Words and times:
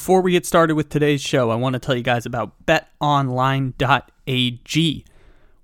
Before 0.00 0.22
we 0.22 0.32
get 0.32 0.46
started 0.46 0.76
with 0.76 0.88
today's 0.88 1.20
show, 1.20 1.50
I 1.50 1.56
want 1.56 1.74
to 1.74 1.78
tell 1.78 1.94
you 1.94 2.02
guys 2.02 2.24
about 2.24 2.64
betonline.ag. 2.64 3.74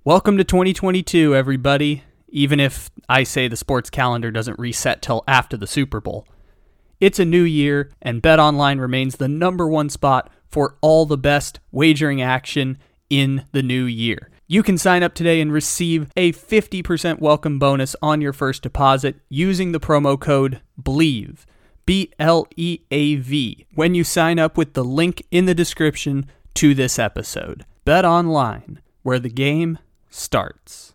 Welcome 0.05 0.37
to 0.37 0.45
2022, 0.45 1.35
everybody. 1.35 2.03
Even 2.29 2.61
if 2.61 2.91
I 3.09 3.23
say 3.23 3.49
the 3.49 3.57
sports 3.57 3.89
calendar 3.89 4.31
doesn't 4.31 4.59
reset 4.59 5.01
till 5.01 5.25
after 5.27 5.57
the 5.57 5.67
Super 5.67 6.03
Bowl. 6.03 6.29
It's 7.01 7.19
a 7.19 7.25
new 7.25 7.45
year, 7.45 7.91
and 8.03 8.23
BetOnline 8.23 8.79
remains 8.79 9.17
the 9.17 9.27
number 9.27 9.67
one 9.67 9.89
spot 9.89 10.31
for 10.51 10.77
all 10.83 11.07
the 11.07 11.17
best 11.17 11.59
wagering 11.73 12.21
action 12.21 12.77
in 13.09 13.47
the 13.53 13.63
new 13.63 13.85
year. 13.85 14.29
You 14.47 14.63
can 14.63 14.77
sign 14.77 15.03
up 15.03 15.15
today 15.15 15.41
and 15.41 15.51
receive 15.51 16.11
a 16.15 16.33
50% 16.33 17.21
welcome 17.21 17.59
bonus 17.59 17.97
on 18.03 18.21
your 18.21 18.35
first 18.35 18.63
deposit 18.63 19.17
using 19.31 19.73
the 19.73 19.81
promo 19.81 20.21
code 20.21 20.61
BLEAV. 20.79 21.47
B 21.87 22.13
L 22.19 22.47
E 22.57 22.81
A 22.91 23.15
V 23.15 23.65
when 23.75 23.95
you 23.95 24.03
sign 24.03 24.39
up 24.41 24.59
with 24.59 24.75
the 24.75 24.85
link 24.85 25.25
in 25.31 25.47
the 25.47 25.55
description 25.55 26.27
to 26.55 26.75
this 26.75 26.99
episode. 26.99 27.65
Bet 27.85 28.05
online, 28.05 28.81
where 29.03 29.21
the 29.21 29.29
game 29.31 29.79
starts. 30.11 30.93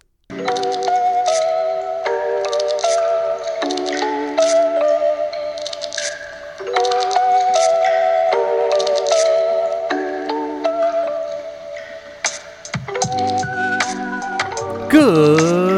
Good 14.90 15.71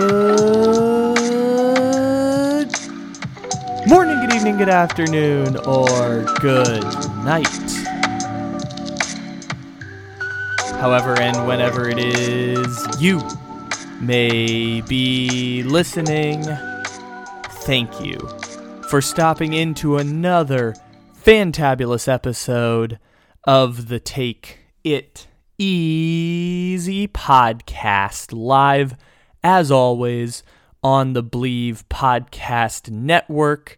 morning, 4.54 4.66
good 4.66 4.74
afternoon, 4.74 5.58
or 5.66 6.24
good 6.40 6.84
night. 7.24 7.48
However, 10.80 11.20
and 11.20 11.48
whenever 11.48 11.90
it 11.90 11.98
is 11.98 12.88
you 13.00 13.22
may 14.02 14.82
be 14.82 15.64
listening, 15.64 16.44
thank 17.64 18.04
you 18.04 18.18
for 18.90 19.02
stopping 19.02 19.54
into 19.54 19.98
another 19.98 20.76
fantabulous 21.24 22.08
episode 22.08 23.00
of 23.46 23.88
the 23.88 24.00
Take 24.00 24.60
It 24.84 25.28
Easy 25.58 27.08
podcast 27.08 28.34
live 28.34 28.96
as 29.44 29.72
always, 29.72 30.44
on 30.84 31.14
the 31.14 31.24
Bleav 31.24 31.84
Podcast 31.86 32.90
Network, 32.90 33.78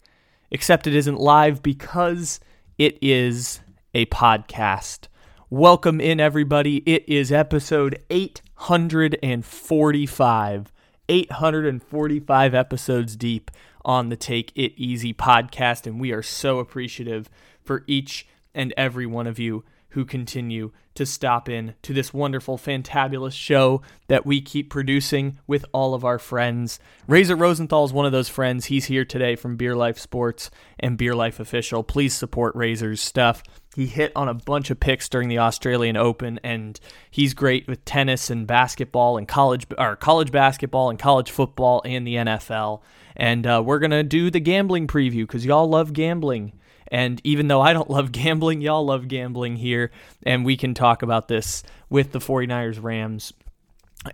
except 0.52 0.86
it 0.88 0.96
isn't 0.96 1.20
live 1.20 1.64
because 1.64 2.40
it 2.78 2.98
is 3.02 3.62
a 3.94 4.06
podcast. 4.08 5.08
Welcome 5.50 6.02
in, 6.02 6.20
everybody. 6.20 6.84
It 6.86 7.08
is 7.08 7.32
episode 7.32 8.04
845. 8.10 10.74
845 11.08 12.56
episodes 12.56 13.16
deep 13.16 13.52
on 13.84 14.10
the 14.10 14.16
Take 14.16 14.52
It 14.56 14.74
Easy 14.76 15.14
podcast, 15.14 15.86
and 15.86 16.00
we 16.00 16.12
are 16.12 16.24
so 16.24 16.58
appreciative 16.60 17.30
for 17.64 17.84
each 17.88 18.28
and 18.54 18.74
every 18.76 19.06
one 19.06 19.28
of 19.28 19.38
you 19.38 19.64
who 19.96 20.06
continue 20.06 20.72
to 20.94 21.06
stop 21.06 21.48
in 21.48 21.74
to 21.82 21.94
this 21.94 22.14
wonderful, 22.14 22.58
fantabulous 22.58 23.32
show 23.32 23.82
that 24.08 24.26
we 24.26 24.42
keep 24.42 24.70
producing 24.70 25.40
with 25.48 25.66
all 25.72 25.94
of 25.94 26.04
our 26.04 26.20
friends. 26.20 26.80
Razor 27.08 27.38
Rosenthal 27.38 27.86
is 27.86 27.94
one 27.94 28.06
of 28.06 28.12
those 28.12 28.28
friends. 28.28 28.66
He's 28.66 28.86
here 28.86 29.06
today 29.06 29.38
from 29.38 29.56
Beer 29.56 29.74
Life 29.74 29.98
Sports 29.98 30.52
and 30.78 30.98
Beer 30.98 31.16
Life 31.16 31.40
Official. 31.40 31.82
Please 31.82 32.14
support 32.14 32.56
Razor's 32.56 33.02
stuff. 33.02 33.42
He 33.74 33.88
hit 33.88 34.12
on 34.18 34.28
a 34.28 34.34
bunch 34.34 34.70
of 34.70 34.82
picks 34.82 35.08
during 35.08 35.30
the 35.30 35.40
Australian 35.40 35.96
Open, 35.96 36.42
and 36.44 36.78
he's 37.10 37.34
great 37.34 37.66
with 37.68 37.86
tennis 37.86 38.30
and 38.30 38.46
basketball 38.46 39.18
and 39.18 39.28
college 39.28 39.66
or 39.78 39.96
college 39.96 40.32
basketball 40.32 40.90
and 40.90 41.00
college 41.00 41.32
football 41.32 41.82
and 41.86 42.06
the 42.06 42.16
NFL. 42.16 42.82
And 43.16 43.48
uh, 43.48 43.64
we're 43.66 43.80
gonna 43.80 44.04
do 44.04 44.30
the 44.30 44.42
gambling 44.42 44.88
preview 44.88 45.24
because 45.24 45.46
y'all 45.46 45.70
love 45.70 45.94
gambling. 45.94 46.52
And 46.90 47.22
even 47.24 47.48
though 47.48 47.62
I 47.62 47.74
don't 47.74 47.90
love 47.98 48.12
gambling, 48.12 48.62
y'all 48.62 48.86
love 48.86 49.08
gambling 49.08 49.58
here. 49.58 49.92
And 50.24 50.46
we 50.46 50.58
can 50.58 50.74
talk 50.74 51.02
about 51.02 51.28
this 51.28 51.64
with 51.90 52.12
the 52.12 52.20
49ers 52.20 52.82
Rams 52.82 53.34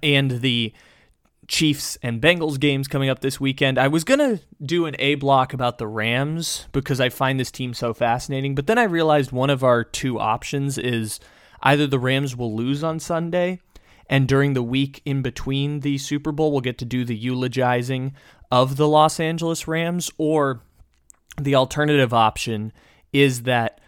and 0.02 0.42
the 0.42 0.74
Chiefs 1.48 1.98
and 2.02 2.22
Bengals 2.22 2.60
games 2.60 2.88
coming 2.88 3.10
up 3.10 3.20
this 3.20 3.40
weekend. 3.40 3.78
I 3.78 3.90
was 3.90 4.04
going 4.04 4.20
to 4.20 4.42
do 4.64 4.86
an 4.86 4.96
A 5.00 5.16
block 5.16 5.54
about 5.54 5.80
the 5.80 5.88
Rams 5.88 6.68
because 6.72 7.02
I 7.02 7.10
find 7.10 7.40
this 7.40 7.52
team 7.52 7.74
so 7.74 7.94
fascinating. 7.94 8.56
But 8.56 8.68
then 8.68 8.78
I 8.78 8.84
realized 8.84 9.32
one 9.32 9.50
of 9.50 9.64
our 9.64 9.84
two 9.84 10.20
options 10.20 10.78
is 10.78 11.20
either 11.62 11.88
the 11.88 12.00
Rams 12.00 12.38
will 12.38 12.56
lose 12.56 12.84
on 12.84 13.00
Sunday. 13.00 13.60
And 14.08 14.28
during 14.28 14.54
the 14.54 14.64
week 14.64 15.02
in 15.06 15.22
between 15.22 15.82
the 15.82 15.98
Super 15.98 16.32
Bowl, 16.32 16.52
we'll 16.52 16.62
get 16.62 16.78
to 16.80 16.86
do 16.86 17.04
the 17.04 17.16
eulogizing 17.16 18.14
of 18.52 18.76
the 18.76 18.88
Los 18.88 19.20
Angeles 19.20 19.68
Rams, 19.68 20.12
or 20.18 20.62
the 21.40 21.56
alternative 21.56 22.14
option 22.14 22.74
is 23.14 23.44
that 23.44 23.82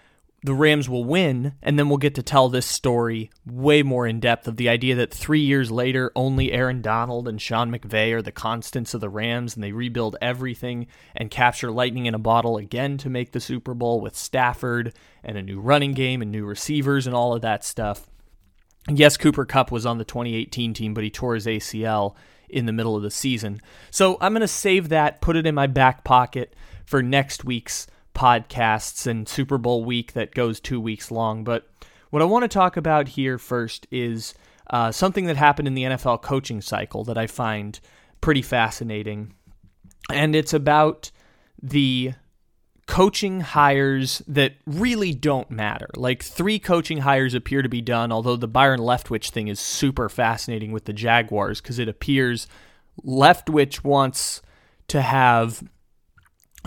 the 0.45 0.53
Rams 0.53 0.89
will 0.89 1.05
win, 1.05 1.53
and 1.61 1.79
then 1.79 1.87
we'll 1.87 1.97
get 1.97 2.15
to 2.15 2.23
tell 2.23 2.49
this 2.49 2.65
story 2.65 3.31
way 3.45 3.81
more 3.81 4.05
in 4.05 4.19
depth 4.19 4.45
of 4.45 4.57
the 4.57 4.67
idea 4.67 4.93
that 4.95 5.13
three 5.13 5.39
years 5.39 5.71
later, 5.71 6.11
only 6.17 6.51
Aaron 6.51 6.81
Donald 6.81 7.29
and 7.29 7.41
Sean 7.41 7.71
McVay 7.71 8.11
are 8.11 8.21
the 8.21 8.33
constants 8.33 8.93
of 8.93 8.99
the 8.99 9.09
Rams, 9.09 9.55
and 9.55 9.63
they 9.63 9.71
rebuild 9.71 10.17
everything 10.21 10.87
and 11.15 11.31
capture 11.31 11.71
lightning 11.71 12.07
in 12.07 12.13
a 12.13 12.19
bottle 12.19 12.57
again 12.57 12.97
to 12.97 13.09
make 13.09 13.31
the 13.31 13.39
Super 13.39 13.73
Bowl 13.73 14.01
with 14.01 14.17
Stafford 14.17 14.93
and 15.23 15.37
a 15.37 15.41
new 15.41 15.61
running 15.61 15.93
game 15.93 16.21
and 16.21 16.31
new 16.31 16.43
receivers 16.43 17.07
and 17.07 17.15
all 17.15 17.33
of 17.33 17.41
that 17.41 17.63
stuff. 17.63 18.09
yes, 18.89 19.15
Cooper 19.15 19.45
Kupp 19.45 19.71
was 19.71 19.85
on 19.85 19.97
the 19.97 20.03
2018 20.03 20.73
team, 20.73 20.93
but 20.93 21.05
he 21.05 21.09
tore 21.09 21.35
his 21.35 21.45
ACL 21.45 22.15
in 22.49 22.65
the 22.65 22.73
middle 22.73 22.97
of 22.97 23.01
the 23.01 23.09
season. 23.09 23.61
So 23.91 24.17
I'm 24.19 24.33
going 24.33 24.41
to 24.41 24.47
save 24.47 24.89
that, 24.89 25.21
put 25.21 25.37
it 25.37 25.47
in 25.47 25.55
my 25.55 25.67
back 25.67 26.03
pocket 26.03 26.53
for 26.85 27.01
next 27.01 27.43
week's 27.43 27.87
podcasts 28.13 29.07
and 29.07 29.27
Super 29.27 29.57
Bowl 29.57 29.83
week 29.83 30.13
that 30.13 30.33
goes 30.33 30.59
two 30.59 30.79
weeks 30.79 31.11
long. 31.11 31.43
But 31.43 31.67
what 32.09 32.21
I 32.21 32.25
want 32.25 32.43
to 32.43 32.47
talk 32.47 32.77
about 32.77 33.09
here 33.09 33.37
first 33.37 33.87
is 33.91 34.33
uh, 34.69 34.91
something 34.91 35.25
that 35.25 35.37
happened 35.37 35.67
in 35.67 35.73
the 35.73 35.83
NFL 35.83 36.21
coaching 36.21 36.61
cycle 36.61 37.03
that 37.05 37.17
I 37.17 37.27
find 37.27 37.79
pretty 38.21 38.41
fascinating. 38.41 39.33
And 40.11 40.35
it's 40.35 40.53
about 40.53 41.11
the 41.61 42.13
coaching 42.85 43.41
hires 43.41 44.21
that 44.27 44.53
really 44.65 45.13
don't 45.13 45.49
matter. 45.49 45.87
Like 45.95 46.21
three 46.21 46.59
coaching 46.59 46.99
hires 46.99 47.33
appear 47.33 47.61
to 47.61 47.69
be 47.69 47.81
done, 47.81 48.11
although 48.11 48.35
the 48.35 48.47
Byron 48.47 48.79
Leftwich 48.79 49.29
thing 49.29 49.47
is 49.47 49.59
super 49.59 50.09
fascinating 50.09 50.71
with 50.71 50.85
the 50.85 50.93
Jaguars 50.93 51.61
because 51.61 51.79
it 51.79 51.87
appears 51.87 52.47
Leftwich 53.03 53.83
wants 53.83 54.41
to 54.89 55.01
have 55.01 55.63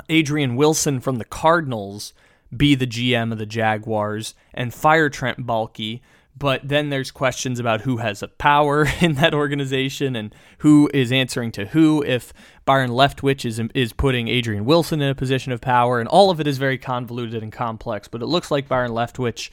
Adrian 0.08 0.56
Wilson 0.56 1.00
from 1.00 1.16
the 1.16 1.24
Cardinals 1.24 2.12
be 2.54 2.74
the 2.74 2.86
GM 2.86 3.32
of 3.32 3.38
the 3.38 3.46
Jaguars 3.46 4.34
and 4.54 4.72
fire 4.72 5.08
Trent 5.08 5.46
Baalke. 5.46 6.00
But 6.38 6.68
then 6.68 6.90
there's 6.90 7.10
questions 7.10 7.58
about 7.58 7.80
who 7.80 7.96
has 7.96 8.22
a 8.22 8.28
power 8.28 8.86
in 9.00 9.14
that 9.14 9.32
organization 9.32 10.14
and 10.14 10.34
who 10.58 10.90
is 10.92 11.10
answering 11.10 11.50
to 11.52 11.66
who. 11.66 12.02
If 12.02 12.32
Byron 12.66 12.90
Leftwich 12.90 13.44
is 13.44 13.58
is 13.74 13.92
putting 13.92 14.28
Adrian 14.28 14.66
Wilson 14.66 15.00
in 15.00 15.08
a 15.08 15.14
position 15.14 15.52
of 15.52 15.60
power, 15.60 15.98
and 15.98 16.08
all 16.08 16.30
of 16.30 16.38
it 16.38 16.46
is 16.46 16.58
very 16.58 16.76
convoluted 16.76 17.42
and 17.42 17.52
complex. 17.52 18.06
But 18.06 18.22
it 18.22 18.26
looks 18.26 18.50
like 18.50 18.68
Byron 18.68 18.92
Leftwich 18.92 19.50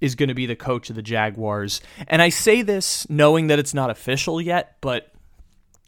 is 0.00 0.16
going 0.16 0.28
to 0.28 0.34
be 0.34 0.46
the 0.46 0.56
coach 0.56 0.90
of 0.90 0.96
the 0.96 1.02
Jaguars. 1.02 1.80
And 2.08 2.20
I 2.20 2.28
say 2.28 2.62
this 2.62 3.08
knowing 3.08 3.46
that 3.46 3.60
it's 3.60 3.72
not 3.72 3.90
official 3.90 4.40
yet, 4.40 4.76
but 4.80 5.12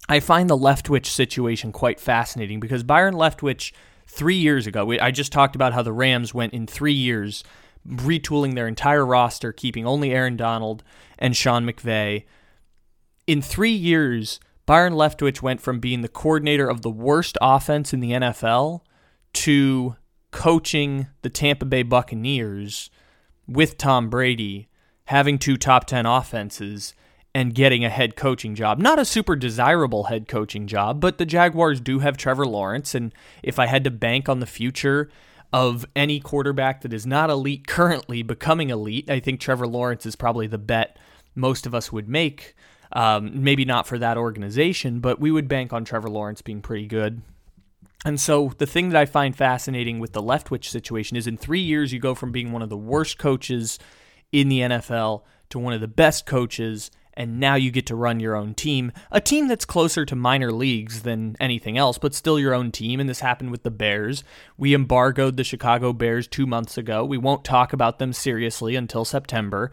I 0.09 0.21
find 0.21 0.49
the 0.49 0.57
Leftwich 0.57 1.07
situation 1.07 1.73
quite 1.73 1.99
fascinating 1.99 2.61
because 2.61 2.85
Byron 2.85 3.15
Leftwich 3.15 3.73
three 4.07 4.37
years 4.37 4.67
ago. 4.67 4.91
I 5.01 5.11
just 5.11 5.33
talked 5.33 5.55
about 5.55 5.73
how 5.73 5.83
the 5.83 5.93
Rams 5.93 6.33
went 6.33 6.55
in 6.55 6.67
three 6.67 6.93
years 6.93 7.45
retooling 7.87 8.55
their 8.55 8.69
entire 8.69 9.07
roster, 9.07 9.53
keeping 9.53 9.87
only 9.87 10.13
Aaron 10.13 10.37
Donald 10.37 10.83
and 11.19 11.37
Sean 11.37 11.65
McVay. 11.65 12.25
In 13.27 13.43
three 13.43 13.73
years, 13.73 14.41
Byron 14.67 14.95
Leftwich 14.95 15.43
went 15.43 15.61
from 15.61 15.79
being 15.79 16.03
the 16.03 16.09
coordinator 16.09 16.69
of 16.69 16.83
the 16.83 16.91
worst 16.91 17.39
offense 17.41 17.93
in 17.93 18.01
the 18.01 18.13
NFL 18.13 18.81
to 19.35 19.97
coaching 20.31 21.07
the 21.23 21.31
Tampa 21.31 21.65
Bay 21.65 21.83
Buccaneers 21.83 22.91
with 23.47 23.79
Tom 23.79 24.11
Brady, 24.11 24.69
having 25.05 25.39
two 25.39 25.57
top 25.57 25.87
10 25.87 26.05
offenses, 26.05 26.95
and 27.37 27.55
getting 27.55 27.85
a 27.85 27.91
head 27.91 28.17
coaching 28.17 28.55
job. 28.55 28.79
Not 28.79 28.99
a 28.99 29.05
super 29.05 29.37
desirable 29.37 30.05
head 30.05 30.27
coaching 30.27 30.67
job, 30.67 31.03
but 31.03 31.19
the 31.19 31.27
Jaguars 31.27 31.83
do 31.83 31.99
have 31.99 32.17
Trevor 32.17 32.47
Lawrence. 32.47 32.95
And 32.95 33.13
if 33.43 33.59
I 33.59 33.67
had 33.67 33.85
to 33.85 33.91
bank 33.91 34.27
on 34.27 34.41
the 34.41 34.47
future 34.47 35.11
of 35.53 35.85
any 35.95 36.19
quarterback 36.19 36.81
that 36.81 36.95
is 36.95 37.07
not 37.07 37.29
elite 37.29 37.67
currently 37.67 38.23
becoming 38.23 38.71
elite, 38.71 39.11
I 39.11 39.21
think 39.21 39.39
Trevor 39.39 39.67
Lawrence 39.67 40.07
is 40.07 40.17
probably 40.17 40.47
the 40.47 40.57
bet 40.57 40.99
most 41.35 41.67
of 41.67 41.75
us 41.75 41.93
would 41.93 42.09
make. 42.09 42.55
Um, 42.93 43.45
maybe 43.45 43.67
not 43.67 43.87
for 43.87 43.99
that 43.99 44.17
organization, 44.17 45.01
but 45.01 45.21
we 45.21 45.31
would 45.31 45.47
bank 45.47 45.75
on 45.75 45.85
Trevor 45.85 46.09
Lawrence 46.09 46.41
being 46.41 46.63
pretty 46.63 46.87
good. 46.87 47.21
And 48.07 48.19
so 48.19 48.53
the 48.57 48.67
thing 48.67 48.89
that 48.89 48.99
I 48.99 49.05
find 49.05 49.37
fascinating 49.37 49.99
with 49.99 50.15
the 50.15 50.23
Leftwich 50.23 50.71
situation 50.71 51.19
is 51.19 51.27
in 51.27 51.37
three 51.37 51.61
years, 51.61 51.93
you 51.93 52.01
go 52.01 52.15
from 52.15 52.33
being 52.33 52.51
one 52.51 52.63
of 52.63 52.71
the 52.71 52.79
worst 52.79 53.19
coaches 53.19 53.79
in 54.33 54.49
the 54.49 54.61
NFL 54.61 55.25
to 55.51 55.59
one 55.59 55.75
of 55.75 55.83
the 55.83 55.89
best 55.89 56.25
coaches, 56.25 56.91
and 57.17 57.41
now 57.41 57.55
you 57.55 57.71
get 57.71 57.87
to 57.87 57.97
run 57.97 58.21
your 58.21 58.37
own 58.37 58.55
team, 58.55 58.93
a 59.11 59.21
team 59.21 59.49
that's 59.49 59.65
closer 59.65 60.05
to 60.05 60.15
minor 60.15 60.53
leagues 60.53 61.03
than 61.03 61.37
anything 61.41 61.79
else, 61.79 61.99
but 61.99 62.15
still 62.15 62.39
your 62.39 62.55
own 62.55 62.71
team. 62.71 63.01
And 63.01 63.09
this 63.09 63.21
happened 63.21 63.51
with 63.51 63.63
the 63.63 63.71
Bears. 63.71 64.23
We 64.57 64.75
embargoed 64.75 65.37
the 65.37 65.45
Chicago 65.45 65.93
Bears 65.93 66.27
two 66.27 66.47
months 66.47 66.77
ago. 66.77 67.05
We 67.05 67.19
won't 67.19 67.45
talk 67.45 67.73
about 67.73 67.99
them 67.99 68.13
seriously 68.13 68.77
until 68.77 69.05
September, 69.05 69.73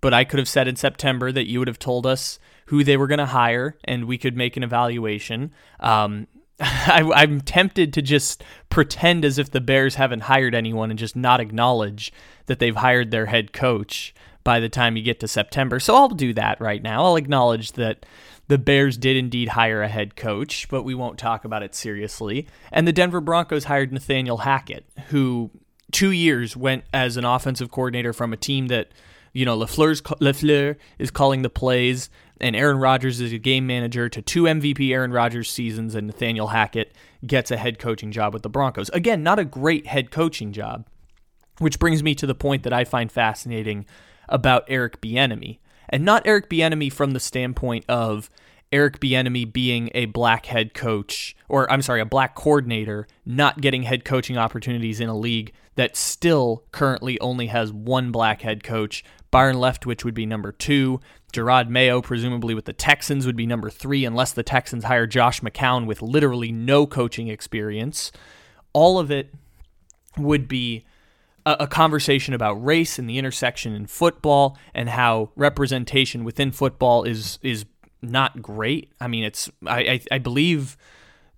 but 0.00 0.12
I 0.12 0.24
could 0.24 0.38
have 0.38 0.48
said 0.48 0.68
in 0.68 0.76
September 0.76 1.32
that 1.32 1.48
you 1.48 1.58
would 1.58 1.68
have 1.68 1.78
told 1.78 2.06
us 2.06 2.38
who 2.66 2.84
they 2.84 2.96
were 2.96 3.06
going 3.06 3.18
to 3.18 3.26
hire 3.26 3.76
and 3.84 4.04
we 4.04 4.18
could 4.18 4.36
make 4.36 4.56
an 4.56 4.62
evaluation. 4.62 5.52
Um, 5.80 6.26
I, 6.60 7.22
am 7.22 7.40
tempted 7.40 7.92
to 7.94 8.02
just 8.02 8.44
pretend 8.68 9.24
as 9.24 9.38
if 9.38 9.50
the 9.50 9.60
Bears 9.60 9.94
haven't 9.94 10.20
hired 10.20 10.54
anyone 10.54 10.90
and 10.90 10.98
just 10.98 11.16
not 11.16 11.40
acknowledge 11.40 12.12
that 12.46 12.58
they've 12.58 12.76
hired 12.76 13.10
their 13.10 13.26
head 13.26 13.52
coach 13.52 14.14
by 14.44 14.60
the 14.60 14.68
time 14.68 14.96
you 14.96 15.02
get 15.02 15.20
to 15.20 15.28
September. 15.28 15.80
So 15.80 15.94
I'll 15.94 16.08
do 16.08 16.32
that 16.34 16.60
right 16.60 16.82
now. 16.82 17.04
I'll 17.04 17.16
acknowledge 17.16 17.72
that 17.72 18.04
the 18.48 18.58
Bears 18.58 18.96
did 18.96 19.16
indeed 19.16 19.48
hire 19.48 19.82
a 19.82 19.88
head 19.88 20.16
coach, 20.16 20.68
but 20.68 20.82
we 20.82 20.94
won't 20.94 21.18
talk 21.18 21.44
about 21.44 21.62
it 21.62 21.74
seriously. 21.74 22.46
And 22.70 22.86
the 22.86 22.92
Denver 22.92 23.20
Broncos 23.20 23.64
hired 23.64 23.92
Nathaniel 23.92 24.38
Hackett, 24.38 24.84
who 25.08 25.50
two 25.92 26.10
years 26.10 26.56
went 26.56 26.84
as 26.92 27.16
an 27.16 27.24
offensive 27.24 27.70
coordinator 27.70 28.12
from 28.12 28.32
a 28.32 28.36
team 28.36 28.66
that, 28.68 28.88
you 29.32 29.44
know, 29.44 29.58
LaFleur's, 29.58 30.02
LaFleur 30.02 30.76
is 30.98 31.10
calling 31.10 31.42
the 31.42 31.50
plays 31.50 32.10
and 32.42 32.56
Aaron 32.56 32.78
Rodgers 32.78 33.20
is 33.20 33.32
a 33.32 33.38
game 33.38 33.66
manager 33.66 34.08
to 34.08 34.20
two 34.20 34.42
MVP 34.42 34.92
Aaron 34.92 35.12
Rodgers 35.12 35.48
seasons, 35.48 35.94
and 35.94 36.08
Nathaniel 36.08 36.48
Hackett 36.48 36.92
gets 37.24 37.52
a 37.52 37.56
head 37.56 37.78
coaching 37.78 38.10
job 38.10 38.34
with 38.34 38.42
the 38.42 38.48
Broncos. 38.50 38.88
Again, 38.90 39.22
not 39.22 39.38
a 39.38 39.44
great 39.44 39.86
head 39.86 40.10
coaching 40.10 40.52
job, 40.52 40.86
which 41.58 41.78
brings 41.78 42.02
me 42.02 42.16
to 42.16 42.26
the 42.26 42.34
point 42.34 42.64
that 42.64 42.72
I 42.72 42.84
find 42.84 43.10
fascinating 43.10 43.86
about 44.28 44.64
Eric 44.68 45.00
Bieniemy, 45.00 45.58
and 45.88 46.04
not 46.04 46.26
Eric 46.26 46.48
Bieniemy 46.48 46.92
from 46.92 47.12
the 47.12 47.20
standpoint 47.20 47.84
of 47.88 48.30
Eric 48.72 49.00
Bieniemy 49.00 49.52
being 49.52 49.90
a 49.94 50.06
black 50.06 50.46
head 50.46 50.72
coach, 50.72 51.36
or 51.48 51.70
I'm 51.70 51.82
sorry, 51.82 52.00
a 52.00 52.06
black 52.06 52.34
coordinator, 52.34 53.06
not 53.26 53.60
getting 53.60 53.82
head 53.82 54.04
coaching 54.04 54.38
opportunities 54.38 54.98
in 54.98 55.10
a 55.10 55.16
league 55.16 55.52
that 55.74 55.96
still 55.96 56.64
currently 56.72 57.20
only 57.20 57.46
has 57.48 57.72
one 57.72 58.10
black 58.10 58.42
head 58.42 58.64
coach. 58.64 59.04
Byron 59.30 59.56
Leftwich 59.56 60.04
would 60.04 60.14
be 60.14 60.26
number 60.26 60.52
two. 60.52 61.00
Jerod 61.32 61.68
Mayo, 61.68 62.02
presumably 62.02 62.54
with 62.54 62.66
the 62.66 62.74
Texans, 62.74 63.24
would 63.24 63.36
be 63.36 63.46
number 63.46 63.70
three, 63.70 64.04
unless 64.04 64.32
the 64.32 64.42
Texans 64.42 64.84
hire 64.84 65.06
Josh 65.06 65.40
McCown 65.40 65.86
with 65.86 66.02
literally 66.02 66.52
no 66.52 66.86
coaching 66.86 67.28
experience. 67.28 68.12
All 68.74 68.98
of 68.98 69.10
it 69.10 69.34
would 70.18 70.48
be 70.48 70.84
a, 71.46 71.56
a 71.60 71.66
conversation 71.66 72.34
about 72.34 72.54
race 72.64 72.98
and 72.98 73.08
the 73.08 73.18
intersection 73.18 73.74
in 73.74 73.86
football 73.86 74.56
and 74.74 74.88
how 74.88 75.30
representation 75.36 76.24
within 76.24 76.52
football 76.52 77.04
is 77.04 77.38
is 77.42 77.64
not 78.02 78.42
great. 78.42 78.92
I 79.00 79.08
mean, 79.08 79.24
it's 79.24 79.50
I, 79.66 79.80
I, 79.80 80.00
I 80.12 80.18
believe 80.18 80.76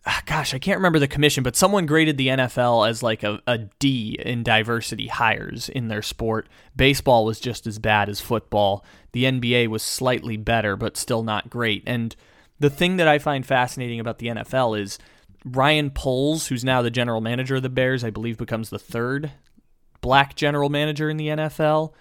Ah, 0.06 0.22
gosh, 0.26 0.52
I 0.52 0.58
can't 0.58 0.76
remember 0.76 0.98
the 0.98 1.08
commission, 1.08 1.42
but 1.42 1.56
someone 1.56 1.86
graded 1.86 2.18
the 2.18 2.28
NFL 2.28 2.86
as 2.86 3.02
like 3.02 3.22
a, 3.22 3.40
a 3.46 3.58
D 3.78 4.18
in 4.22 4.42
diversity 4.42 5.06
hires 5.06 5.70
in 5.70 5.88
their 5.88 6.02
sport. 6.02 6.46
Baseball 6.76 7.24
was 7.24 7.40
just 7.40 7.66
as 7.66 7.78
bad 7.78 8.10
as 8.10 8.20
football. 8.20 8.84
The 9.12 9.24
NBA 9.24 9.68
was 9.68 9.82
slightly 9.82 10.36
better, 10.36 10.76
but 10.76 10.98
still 10.98 11.22
not 11.22 11.48
great. 11.48 11.82
And 11.86 12.14
the 12.60 12.68
thing 12.68 12.98
that 12.98 13.08
I 13.08 13.18
find 13.18 13.46
fascinating 13.46 13.98
about 13.98 14.18
the 14.18 14.26
NFL 14.26 14.78
is 14.78 14.98
Ryan 15.42 15.90
Poles, 15.90 16.48
who's 16.48 16.64
now 16.64 16.82
the 16.82 16.90
general 16.90 17.22
manager 17.22 17.56
of 17.56 17.62
the 17.62 17.70
Bears, 17.70 18.04
I 18.04 18.10
believe 18.10 18.36
becomes 18.36 18.68
the 18.68 18.78
third 18.78 19.32
black 20.04 20.36
general 20.36 20.68
manager 20.68 21.08
in 21.08 21.16
the 21.16 21.28
NFL 21.28 21.94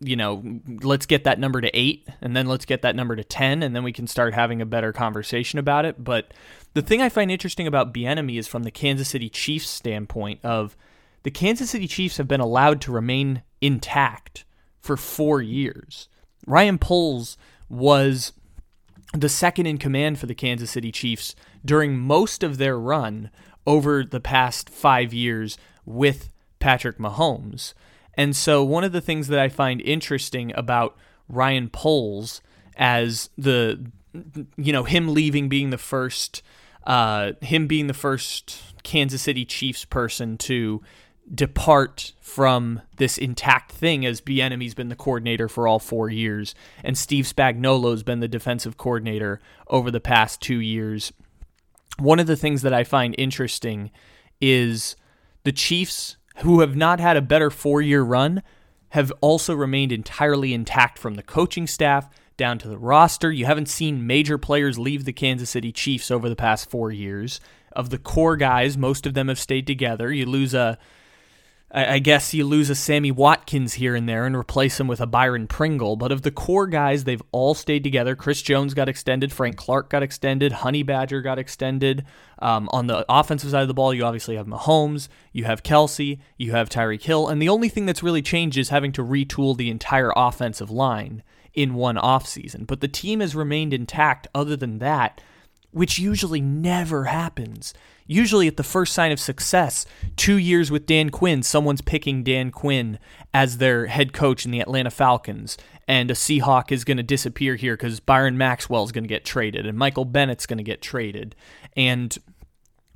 you 0.00 0.16
know, 0.16 0.42
let's 0.82 1.06
get 1.06 1.24
that 1.24 1.38
number 1.38 1.60
to 1.60 1.70
eight 1.78 2.08
and 2.20 2.36
then 2.36 2.46
let's 2.46 2.64
get 2.64 2.82
that 2.82 2.96
number 2.96 3.16
to 3.16 3.24
10 3.24 3.62
and 3.62 3.74
then 3.74 3.84
we 3.84 3.92
can 3.92 4.06
start 4.06 4.34
having 4.34 4.60
a 4.62 4.66
better 4.66 4.92
conversation 4.92 5.58
about 5.58 5.84
it. 5.84 6.02
But 6.02 6.32
the 6.74 6.82
thing 6.82 7.02
I 7.02 7.08
find 7.08 7.30
interesting 7.30 7.66
about 7.66 7.92
Bieniemy 7.92 8.38
is 8.38 8.48
from 8.48 8.62
the 8.62 8.70
Kansas 8.70 9.08
City 9.08 9.28
Chiefs 9.28 9.68
standpoint 9.68 10.40
of 10.42 10.76
the 11.22 11.30
Kansas 11.30 11.70
City 11.70 11.86
Chiefs 11.86 12.16
have 12.16 12.28
been 12.28 12.40
allowed 12.40 12.80
to 12.82 12.92
remain 12.92 13.42
intact 13.60 14.44
for 14.80 14.96
four 14.96 15.40
years. 15.40 16.08
Ryan 16.46 16.78
Poles 16.78 17.36
was 17.68 18.32
the 19.12 19.28
second 19.28 19.66
in 19.66 19.78
command 19.78 20.18
for 20.18 20.26
the 20.26 20.34
Kansas 20.34 20.70
City 20.70 20.92
Chiefs 20.92 21.34
during 21.64 21.98
most 21.98 22.42
of 22.42 22.58
their 22.58 22.78
run 22.78 23.30
over 23.66 24.04
the 24.04 24.20
past 24.20 24.68
five 24.68 25.14
years 25.14 25.56
with 25.86 26.30
Patrick 26.64 26.96
Mahomes. 26.96 27.74
And 28.14 28.34
so, 28.34 28.64
one 28.64 28.84
of 28.84 28.92
the 28.92 29.02
things 29.02 29.28
that 29.28 29.38
I 29.38 29.50
find 29.50 29.82
interesting 29.82 30.50
about 30.56 30.96
Ryan 31.28 31.68
Poles 31.68 32.40
as 32.74 33.28
the, 33.36 33.84
you 34.56 34.72
know, 34.72 34.84
him 34.84 35.12
leaving 35.12 35.50
being 35.50 35.68
the 35.68 35.76
first, 35.76 36.42
uh, 36.86 37.32
him 37.42 37.66
being 37.66 37.86
the 37.86 37.92
first 37.92 38.62
Kansas 38.82 39.20
City 39.20 39.44
Chiefs 39.44 39.84
person 39.84 40.38
to 40.38 40.80
depart 41.34 42.14
from 42.22 42.80
this 42.96 43.18
intact 43.18 43.70
thing 43.70 44.06
as 44.06 44.22
Bieniemy's 44.22 44.74
been 44.74 44.88
the 44.88 44.96
coordinator 44.96 45.50
for 45.50 45.68
all 45.68 45.78
four 45.78 46.08
years, 46.08 46.54
and 46.82 46.96
Steve 46.96 47.26
Spagnuolo's 47.26 48.02
been 48.02 48.20
the 48.20 48.28
defensive 48.28 48.78
coordinator 48.78 49.38
over 49.68 49.90
the 49.90 50.00
past 50.00 50.40
two 50.40 50.60
years. 50.60 51.12
One 51.98 52.20
of 52.20 52.26
the 52.26 52.36
things 52.36 52.62
that 52.62 52.72
I 52.72 52.84
find 52.84 53.14
interesting 53.18 53.90
is 54.40 54.96
the 55.42 55.52
Chiefs 55.52 56.16
who 56.38 56.60
have 56.60 56.76
not 56.76 57.00
had 57.00 57.16
a 57.16 57.22
better 57.22 57.50
four 57.50 57.80
year 57.80 58.02
run, 58.02 58.42
have 58.90 59.12
also 59.20 59.54
remained 59.54 59.92
entirely 59.92 60.54
intact 60.54 60.98
from 60.98 61.14
the 61.14 61.22
coaching 61.22 61.66
staff 61.66 62.08
down 62.36 62.58
to 62.58 62.68
the 62.68 62.78
roster. 62.78 63.30
You 63.30 63.46
haven't 63.46 63.68
seen 63.68 64.06
major 64.06 64.38
players 64.38 64.78
leave 64.78 65.04
the 65.04 65.12
Kansas 65.12 65.50
City 65.50 65.72
Chiefs 65.72 66.10
over 66.10 66.28
the 66.28 66.36
past 66.36 66.70
four 66.70 66.90
years. 66.90 67.40
Of 67.72 67.90
the 67.90 67.98
core 67.98 68.36
guys, 68.36 68.76
most 68.78 69.04
of 69.06 69.14
them 69.14 69.28
have 69.28 69.38
stayed 69.38 69.66
together. 69.66 70.12
You 70.12 70.26
lose 70.26 70.54
a 70.54 70.78
I 71.76 71.98
guess 71.98 72.32
you 72.32 72.46
lose 72.46 72.70
a 72.70 72.76
Sammy 72.76 73.10
Watkins 73.10 73.74
here 73.74 73.96
and 73.96 74.08
there 74.08 74.26
and 74.26 74.36
replace 74.36 74.78
him 74.78 74.86
with 74.86 75.00
a 75.00 75.08
Byron 75.08 75.48
Pringle. 75.48 75.96
But 75.96 76.12
of 76.12 76.22
the 76.22 76.30
core 76.30 76.68
guys, 76.68 77.02
they've 77.02 77.22
all 77.32 77.52
stayed 77.52 77.82
together. 77.82 78.14
Chris 78.14 78.42
Jones 78.42 78.74
got 78.74 78.88
extended. 78.88 79.32
Frank 79.32 79.56
Clark 79.56 79.90
got 79.90 80.00
extended. 80.00 80.52
Honey 80.52 80.84
Badger 80.84 81.20
got 81.20 81.36
extended. 81.36 82.04
Um, 82.38 82.68
on 82.72 82.86
the 82.86 83.04
offensive 83.08 83.50
side 83.50 83.62
of 83.62 83.68
the 83.68 83.74
ball, 83.74 83.92
you 83.92 84.04
obviously 84.04 84.36
have 84.36 84.46
Mahomes. 84.46 85.08
You 85.32 85.44
have 85.44 85.64
Kelce. 85.64 86.20
You 86.38 86.52
have 86.52 86.68
Tyreek 86.68 87.02
Hill. 87.02 87.26
And 87.26 87.42
the 87.42 87.48
only 87.48 87.68
thing 87.68 87.86
that's 87.86 88.04
really 88.04 88.22
changed 88.22 88.56
is 88.56 88.68
having 88.68 88.92
to 88.92 89.02
retool 89.02 89.56
the 89.56 89.70
entire 89.70 90.12
offensive 90.14 90.70
line 90.70 91.24
in 91.54 91.74
one 91.74 91.96
offseason. 91.96 92.68
But 92.68 92.82
the 92.82 92.88
team 92.88 93.18
has 93.18 93.34
remained 93.34 93.74
intact 93.74 94.28
other 94.32 94.56
than 94.56 94.78
that, 94.78 95.20
which 95.74 95.98
usually 95.98 96.40
never 96.40 97.04
happens. 97.04 97.74
Usually, 98.06 98.46
at 98.46 98.56
the 98.56 98.62
first 98.62 98.92
sign 98.92 99.10
of 99.10 99.18
success, 99.18 99.86
two 100.16 100.36
years 100.36 100.70
with 100.70 100.86
Dan 100.86 101.10
Quinn, 101.10 101.42
someone's 101.42 101.80
picking 101.80 102.22
Dan 102.22 102.50
Quinn 102.50 102.98
as 103.32 103.58
their 103.58 103.86
head 103.86 104.12
coach 104.12 104.44
in 104.44 104.52
the 104.52 104.60
Atlanta 104.60 104.90
Falcons. 104.90 105.58
And 105.88 106.10
a 106.10 106.14
Seahawk 106.14 106.70
is 106.70 106.84
going 106.84 106.98
to 106.98 107.02
disappear 107.02 107.56
here 107.56 107.76
because 107.76 107.98
Byron 107.98 108.38
Maxwell 108.38 108.84
is 108.84 108.92
going 108.92 109.04
to 109.04 109.08
get 109.08 109.24
traded 109.24 109.66
and 109.66 109.76
Michael 109.76 110.04
Bennett's 110.04 110.46
going 110.46 110.58
to 110.58 110.62
get 110.62 110.80
traded. 110.80 111.34
And 111.76 112.16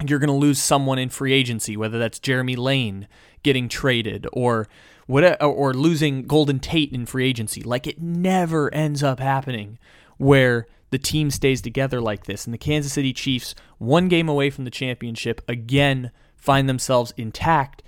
you're 0.07 0.21
going 0.21 0.29
to 0.29 0.35
lose 0.35 0.63
someone 0.63 0.99
in 0.99 1.09
free 1.09 1.33
agency, 1.33 1.77
whether 1.77 1.99
that's 1.99 2.19
Jeremy 2.19 2.55
Lane 2.55 3.09
getting 3.43 3.69
traded 3.69 4.27
or 4.33 4.69
what, 5.07 5.43
or 5.43 5.75
losing 5.75 6.23
Golden 6.23 6.61
Tate 6.61 6.93
in 6.93 7.07
free 7.07 7.27
agency. 7.29 7.63
Like 7.63 7.87
it 7.87 8.01
never 8.01 8.73
ends 8.73 9.03
up 9.03 9.19
happening 9.19 9.79
where 10.17 10.67
the 10.91 10.99
team 10.99 11.31
stays 11.31 11.61
together 11.61 12.01
like 12.01 12.27
this. 12.27 12.45
And 12.45 12.55
the 12.55 12.59
Kansas 12.59 12.93
City 12.93 13.13
Chiefs, 13.13 13.55
one 13.79 14.09
game 14.09 14.29
away 14.29 14.51
from 14.51 14.65
the 14.65 14.71
championship, 14.71 15.41
again 15.49 16.11
find 16.37 16.69
themselves 16.69 17.13
intact. 17.17 17.83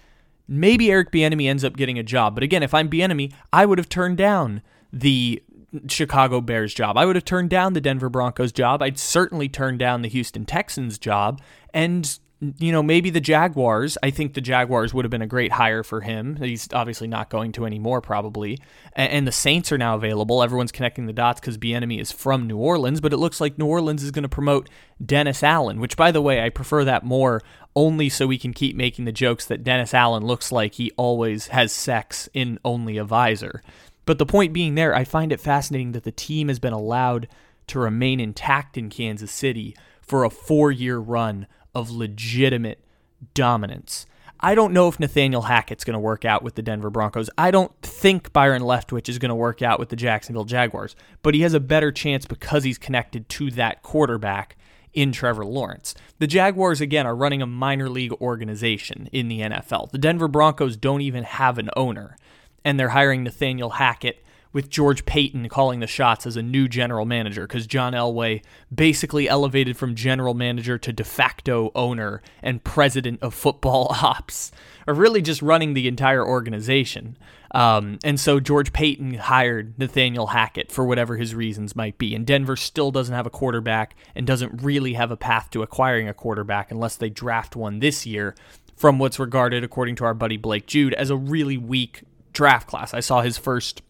Maybe 0.49 0.90
Eric 0.90 1.12
Bieniemy 1.12 1.49
ends 1.49 1.64
up 1.64 1.76
getting 1.76 1.99
a 1.99 2.02
job, 2.02 2.35
but 2.35 2.42
again, 2.42 2.62
if 2.62 2.75
I'm 2.75 2.90
Bieniemy, 2.90 3.33
I 3.52 3.66
would 3.66 3.78
have 3.78 3.88
turned 3.88 4.16
down 4.16 4.62
the 4.92 5.42
Chicago 5.87 6.40
Bears 6.40 6.75
job. 6.75 6.97
I 6.97 7.07
would 7.07 7.14
have 7.14 7.25
turned 7.25 7.50
down 7.50 7.75
the 7.75 7.80
Denver 7.80 8.09
Broncos 8.09 8.50
job. 8.50 8.83
I'd 8.83 8.99
certainly 8.99 9.49
turn 9.49 9.78
down 9.78 10.02
the 10.02 10.09
Houston 10.09 10.45
Texans 10.45 10.99
job, 10.99 11.40
and 11.73 12.19
you 12.40 12.73
know, 12.73 12.82
maybe 12.82 13.11
the 13.11 13.20
Jaguars. 13.20 13.99
I 14.02 14.11
think 14.11 14.32
the 14.32 14.40
Jaguars 14.40 14.94
would 14.94 15.04
have 15.04 15.11
been 15.11 15.20
a 15.20 15.26
great 15.26 15.52
hire 15.52 15.82
for 15.82 16.00
him. 16.00 16.37
He's 16.37 16.68
obviously 16.73 17.06
not 17.06 17.28
going 17.28 17.52
to 17.52 17.66
anymore, 17.66 18.00
probably. 18.00 18.59
And, 18.94 19.26
the 19.26 19.32
Saints 19.32 19.70
are 19.73 19.78
now 19.78 19.94
available. 19.94 20.42
Everyone's 20.42 20.73
connecting 20.73 21.04
the 21.04 21.12
dots 21.12 21.38
because 21.38 21.59
Bieniemy 21.59 22.00
is 22.00 22.11
from 22.11 22.47
New 22.47 22.56
Orleans, 22.56 23.02
but 23.02 23.12
it 23.12 23.18
looks 23.18 23.40
like 23.40 23.59
New 23.59 23.66
Orleans 23.66 24.02
is 24.02 24.11
going 24.11 24.23
to 24.23 24.28
promote 24.28 24.70
Dennis 25.04 25.42
Allen, 25.42 25.80
which, 25.80 25.99
by 25.99 26.11
the 26.11 26.23
way, 26.23 26.42
I 26.42 26.49
prefer 26.49 26.82
that 26.85 27.04
more 27.04 27.42
only 27.76 28.09
so 28.09 28.26
we 28.26 28.38
can 28.38 28.54
keep 28.54 28.75
making 28.75 29.04
the 29.04 29.12
jokes 29.12 29.44
that 29.47 29.62
Dennis 29.62 29.92
Allen 29.92 30.25
looks 30.25 30.50
like 30.50 30.75
he 30.75 30.90
always 30.97 31.49
has 31.49 31.73
sex 31.73 32.28
in 32.32 32.59
only 32.64 32.97
a 32.97 33.04
visor. 33.04 33.62
But 34.06 34.18
the 34.18 34.26
point 34.26 34.54
being 34.54 34.76
there, 34.76 34.94
I 34.94 35.04
find 35.04 35.30
it 35.30 35.40
fascinating 35.40 35.92
that 35.92 36.04
the 36.04 36.11
team 36.11 36.49
has 36.49 36.59
been 36.59 36.73
allowed 36.73 37.28
to 37.68 37.78
remain 37.78 38.18
intact 38.18 38.78
in 38.78 38.88
Kansas 38.88 39.30
City 39.30 39.76
for 40.00 40.25
a 40.25 40.30
four 40.30 40.73
year 40.73 40.99
run 40.99 41.47
of 41.75 41.91
legitimate 41.91 42.79
dominance. 43.35 44.07
I 44.43 44.55
don't 44.55 44.73
know 44.73 44.89
if 44.89 44.99
Nathaniel 44.99 45.43
Hackett's 45.43 45.85
going 45.85 45.95
to 45.95 46.00
work 46.00 46.25
out 46.25 46.43
with 46.43 46.55
the 46.55 46.62
Denver 46.62 46.89
Broncos. 46.89 47.29
I 47.37 47.50
don't 47.50 47.73
think 47.83 48.33
Byron 48.33 48.62
Leftwich 48.62 49.09
is 49.09 49.19
going 49.19 49.29
to 49.29 49.35
work 49.35 49.61
out 49.61 49.79
with 49.79 49.91
the 49.91 49.97
Jacksonville 49.97 50.45
Jaguars, 50.45 50.97
but 51.23 51.35
he 51.35 51.43
has 51.43 51.53
a 51.53 51.61
better 51.61 51.93
chance 51.93 52.25
because 52.25 52.65
he's 52.65 52.79
connected 52.79 53.29
to 53.29 53.50
that 53.53 53.83
quarterback 53.83 54.57
in 54.95 55.12
Trevor 55.12 55.45
Lawrence. 55.45 55.95
The 56.19 56.27
Jaguars, 56.27 56.81
again, 56.81 57.07
are 57.07 57.15
running 57.15 57.43
a 57.43 57.47
minor 57.47 57.91
league 57.91 58.12
organization 58.15 59.09
in 59.12 59.29
the 59.29 59.41
NFL. 59.41 59.91
The 59.91 59.99
Denver 59.99 60.29
Broncos 60.29 60.77
don't 60.77 61.03
even 61.03 61.25
have 61.25 61.59
an 61.59 61.69
owner, 61.77 62.17
and 62.65 62.81
they're 62.81 62.89
hiring 62.89 63.23
Nathaniel 63.23 63.71
Hackett 63.71 64.25
with 64.52 64.69
George 64.69 65.04
Paton 65.07 65.49
calling 65.49 65.80
the 65.80 65.87
shots 65.87 66.26
as 66.26 66.37
a 66.37 66.42
new 66.42 66.69
general 66.69 67.04
manager 67.04 67.47
because 67.47 67.66
John 67.66 67.92
Elway 67.92 68.42
basically 68.75 69.28
elevated 69.28 69.76
from 69.76 69.95
general 69.95 70.35
manager 70.35 70.76
to 70.78 70.92
de 70.92 71.04
facto 71.04 71.71
owner 71.75 72.23
and 72.42 72.64
president 72.64 73.23
of 73.23 73.35
football 73.35 73.88
ops, 74.02 74.50
or 74.87 74.95
really 74.95 75.23
just 75.23 75.42
running 75.42 75.75
the 75.75 75.87
entire 75.87 76.26
organization. 76.26 77.16
Um, 77.52 77.99
and 78.04 78.19
so 78.19 78.38
George 78.38 78.73
Paton 78.73 79.14
hired 79.14 79.78
Nathaniel 79.78 80.28
Hackett 80.28 80.71
for 80.71 80.85
whatever 80.85 81.16
his 81.16 81.35
reasons 81.35 81.75
might 81.75 81.99
be. 81.99 82.14
And 82.14 82.26
Denver 82.26 82.57
still 82.57 82.90
doesn't 82.90 83.14
have 83.14 83.26
a 83.26 83.30
quarterback 83.30 83.97
and 84.14 84.26
doesn't 84.26 84.62
really 84.62 84.95
have 84.95 85.11
a 85.11 85.16
path 85.16 85.50
to 85.50 85.62
acquiring 85.62 86.09
a 86.09 86.14
quarterback 86.14 86.71
unless 86.71 86.97
they 86.97 87.11
draft 87.11 87.57
one 87.57 87.80
this 87.80 88.07
year 88.07 88.35
from 88.76 88.99
what's 88.99 89.19
regarded, 89.19 89.62
according 89.62 89.97
to 89.97 90.04
our 90.04 90.14
buddy 90.14 90.37
Blake 90.37 90.66
Jude, 90.66 90.95
as 90.95 91.11
a 91.11 91.16
really 91.16 91.59
weak 91.59 92.02
draft 92.33 92.66
class. 92.66 92.95
I 92.95 93.00
saw 93.00 93.21
his 93.21 93.37
first 93.37 93.83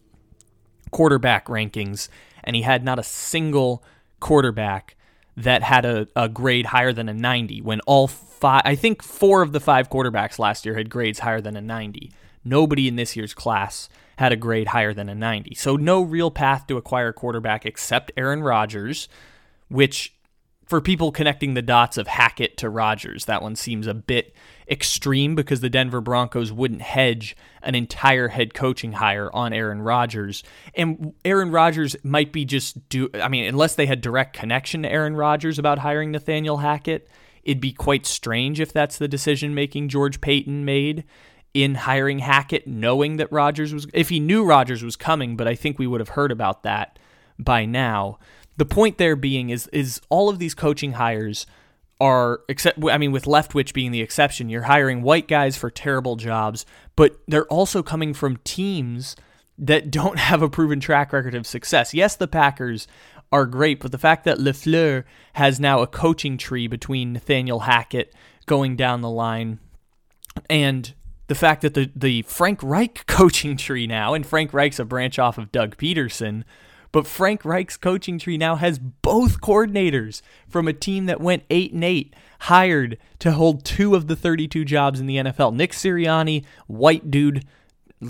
quarterback 0.91 1.47
rankings, 1.47 2.09
and 2.43 2.57
he 2.57 2.63
had 2.63 2.85
not 2.85 2.99
a 2.99 3.03
single 3.03 3.83
quarterback 4.21 4.97
that 5.37 5.63
had 5.63 5.85
a, 5.85 6.07
a 6.15 6.29
grade 6.29 6.67
higher 6.67 6.93
than 6.93 7.09
a 7.09 7.15
90 7.15 7.63
when 7.63 7.81
all 7.81 8.07
five, 8.07 8.63
I 8.65 8.75
think 8.75 9.03
four 9.03 9.43
of 9.43 9.53
the 9.53 9.61
five 9.61 9.89
quarterbacks 9.89 10.39
last 10.39 10.65
year 10.65 10.77
had 10.77 10.91
grades 10.91 11.21
higher 11.21 11.41
than 11.41 11.57
a 11.57 11.61
90. 11.61 12.11
Nobody 12.45 12.89
in 12.89 12.97
this 12.97 13.17
year's 13.17 13.35
class 13.35 13.89
had 14.19 14.33
a 14.33 14.37
grade 14.37 14.69
higher 14.69 14.93
than 14.93 15.09
a 15.09 15.15
90. 15.15 15.55
So 15.55 15.77
no 15.77 16.03
real 16.03 16.31
path 16.31 16.67
to 16.67 16.77
acquire 16.77 17.13
quarterback 17.13 17.65
except 17.65 18.13
Aaron 18.17 18.43
Rodgers, 18.43 19.09
which 19.69 20.15
for 20.67 20.81
people 20.81 21.11
connecting 21.11 21.55
the 21.55 21.63
dots 21.63 21.97
of 21.97 22.07
Hackett 22.07 22.57
to 22.59 22.69
Rodgers, 22.69 23.25
that 23.25 23.43
one 23.43 23.57
seems 23.57 23.87
a 23.87 23.95
bit 23.95 24.35
extreme 24.71 25.35
because 25.35 25.61
the 25.61 25.71
Denver 25.71 26.01
Broncos 26.01 26.53
wouldn't 26.53 26.83
hedge 26.83 27.37
an 27.63 27.75
entire 27.75 28.29
head 28.29 28.55
coaching 28.55 28.93
hire 28.93 29.31
on 29.35 29.53
Aaron 29.53 29.83
Rodgers. 29.83 30.43
And 30.75 31.13
Aaron 31.25 31.51
Rodgers 31.51 31.97
might 32.03 32.33
be 32.33 32.45
just 32.45 32.89
do 32.89 33.11
I 33.15 33.29
mean, 33.29 33.45
unless 33.45 33.75
they 33.75 33.87
had 33.87 34.01
direct 34.01 34.37
connection 34.37 34.83
to 34.83 34.91
Aaron 34.91 35.17
Rodgers 35.17 35.59
about 35.59 35.81
hiring 35.81 36.13
Nathaniel 36.13 36.59
Hackett, 36.59 37.09
it'd 37.43 37.61
be 37.61 37.73
quite 37.73 38.07
strange 38.07 38.61
if 38.61 38.73
that's 38.73 38.99
the 38.99 39.09
decision 39.09 39.55
making 39.55 39.89
George 39.89 40.21
Paton 40.21 40.65
made 40.65 41.05
in 41.53 41.75
hiring 41.75 42.21
Hackett, 42.21 42.69
knowing 42.69 43.17
that 43.17 43.33
Rodgers 43.33 43.75
was 43.75 43.87
if 43.93 44.09
he 44.09 44.21
knew 44.21 44.45
Rodgers 44.45 44.85
was 44.85 44.97
coming, 44.97 45.37
but 45.37 45.49
I 45.49 45.57
think 45.57 45.79
we 45.79 45.87
would 45.87 46.01
have 46.01 46.11
heard 46.11 46.31
about 46.31 46.63
that 46.63 46.99
by 47.39 47.65
now 47.65 48.19
the 48.61 48.67
point 48.67 48.99
there 48.99 49.17
being 49.17 49.49
is 49.49 49.67
is 49.69 50.03
all 50.11 50.29
of 50.29 50.39
these 50.39 50.55
coaching 50.55 50.93
hires 50.93 51.47
are 52.01 52.41
except 52.49 52.83
I 52.85 52.99
mean 52.99 53.13
with 53.13 53.25
Leftwich 53.25 53.73
being 53.73 53.91
the 53.91 54.01
exception, 54.01 54.49
you're 54.49 54.63
hiring 54.63 55.03
white 55.03 55.29
guys 55.29 55.57
for 55.57 55.71
terrible 55.71 56.17
jobs, 56.17 56.65
but 56.97 57.21
they're 57.29 57.47
also 57.47 57.83
coming 57.83 58.15
from 58.15 58.39
teams 58.39 59.17
that 59.59 59.91
don't 59.91 60.19
have 60.31 60.43
a 60.43 60.49
proven 60.49 60.81
track 60.81 61.13
record 61.13 61.35
of 61.35 61.47
success. 61.47 61.93
Yes, 61.95 62.17
the 62.17 62.29
Packers 62.29 62.89
are 63.33 63.47
great, 63.47 63.81
but 63.81 63.93
the 63.93 63.99
fact 63.99 64.25
that 64.25 64.39
LaFleur 64.39 65.05
has 65.35 65.61
now 65.61 65.81
a 65.81 65.87
coaching 65.87 66.37
tree 66.37 66.67
between 66.67 67.13
Nathaniel 67.13 67.61
Hackett 67.61 68.13
going 68.47 68.75
down 68.75 69.03
the 69.03 69.11
line 69.11 69.61
and 70.49 70.95
the 71.29 71.35
fact 71.35 71.63
that 71.63 71.75
the 71.75 71.91
the 71.95 72.23
Frank 72.23 72.61
Reich 72.63 73.05
coaching 73.07 73.57
tree 73.57 73.87
now, 73.87 74.15
and 74.15 74.27
Frank 74.27 74.53
Reich's 74.53 74.81
a 74.81 74.85
branch 74.85 75.19
off 75.19 75.39
of 75.39 75.53
Doug 75.53 75.77
Pederson, 75.77 76.45
but 76.93 77.07
Frank 77.07 77.45
Reich's 77.45 77.77
coaching 77.77 78.19
tree 78.19 78.37
now 78.37 78.57
has 78.57 78.79
both 78.79 79.41
coordinators 79.41 80.23
from 80.49 80.67
a 80.67 80.73
team 80.73 81.07
that 81.07 81.21
went 81.21 81.45
8 81.51 81.73
and 81.73 81.85
8 81.85 82.15
hired 82.41 82.99
to 83.21 83.33
hold 83.33 83.65
two 83.65 83.95
of 83.95 84.07
the 84.07 84.17
32 84.17 84.65
jobs 84.65 85.01
in 85.01 85.07
the 85.07 85.17
NFL. 85.17 85.55
Nick 85.55 85.73
Sirianni, 85.73 86.45
white 86.67 87.11
dude, 87.11 87.45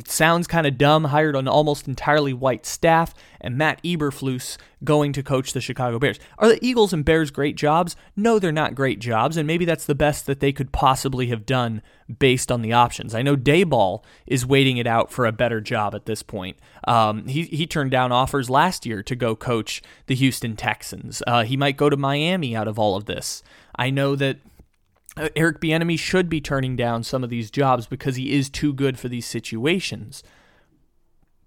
sounds 0.06 0.46
kind 0.46 0.66
of 0.66 0.78
dumb, 0.78 1.04
hired 1.04 1.34
an 1.34 1.48
almost 1.48 1.88
entirely 1.88 2.32
white 2.32 2.64
staff, 2.64 3.14
and 3.40 3.58
Matt 3.58 3.82
Eberflus 3.82 4.56
going 4.84 5.12
to 5.12 5.22
coach 5.22 5.52
the 5.52 5.60
Chicago 5.60 5.98
Bears. 5.98 6.18
Are 6.38 6.48
the 6.48 6.64
Eagles 6.64 6.92
and 6.92 7.04
Bears 7.04 7.30
great 7.30 7.56
jobs? 7.56 7.96
No, 8.14 8.38
they're 8.38 8.52
not 8.52 8.74
great 8.74 9.00
jobs, 9.00 9.36
and 9.36 9.46
maybe 9.46 9.64
that's 9.64 9.86
the 9.86 9.94
best 9.94 10.26
that 10.26 10.40
they 10.40 10.52
could 10.52 10.72
possibly 10.72 11.26
have 11.26 11.44
done 11.44 11.82
based 12.18 12.52
on 12.52 12.62
the 12.62 12.72
options. 12.72 13.14
I 13.14 13.22
know 13.22 13.36
Daboll 13.36 14.02
is 14.26 14.46
waiting 14.46 14.76
it 14.76 14.86
out 14.86 15.10
for 15.10 15.26
a 15.26 15.32
better 15.32 15.60
job 15.60 15.94
at 15.94 16.06
this 16.06 16.22
point. 16.22 16.56
Um, 16.86 17.26
he, 17.26 17.44
he 17.44 17.66
turned 17.66 17.90
down 17.90 18.12
offers 18.12 18.48
last 18.48 18.86
year 18.86 19.02
to 19.02 19.16
go 19.16 19.34
coach 19.34 19.82
the 20.06 20.14
Houston 20.14 20.56
Texans. 20.56 21.22
Uh, 21.26 21.44
he 21.44 21.56
might 21.56 21.76
go 21.76 21.90
to 21.90 21.96
Miami 21.96 22.54
out 22.54 22.68
of 22.68 22.78
all 22.78 22.96
of 22.96 23.06
this. 23.06 23.42
I 23.74 23.90
know 23.90 24.16
that 24.16 24.38
Uh, 25.16 25.28
Eric 25.34 25.60
Bieniemy 25.60 25.98
should 25.98 26.28
be 26.28 26.40
turning 26.40 26.76
down 26.76 27.02
some 27.02 27.24
of 27.24 27.30
these 27.30 27.50
jobs 27.50 27.86
because 27.86 28.16
he 28.16 28.32
is 28.32 28.48
too 28.48 28.72
good 28.72 28.98
for 28.98 29.08
these 29.08 29.26
situations. 29.26 30.22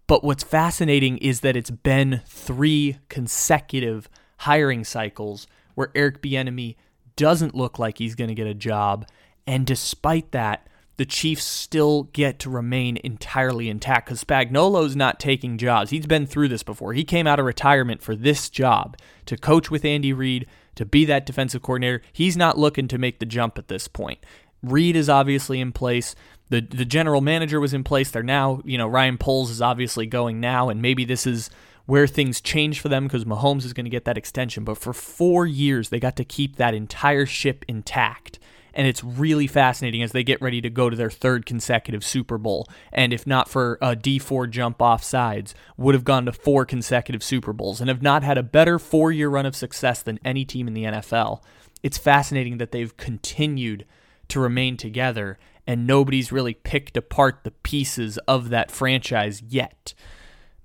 But 0.05 0.24
what's 0.24 0.43
fascinating 0.43 1.17
is 1.20 1.39
that 1.41 1.55
it's 1.55 1.72
been 1.72 2.22
three 2.27 2.98
consecutive 3.10 4.10
hiring 4.39 4.84
cycles 4.84 5.48
where 5.75 5.91
Eric 5.96 6.22
Bieniemy 6.22 6.75
doesn't 7.15 7.55
look 7.55 7.79
like 7.79 7.98
he's 7.98 8.15
going 8.15 8.27
to 8.27 8.36
get 8.36 8.48
a 8.48 8.53
job, 8.53 9.08
and 9.48 9.65
despite 9.65 10.32
that, 10.32 10.67
the 10.98 11.05
Chiefs 11.05 11.43
still 11.43 12.03
get 12.13 12.38
to 12.39 12.50
remain 12.50 12.98
entirely 13.03 13.70
intact 13.70 14.05
because 14.05 14.24
Spagnuolo's 14.24 14.96
not 14.96 15.20
taking 15.20 15.58
jobs. 15.58 15.89
He's 15.89 16.05
been 16.05 16.27
through 16.27 16.50
this 16.50 16.63
before. 16.63 16.93
He 16.93 17.03
came 17.03 17.25
out 17.25 17.39
of 17.39 17.46
retirement 17.46 18.03
for 18.03 18.15
this 18.15 18.50
job 18.50 18.98
to 19.25 19.36
coach 19.36 19.72
with 19.72 19.86
Andy 19.86 20.13
Reid, 20.13 20.46
to 20.75 20.86
be 20.86 21.06
that 21.06 21.25
defensive 21.25 21.62
coordinator. 21.62 22.01
He's 22.12 22.38
not 22.38 22.58
looking 22.58 22.88
to 22.89 22.98
make 22.98 23.20
the 23.20 23.25
jump 23.25 23.58
at 23.58 23.68
this 23.68 23.88
point. 23.88 24.20
Reid 24.62 24.96
is 24.96 25.10
obviously 25.10 25.60
in 25.60 25.72
place. 25.72 26.15
The 26.50 26.62
the 26.62 26.86
general 26.86 27.22
manager 27.22 27.60
was 27.60 27.74
in 27.74 27.84
place. 27.84 28.12
They're 28.12 28.24
now, 28.24 28.62
you 28.63 28.77
know, 28.77 28.88
Ryan 28.88 29.18
Poles 29.18 29.50
is 29.50 29.62
obviously 29.62 30.06
going 30.06 30.39
now, 30.39 30.70
and 30.70 30.82
maybe 30.82 31.06
this 31.06 31.27
is 31.27 31.50
where 31.86 32.08
things 32.08 32.39
change 32.39 32.80
for 32.80 32.89
them 32.89 33.06
because 33.06 33.25
Mahomes 33.25 33.65
is 33.65 33.74
going 33.74 33.86
to 33.86 33.89
get 33.89 34.06
that 34.06 34.18
extension. 34.18 34.63
But 34.63 34.77
for 34.77 34.94
four 34.94 35.46
years, 35.46 35.89
they 35.89 36.00
got 36.00 36.15
to 36.15 36.24
keep 36.24 36.56
that 36.56 36.74
entire 36.74 37.25
ship 37.25 37.65
intact 37.68 38.39
and 38.74 38.88
it's 38.88 39.03
really 39.03 39.48
fascinating 39.48 40.01
as 40.01 40.12
they 40.12 40.24
get 40.24 40.42
ready 40.42 40.62
to 40.62 40.70
go 40.70 40.89
to 40.89 40.96
their 40.96 41.12
third 41.12 41.46
consecutive 41.46 42.03
Super 42.03 42.38
Bowl. 42.38 42.68
And 42.92 43.13
if 43.13 43.27
not 43.27 43.50
for 43.50 43.77
a 43.82 43.96
Dee 43.96 44.20
Ford 44.20 44.51
jump 44.51 44.82
off 44.82 45.03
sides, 45.03 45.53
would 45.77 45.94
have 45.94 46.03
gone 46.03 46.25
to 46.25 46.32
four 46.32 46.65
consecutive 46.65 47.24
Super 47.24 47.53
Bowls 47.53 47.80
and 47.80 47.89
have 47.89 48.01
not 48.01 48.24
had 48.24 48.38
a 48.38 48.44
better 48.44 48.80
four 48.80 49.12
year 49.12 49.30
run 49.30 49.46
of 49.46 49.56
success 49.56 50.01
than 50.01 50.20
any 50.25 50.46
team 50.46 50.68
in 50.68 50.74
the 50.74 50.84
NFL. 50.84 51.42
It's 51.84 51.98
fascinating 51.98 52.58
that 52.58 52.72
they've 52.72 52.96
continued 52.98 53.86
to 54.30 54.39
remain 54.39 54.77
together 54.77 55.38
and 55.68 55.88
nobody's 55.88 56.32
really 56.32 56.53
picked 56.53 56.98
apart 56.98 57.42
the 57.44 57.51
pieces 57.51 58.18
of 58.27 58.50
that 58.50 58.72
franchise 58.72 59.42
yet. 59.48 59.94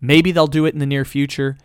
Maybe 0.01 0.33
they'll 0.33 0.47
do 0.47 0.65
it 0.65 0.75
in 0.75 0.81
the 0.81 0.87
near 0.87 1.05
future. 1.05 1.59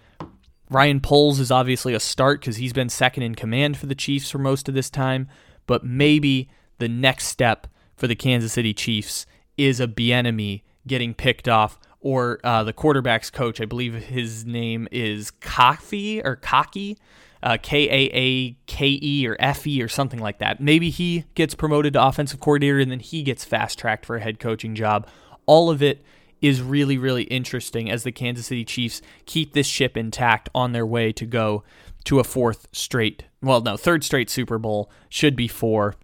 Ryan 0.70 1.02
Poles 1.02 1.40
is 1.40 1.52
obviously 1.52 1.94
a 1.94 2.00
start 2.00 2.42
because 2.42 2.58
he's 2.58 2.74
been 2.74 2.90
second 2.90 3.24
in 3.24 3.36
command 3.36 3.78
for 3.78 3.86
the 3.86 3.96
Chiefs 3.96 4.30
for 4.32 4.40
most 4.40 4.68
of 4.68 4.76
this 4.76 4.90
time 4.90 5.28
but 5.65 5.84
maybe 5.84 6.50
the 6.79 6.89
next 6.89 7.27
step 7.27 7.67
for 7.96 8.08
the 8.08 8.15
Kansas 8.15 8.53
City 8.53 8.74
Chiefs 8.74 9.25
is 9.58 9.79
a 9.79 9.88
Bieniemy 9.88 10.62
getting 10.88 11.13
picked 11.13 11.48
off 11.48 11.79
or 12.01 12.39
uh, 12.43 12.63
the 12.63 12.74
quarterback's 12.74 13.29
coach. 13.29 13.62
I 13.62 13.65
believe 13.65 13.93
his 13.93 14.46
name 14.46 14.88
is 14.91 15.32
Coffee 15.32 16.22
or 16.22 16.36
Cocky, 16.36 16.98
uh, 17.41 17.58
K 17.62 17.89
A 17.89 18.10
A 18.13 18.58
K 18.67 19.00
E 19.01 19.27
or 19.27 19.38
F 19.39 19.65
E 19.65 19.82
or 19.82 19.88
something 19.88 20.20
like 20.20 20.39
that. 20.39 20.60
Maybe 20.60 20.89
he 20.89 21.25
gets 21.36 21.55
promoted 21.55 21.93
to 21.93 22.05
offensive 22.05 22.39
coordinator 22.39 22.79
and 22.79 22.91
then 22.91 23.00
he 23.00 23.24
gets 23.24 23.46
fast 23.46 23.79
tracked 23.79 24.05
for 24.05 24.17
a 24.17 24.22
head 24.22 24.39
coaching 24.39 24.75
job. 24.75 25.08
All 25.46 25.70
of 25.70 25.82
it 25.82 26.03
is 26.41 26.62
really, 26.62 26.98
really 26.98 27.24
interesting 27.24 27.89
as 27.89 28.03
the 28.03 28.12
Kansas 28.12 28.48
City 28.48 28.65
Chiefs 28.65 29.01
keep 29.25 29.53
this 29.53 29.65
ship 29.65 29.96
intact 29.96 30.50
on 30.53 30.74
their 30.74 30.86
way 30.86 31.13
to 31.13 31.25
go 31.25 31.63
to 32.03 32.20
a 32.20 32.24
fourth 32.24 32.67
straight, 32.74 33.24
well, 33.44 33.62
no, 33.62 33.78
third 33.78 34.04
straight 34.04 34.30
Super 34.30 34.58
Bowl, 34.58 34.90
should 35.10 35.36
be 35.36 35.48
four. 35.48 35.96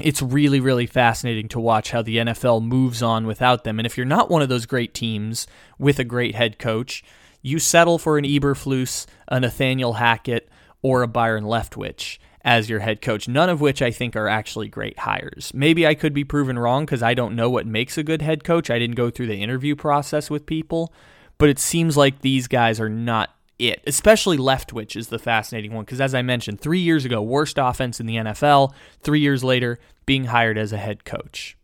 It's 0.00 0.22
really, 0.22 0.60
really 0.60 0.86
fascinating 0.86 1.48
to 1.48 1.60
watch 1.60 1.90
how 1.90 2.00
the 2.00 2.18
NFL 2.18 2.62
moves 2.62 3.02
on 3.02 3.26
without 3.26 3.64
them. 3.64 3.78
And 3.78 3.84
if 3.84 3.96
you're 3.96 4.06
not 4.06 4.30
one 4.30 4.40
of 4.40 4.48
those 4.48 4.64
great 4.64 4.94
teams 4.94 5.46
with 5.78 5.98
a 5.98 6.04
great 6.04 6.34
head 6.34 6.58
coach, 6.58 7.02
you 7.42 7.58
settle 7.58 7.98
for 7.98 8.16
an 8.16 8.24
Eberflus, 8.24 9.06
a 9.28 9.40
Nathaniel 9.40 9.94
Hackett, 9.94 10.48
or 10.80 11.02
a 11.02 11.08
Byron 11.08 11.44
Leftwich 11.44 12.18
as 12.42 12.70
your 12.70 12.80
head 12.80 13.02
coach, 13.02 13.28
none 13.28 13.50
of 13.50 13.60
which 13.60 13.82
I 13.82 13.90
think 13.90 14.16
are 14.16 14.28
actually 14.28 14.68
great 14.68 15.00
hires. 15.00 15.52
Maybe 15.52 15.86
I 15.86 15.94
could 15.94 16.14
be 16.14 16.24
proven 16.24 16.58
wrong 16.58 16.86
because 16.86 17.02
I 17.02 17.12
don't 17.12 17.36
know 17.36 17.50
what 17.50 17.66
makes 17.66 17.98
a 17.98 18.02
good 18.02 18.22
head 18.22 18.44
coach. 18.44 18.70
I 18.70 18.78
didn't 18.78 18.96
go 18.96 19.10
through 19.10 19.26
the 19.26 19.42
interview 19.42 19.76
process 19.76 20.30
with 20.30 20.46
people, 20.46 20.92
but 21.36 21.50
it 21.50 21.58
seems 21.58 21.96
like 21.96 22.20
these 22.20 22.48
guys 22.48 22.80
are 22.80 22.88
not 22.88 23.36
it. 23.60 23.82
Especially 23.86 24.38
Leftwich 24.38 24.96
is 24.96 25.08
the 25.08 25.18
fascinating 25.18 25.72
one 25.72 25.84
because, 25.84 26.00
as 26.00 26.14
I 26.14 26.22
mentioned, 26.22 26.60
three 26.60 26.80
years 26.80 27.04
ago, 27.04 27.22
worst 27.22 27.58
offense 27.58 28.00
in 28.00 28.06
the 28.06 28.16
NFL. 28.16 28.72
Three 29.00 29.20
years 29.20 29.44
later, 29.44 29.78
being 30.06 30.24
hired 30.24 30.58
as 30.58 30.72
a 30.72 30.78
head 30.78 31.04
coach. 31.04 31.56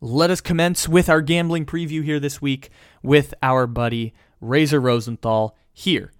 Let 0.00 0.30
us 0.30 0.40
commence 0.40 0.88
with 0.88 1.08
our 1.08 1.22
gambling 1.22 1.64
preview 1.66 2.04
here 2.04 2.20
this 2.20 2.42
week 2.42 2.70
with 3.02 3.32
our 3.42 3.66
buddy 3.66 4.12
Razor 4.40 4.80
Rosenthal 4.80 5.56
here 5.72 6.12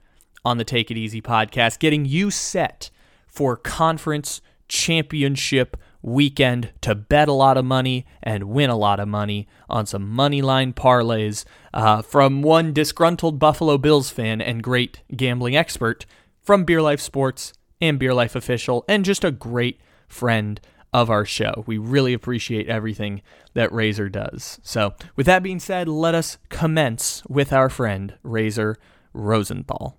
on 0.45 0.59
the 0.59 0.65
Take 0.65 0.91
It 0.91 0.97
Easy 0.97 1.21
podcast, 1.21 1.79
getting 1.79 2.05
you 2.05 2.31
set 2.31 2.91
for 3.27 3.57
conference 3.57 4.41
championship 4.69 5.77
weekend 6.05 6.71
to 6.83 6.95
bet 6.95 7.29
a 7.29 7.33
lot 7.33 7.57
of 7.57 7.65
money 7.65 8.05
and 8.23 8.45
win 8.45 8.69
a 8.69 8.77
lot 8.77 9.01
of 9.01 9.09
money 9.09 9.49
on 9.71 9.87
some 9.87 10.07
money 10.07 10.43
line 10.43 10.73
parlays 10.73 11.45
uh, 11.73 12.03
from 12.03 12.43
one 12.43 12.75
disgruntled 12.75 13.39
Buffalo 13.39 13.79
Bills 13.79 14.11
fan 14.11 14.41
and 14.41 14.63
great 14.63 15.01
gambling 15.17 15.57
expert 15.57 16.05
from 16.43 16.65
Beer 16.65 16.83
Life 16.83 17.01
Sports 17.01 17.55
and 17.81 17.99
Beer 17.99 18.13
Life 18.13 18.37
Official, 18.37 18.85
and 18.87 19.05
just 19.05 19.25
a 19.25 19.31
great 19.31 19.81
friend 20.07 20.61
of 20.93 21.09
our 21.11 21.25
show. 21.25 21.65
We 21.67 21.79
really 21.79 22.13
appreciate 22.13 22.69
everything 22.69 23.23
that 23.55 23.73
Razor 23.73 24.11
does. 24.11 24.61
So, 24.63 24.95
with 25.17 25.27
that 25.27 25.43
being 25.43 25.59
said, 25.59 25.89
let 25.89 26.15
us 26.15 26.37
commence 26.51 27.23
with 27.29 27.53
our 27.53 27.71
friend 27.71 28.15
Razor 28.23 28.77
Rosenthal. 29.15 29.99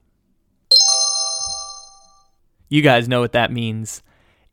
You 2.69 2.81
guys 2.81 3.09
know 3.09 3.21
what 3.21 3.33
that 3.33 3.51
means. 3.51 4.03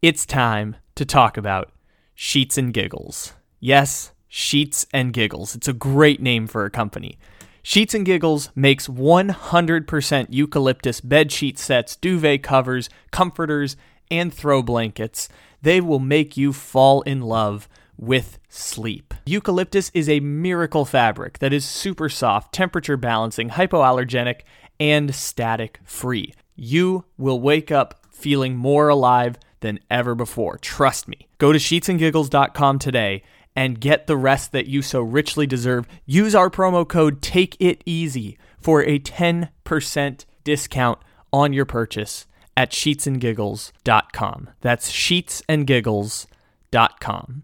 It's 0.00 0.26
time 0.26 0.76
to 0.94 1.04
talk 1.04 1.36
about 1.36 1.72
Sheets 2.14 2.58
and 2.58 2.72
Giggles. 2.72 3.34
Yes, 3.60 4.12
Sheets 4.28 4.86
and 4.92 5.12
Giggles. 5.12 5.54
It's 5.54 5.68
a 5.68 5.72
great 5.72 6.20
name 6.20 6.46
for 6.46 6.64
a 6.64 6.70
company. 6.70 7.18
Sheets 7.62 7.94
and 7.94 8.04
Giggles 8.04 8.50
makes 8.54 8.88
100% 8.88 10.26
eucalyptus 10.30 11.00
bed 11.00 11.30
sheet 11.30 11.58
sets, 11.58 11.94
duvet 11.96 12.42
covers, 12.42 12.90
comforters, 13.12 13.76
and 14.10 14.34
throw 14.34 14.62
blankets 14.62 15.28
they 15.62 15.80
will 15.80 16.00
make 16.00 16.36
you 16.36 16.52
fall 16.52 17.02
in 17.02 17.22
love 17.22 17.68
with 17.96 18.38
sleep. 18.48 19.14
Eucalyptus 19.24 19.90
is 19.94 20.08
a 20.08 20.20
miracle 20.20 20.84
fabric 20.84 21.38
that 21.38 21.52
is 21.52 21.64
super 21.64 22.08
soft, 22.08 22.52
temperature 22.52 22.96
balancing, 22.96 23.50
hypoallergenic, 23.50 24.40
and 24.80 25.14
static 25.14 25.78
free. 25.84 26.34
You 26.56 27.04
will 27.16 27.40
wake 27.40 27.70
up 27.70 28.04
feeling 28.10 28.56
more 28.56 28.88
alive 28.88 29.38
than 29.62 29.80
ever 29.90 30.14
before. 30.14 30.58
Trust 30.58 31.08
me. 31.08 31.26
Go 31.38 31.52
to 31.52 31.58
sheetsandgiggles.com 31.58 32.78
today 32.78 33.22
and 33.56 33.80
get 33.80 34.06
the 34.06 34.16
rest 34.16 34.52
that 34.52 34.66
you 34.66 34.82
so 34.82 35.00
richly 35.00 35.46
deserve. 35.46 35.86
Use 36.06 36.34
our 36.34 36.50
promo 36.50 36.88
code 36.88 37.22
Take 37.22 37.56
It 37.58 37.82
Easy 37.86 38.38
for 38.60 38.82
a 38.82 38.98
10% 38.98 40.24
discount 40.44 40.98
on 41.32 41.52
your 41.52 41.64
purchase 41.64 42.26
at 42.56 42.70
sheetsandgiggles.com. 42.70 44.50
That's 44.60 44.92
sheetsandgiggles.com. 44.92 47.42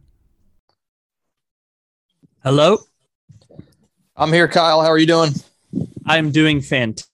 Hello? 2.44 2.78
I'm 4.16 4.32
here, 4.32 4.46
Kyle. 4.48 4.82
How 4.82 4.88
are 4.88 4.98
you 4.98 5.06
doing? 5.06 5.30
I'm 6.06 6.30
doing 6.30 6.60
fantastic. 6.60 7.08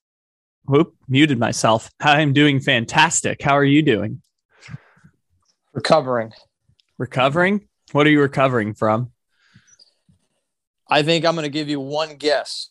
Whoop, 0.66 0.94
muted 1.08 1.38
myself. 1.38 1.90
I'm 2.00 2.32
doing 2.32 2.60
fantastic. 2.60 3.42
How 3.42 3.52
are 3.52 3.64
you 3.64 3.82
doing? 3.82 4.22
Recovering. 5.74 6.32
Recovering? 6.98 7.68
What 7.92 8.06
are 8.06 8.10
you 8.10 8.20
recovering 8.20 8.74
from? 8.74 9.10
I 10.88 11.02
think 11.02 11.24
I'm 11.24 11.34
going 11.34 11.44
to 11.44 11.50
give 11.50 11.68
you 11.68 11.80
one 11.80 12.16
guess. 12.16 12.70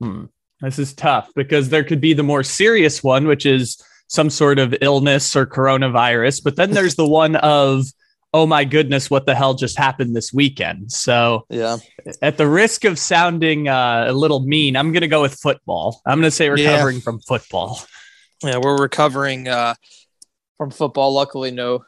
Hmm. 0.00 0.24
This 0.60 0.78
is 0.78 0.94
tough 0.94 1.30
because 1.34 1.68
there 1.68 1.84
could 1.84 2.00
be 2.00 2.14
the 2.14 2.22
more 2.22 2.42
serious 2.42 3.02
one, 3.02 3.26
which 3.26 3.44
is 3.44 3.82
some 4.08 4.30
sort 4.30 4.58
of 4.58 4.74
illness 4.80 5.36
or 5.36 5.46
coronavirus. 5.46 6.42
But 6.42 6.56
then 6.56 6.70
there's 6.70 6.94
the 6.94 7.06
one 7.06 7.36
of, 7.36 7.84
oh 8.32 8.46
my 8.46 8.64
goodness, 8.64 9.10
what 9.10 9.26
the 9.26 9.34
hell 9.34 9.52
just 9.52 9.76
happened 9.76 10.16
this 10.16 10.32
weekend? 10.32 10.90
So, 10.90 11.44
yeah, 11.50 11.78
at 12.22 12.38
the 12.38 12.46
risk 12.46 12.84
of 12.84 12.98
sounding 12.98 13.68
uh, 13.68 14.06
a 14.08 14.12
little 14.12 14.40
mean, 14.40 14.76
I'm 14.76 14.92
going 14.92 15.02
to 15.02 15.08
go 15.08 15.20
with 15.20 15.34
football. 15.34 16.00
I'm 16.06 16.18
going 16.18 16.30
to 16.30 16.30
say 16.30 16.48
recovering 16.48 16.96
yeah. 16.96 17.02
from 17.02 17.20
football. 17.20 17.80
Yeah, 18.42 18.58
we're 18.58 18.78
recovering 18.78 19.48
uh, 19.48 19.74
from 20.58 20.70
football. 20.70 21.12
Luckily, 21.12 21.50
no 21.50 21.84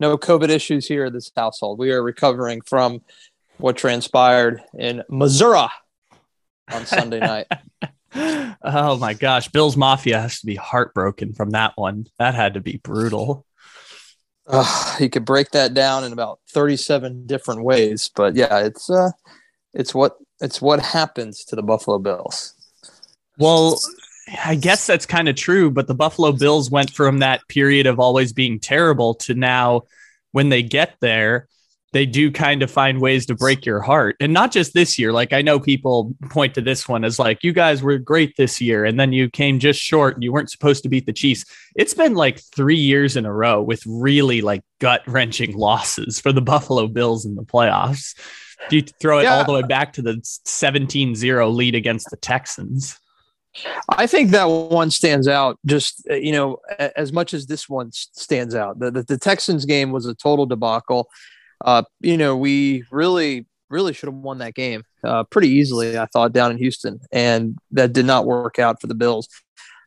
no 0.00 0.16
COVID 0.16 0.48
issues 0.48 0.86
here 0.86 1.06
in 1.06 1.12
this 1.12 1.30
household. 1.34 1.78
We 1.78 1.92
are 1.92 2.02
recovering 2.02 2.60
from 2.60 3.02
what 3.58 3.76
transpired 3.76 4.62
in 4.78 5.02
Missouri 5.08 5.68
on 6.72 6.86
Sunday 6.86 7.20
night. 7.20 7.46
oh 8.62 8.96
my 8.98 9.14
gosh, 9.14 9.48
Bill's 9.48 9.76
Mafia 9.76 10.20
has 10.20 10.40
to 10.40 10.46
be 10.46 10.54
heartbroken 10.54 11.34
from 11.34 11.50
that 11.50 11.72
one. 11.76 12.06
That 12.18 12.34
had 12.34 12.54
to 12.54 12.60
be 12.60 12.80
brutal. 12.82 13.44
Uh, 14.46 14.96
you 14.98 15.10
could 15.10 15.24
break 15.24 15.50
that 15.50 15.74
down 15.74 16.04
in 16.04 16.12
about 16.12 16.40
37 16.50 17.26
different 17.26 17.62
ways, 17.64 18.10
but 18.14 18.34
yeah, 18.34 18.60
it's 18.60 18.88
uh, 18.88 19.10
it's 19.74 19.94
what 19.94 20.16
it's 20.40 20.62
what 20.62 20.80
happens 20.80 21.44
to 21.44 21.56
the 21.56 21.62
Buffalo 21.62 21.98
Bills. 21.98 22.54
Well, 23.36 23.78
I 24.44 24.54
guess 24.54 24.86
that's 24.86 25.06
kind 25.06 25.28
of 25.28 25.36
true, 25.36 25.70
but 25.70 25.86
the 25.86 25.94
Buffalo 25.94 26.32
Bills 26.32 26.70
went 26.70 26.90
from 26.90 27.18
that 27.18 27.46
period 27.48 27.86
of 27.86 28.00
always 28.00 28.32
being 28.32 28.58
terrible 28.58 29.14
to 29.14 29.34
now 29.34 29.82
when 30.32 30.48
they 30.48 30.62
get 30.62 30.96
there, 31.00 31.48
they 31.92 32.04
do 32.04 32.30
kind 32.30 32.62
of 32.62 32.70
find 32.70 33.00
ways 33.00 33.26
to 33.26 33.34
break 33.34 33.64
your 33.64 33.80
heart. 33.80 34.16
And 34.20 34.32
not 34.32 34.52
just 34.52 34.74
this 34.74 34.98
year. 34.98 35.10
Like 35.12 35.32
I 35.32 35.40
know 35.40 35.58
people 35.58 36.14
point 36.30 36.54
to 36.54 36.60
this 36.60 36.86
one 36.86 37.04
as 37.04 37.18
like, 37.18 37.42
you 37.42 37.52
guys 37.52 37.82
were 37.82 37.96
great 37.98 38.36
this 38.36 38.60
year, 38.60 38.84
and 38.84 39.00
then 39.00 39.12
you 39.12 39.30
came 39.30 39.58
just 39.58 39.80
short 39.80 40.14
and 40.14 40.22
you 40.22 40.32
weren't 40.32 40.50
supposed 40.50 40.82
to 40.82 40.88
beat 40.88 41.06
the 41.06 41.12
Chiefs. 41.12 41.44
It's 41.74 41.94
been 41.94 42.14
like 42.14 42.40
three 42.54 42.76
years 42.76 43.16
in 43.16 43.24
a 43.24 43.32
row 43.32 43.62
with 43.62 43.82
really 43.86 44.42
like 44.42 44.62
gut 44.80 45.02
wrenching 45.06 45.56
losses 45.56 46.20
for 46.20 46.32
the 46.32 46.42
Buffalo 46.42 46.88
Bills 46.88 47.24
in 47.24 47.36
the 47.36 47.44
playoffs. 47.44 48.14
Do 48.68 48.76
you 48.76 48.82
throw 48.82 49.20
it 49.20 49.22
yeah. 49.22 49.36
all 49.36 49.44
the 49.44 49.52
way 49.52 49.62
back 49.62 49.94
to 49.94 50.02
the 50.02 50.20
17 50.22 51.14
0 51.14 51.48
lead 51.48 51.74
against 51.74 52.10
the 52.10 52.16
Texans? 52.16 52.98
I 53.88 54.06
think 54.06 54.30
that 54.30 54.44
one 54.44 54.90
stands 54.90 55.28
out 55.28 55.58
just, 55.66 56.06
you 56.10 56.32
know, 56.32 56.58
as 56.96 57.12
much 57.12 57.34
as 57.34 57.46
this 57.46 57.68
one 57.68 57.90
stands 57.92 58.54
out. 58.54 58.78
The, 58.78 58.90
the, 58.90 59.02
the 59.02 59.18
Texans 59.18 59.64
game 59.64 59.90
was 59.92 60.06
a 60.06 60.14
total 60.14 60.46
debacle 60.46 61.08
uh, 61.64 61.82
you 62.00 62.16
know, 62.16 62.36
we 62.36 62.84
really, 62.90 63.46
really 63.68 63.92
should 63.92 64.08
have 64.08 64.14
won 64.14 64.38
that 64.38 64.54
game 64.54 64.84
uh, 65.04 65.24
pretty 65.24 65.48
easily, 65.48 65.98
I 65.98 66.06
thought, 66.06 66.32
down 66.32 66.50
in 66.50 66.58
Houston. 66.58 67.00
And 67.12 67.58
that 67.72 67.92
did 67.92 68.06
not 68.06 68.26
work 68.26 68.58
out 68.58 68.80
for 68.80 68.86
the 68.86 68.94
Bills. 68.94 69.28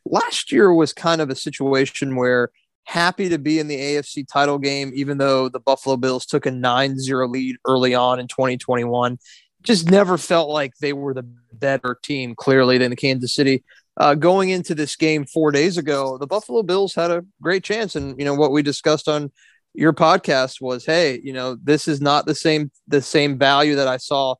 Last 0.04 0.52
year 0.52 0.72
was 0.72 0.92
kind 0.92 1.20
of 1.20 1.30
a 1.30 1.36
situation 1.36 2.16
where 2.16 2.50
happy 2.84 3.28
to 3.28 3.38
be 3.38 3.58
in 3.58 3.68
the 3.68 3.78
AFC 3.78 4.26
title 4.30 4.58
game, 4.58 4.90
even 4.94 5.18
though 5.18 5.48
the 5.48 5.60
Buffalo 5.60 5.96
Bills 5.96 6.26
took 6.26 6.46
a 6.46 6.50
9 6.50 6.98
0 6.98 7.28
lead 7.28 7.56
early 7.66 7.94
on 7.94 8.18
in 8.18 8.26
2021. 8.26 9.18
Just 9.62 9.90
never 9.90 10.18
felt 10.18 10.50
like 10.50 10.74
they 10.80 10.92
were 10.92 11.14
the 11.14 11.26
better 11.52 11.98
team, 12.02 12.34
clearly, 12.34 12.78
than 12.78 12.90
the 12.90 12.96
Kansas 12.96 13.34
City. 13.34 13.62
Uh, 13.96 14.14
going 14.14 14.50
into 14.50 14.74
this 14.74 14.96
game 14.96 15.24
four 15.24 15.50
days 15.52 15.76
ago, 15.78 16.16
the 16.18 16.26
Buffalo 16.26 16.62
Bills 16.62 16.94
had 16.94 17.10
a 17.10 17.24
great 17.40 17.62
chance. 17.62 17.94
And, 17.94 18.18
you 18.18 18.24
know, 18.24 18.34
what 18.34 18.50
we 18.50 18.62
discussed 18.62 19.08
on 19.08 19.30
your 19.74 19.92
podcast 19.92 20.60
was, 20.60 20.84
hey, 20.84 21.20
you 21.22 21.32
know, 21.32 21.56
this 21.62 21.88
is 21.88 22.00
not 22.00 22.26
the 22.26 22.34
same 22.34 22.70
the 22.88 23.02
same 23.02 23.38
value 23.38 23.76
that 23.76 23.88
I 23.88 23.96
saw 23.96 24.36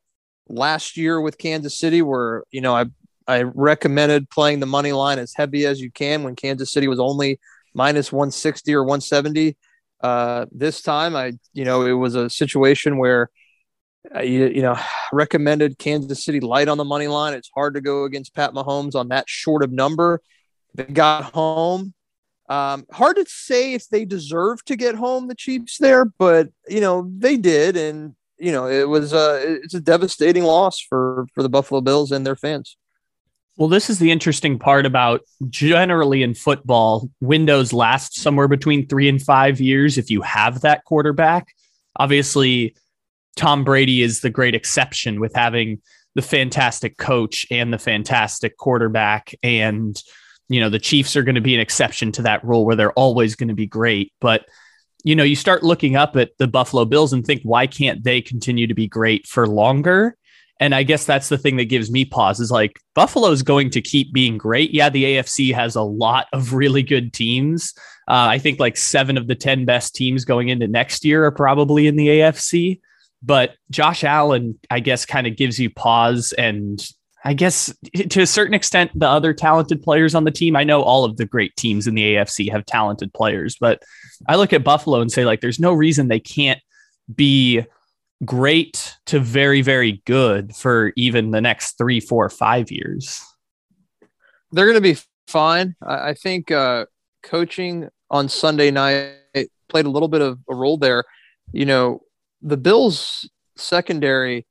last 0.47 0.97
year 0.97 1.19
with 1.21 1.37
Kansas 1.37 1.77
City, 1.77 2.01
where 2.01 2.43
you 2.51 2.61
know 2.61 2.75
I 2.75 2.85
I 3.27 3.43
recommended 3.43 4.29
playing 4.29 4.59
the 4.59 4.65
money 4.65 4.91
line 4.91 5.19
as 5.19 5.33
heavy 5.35 5.65
as 5.65 5.79
you 5.81 5.91
can 5.91 6.23
when 6.23 6.35
Kansas 6.35 6.71
City 6.71 6.87
was 6.87 6.99
only 6.99 7.39
minus 7.73 8.11
160 8.11 8.73
or 8.73 8.83
170. 8.83 9.57
Uh, 10.01 10.45
this 10.51 10.81
time, 10.81 11.15
I 11.15 11.33
you 11.53 11.65
know 11.65 11.85
it 11.85 11.93
was 11.93 12.15
a 12.15 12.29
situation 12.29 12.97
where 12.97 13.29
I, 14.13 14.23
you, 14.23 14.47
you 14.47 14.61
know 14.61 14.77
recommended 15.13 15.77
Kansas 15.77 16.23
City 16.23 16.39
light 16.39 16.67
on 16.67 16.77
the 16.77 16.85
money 16.85 17.07
line. 17.07 17.33
It's 17.33 17.49
hard 17.53 17.75
to 17.75 17.81
go 17.81 18.05
against 18.05 18.33
Pat 18.33 18.53
Mahomes 18.53 18.95
on 18.95 19.09
that 19.09 19.29
short 19.29 19.63
of 19.63 19.71
number. 19.71 20.21
They 20.75 20.85
got 20.85 21.33
home 21.33 21.93
um, 22.49 22.85
hard 22.91 23.15
to 23.15 23.25
say 23.27 23.73
if 23.73 23.87
they 23.87 24.05
deserve 24.05 24.63
to 24.65 24.75
get 24.75 24.95
home 24.95 25.27
the 25.27 25.35
Chiefs 25.35 25.77
there, 25.77 26.05
but 26.05 26.49
you 26.67 26.81
know 26.81 27.09
they 27.17 27.37
did, 27.37 27.77
and 27.77 28.15
you 28.37 28.51
know 28.51 28.67
it 28.67 28.87
was 28.87 29.13
a 29.13 29.59
it's 29.63 29.73
a 29.73 29.79
devastating 29.79 30.43
loss 30.43 30.79
for 30.79 31.25
for 31.33 31.41
the 31.41 31.49
Buffalo 31.49 31.81
Bills 31.81 32.11
and 32.11 32.25
their 32.25 32.35
fans. 32.35 32.77
Well, 33.55 33.69
this 33.69 33.89
is 33.89 33.99
the 33.99 34.11
interesting 34.11 34.57
part 34.57 34.85
about 34.85 35.21
generally 35.49 36.23
in 36.23 36.33
football, 36.33 37.09
windows 37.21 37.71
last 37.71 38.15
somewhere 38.15 38.47
between 38.47 38.87
three 38.87 39.07
and 39.07 39.21
five 39.21 39.61
years 39.61 39.97
if 39.97 40.09
you 40.09 40.21
have 40.21 40.61
that 40.61 40.83
quarterback. 40.85 41.47
Obviously, 41.95 42.75
Tom 43.35 43.63
Brady 43.63 44.01
is 44.01 44.21
the 44.21 44.29
great 44.29 44.55
exception 44.55 45.19
with 45.19 45.33
having 45.35 45.81
the 46.15 46.21
fantastic 46.21 46.97
coach 46.97 47.45
and 47.49 47.73
the 47.73 47.79
fantastic 47.79 48.57
quarterback 48.57 49.33
and 49.41 50.01
you 50.49 50.59
know, 50.59 50.69
the 50.69 50.79
Chiefs 50.79 51.15
are 51.15 51.23
going 51.23 51.35
to 51.35 51.41
be 51.41 51.55
an 51.55 51.61
exception 51.61 52.11
to 52.13 52.21
that 52.23 52.43
rule 52.43 52.65
where 52.65 52.75
they're 52.75 52.93
always 52.93 53.35
going 53.35 53.49
to 53.49 53.55
be 53.55 53.65
great. 53.65 54.13
But, 54.19 54.45
you 55.03 55.15
know, 55.15 55.23
you 55.23 55.35
start 55.35 55.63
looking 55.63 55.95
up 55.95 56.15
at 56.15 56.31
the 56.37 56.47
Buffalo 56.47 56.85
Bills 56.85 57.13
and 57.13 57.25
think, 57.25 57.41
why 57.43 57.67
can't 57.67 58.03
they 58.03 58.21
continue 58.21 58.67
to 58.67 58.73
be 58.73 58.87
great 58.87 59.25
for 59.25 59.47
longer? 59.47 60.15
And 60.59 60.75
I 60.75 60.83
guess 60.83 61.05
that's 61.05 61.29
the 61.29 61.37
thing 61.37 61.57
that 61.57 61.65
gives 61.65 61.91
me 61.91 62.05
pause 62.05 62.39
is 62.39 62.51
like 62.51 62.79
Buffalo's 62.93 63.41
going 63.41 63.69
to 63.71 63.81
keep 63.81 64.13
being 64.13 64.37
great. 64.37 64.71
Yeah, 64.71 64.89
the 64.89 65.03
AFC 65.03 65.53
has 65.53 65.75
a 65.75 65.81
lot 65.81 66.27
of 66.31 66.53
really 66.53 66.83
good 66.83 67.13
teams. 67.13 67.73
Uh, 68.07 68.29
I 68.29 68.37
think 68.37 68.59
like 68.59 68.77
seven 68.77 69.17
of 69.17 69.27
the 69.27 69.35
10 69.35 69.65
best 69.65 69.95
teams 69.95 70.25
going 70.25 70.49
into 70.49 70.67
next 70.67 71.03
year 71.03 71.25
are 71.25 71.31
probably 71.31 71.87
in 71.87 71.95
the 71.95 72.07
AFC. 72.07 72.79
But 73.23 73.55
Josh 73.71 74.03
Allen, 74.03 74.59
I 74.69 74.79
guess, 74.79 75.05
kind 75.05 75.27
of 75.27 75.37
gives 75.37 75.59
you 75.59 75.69
pause. 75.69 76.33
And 76.37 76.85
I 77.23 77.33
guess 77.33 77.73
to 78.09 78.21
a 78.21 78.27
certain 78.27 78.53
extent, 78.53 78.91
the 78.93 79.07
other 79.07 79.33
talented 79.33 79.81
players 79.81 80.13
on 80.13 80.25
the 80.25 80.31
team, 80.31 80.55
I 80.55 80.65
know 80.65 80.81
all 80.81 81.05
of 81.05 81.17
the 81.17 81.25
great 81.25 81.55
teams 81.55 81.87
in 81.87 81.95
the 81.95 82.15
AFC 82.15 82.51
have 82.51 82.65
talented 82.65 83.13
players, 83.13 83.55
but 83.59 83.81
I 84.27 84.35
look 84.35 84.51
at 84.51 84.63
Buffalo 84.63 84.99
and 84.99 85.11
say, 85.11 85.23
like, 85.23 85.39
there's 85.39 85.59
no 85.59 85.71
reason 85.73 86.07
they 86.07 86.19
can't 86.19 86.59
be 87.13 87.63
great 88.25 88.95
to 89.05 89.19
very, 89.19 89.61
very 89.61 90.01
good 90.05 90.55
for 90.55 90.93
even 90.95 91.31
the 91.31 91.41
next 91.41 91.77
three, 91.77 91.99
four, 91.99 92.29
five 92.29 92.71
years. 92.71 93.21
They're 94.51 94.65
going 94.65 94.77
to 94.77 94.81
be 94.81 94.97
fine. 95.27 95.75
I 95.81 96.13
think 96.13 96.51
uh, 96.51 96.85
coaching 97.23 97.89
on 98.09 98.29
Sunday 98.29 98.69
night 98.69 99.15
played 99.67 99.85
a 99.85 99.89
little 99.89 100.07
bit 100.07 100.21
of 100.21 100.39
a 100.49 100.55
role 100.55 100.77
there. 100.77 101.03
You 101.51 101.65
know, 101.65 102.01
the 102.43 102.57
Bills 102.57 103.29
secondary, 103.55 104.45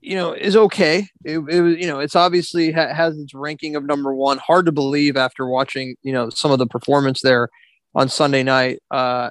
you 0.00 0.14
know, 0.14 0.32
is 0.32 0.54
okay. 0.54 1.08
It, 1.24 1.38
it 1.38 1.80
you 1.80 1.86
know, 1.88 1.98
it's 1.98 2.14
obviously 2.14 2.70
ha- 2.70 2.92
has 2.92 3.18
its 3.18 3.34
ranking 3.34 3.74
of 3.74 3.84
number 3.84 4.14
one. 4.14 4.38
Hard 4.38 4.66
to 4.66 4.72
believe 4.72 5.16
after 5.16 5.46
watching, 5.46 5.96
you 6.02 6.12
know, 6.12 6.30
some 6.30 6.52
of 6.52 6.58
the 6.58 6.66
performance 6.66 7.22
there 7.22 7.48
on 7.94 8.08
Sunday 8.08 8.42
night. 8.42 8.80
Uh, 8.90 9.30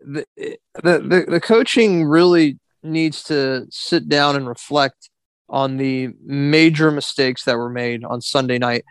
the, 0.00 0.24
the, 0.36 0.58
the, 0.74 1.26
the 1.28 1.40
coaching 1.40 2.04
really 2.04 2.58
needs 2.82 3.22
to 3.24 3.66
sit 3.70 4.08
down 4.08 4.34
and 4.34 4.48
reflect 4.48 5.10
on 5.48 5.76
the 5.76 6.10
major 6.24 6.90
mistakes 6.90 7.44
that 7.44 7.56
were 7.56 7.70
made 7.70 8.04
on 8.04 8.20
Sunday 8.20 8.58
night. 8.58 8.84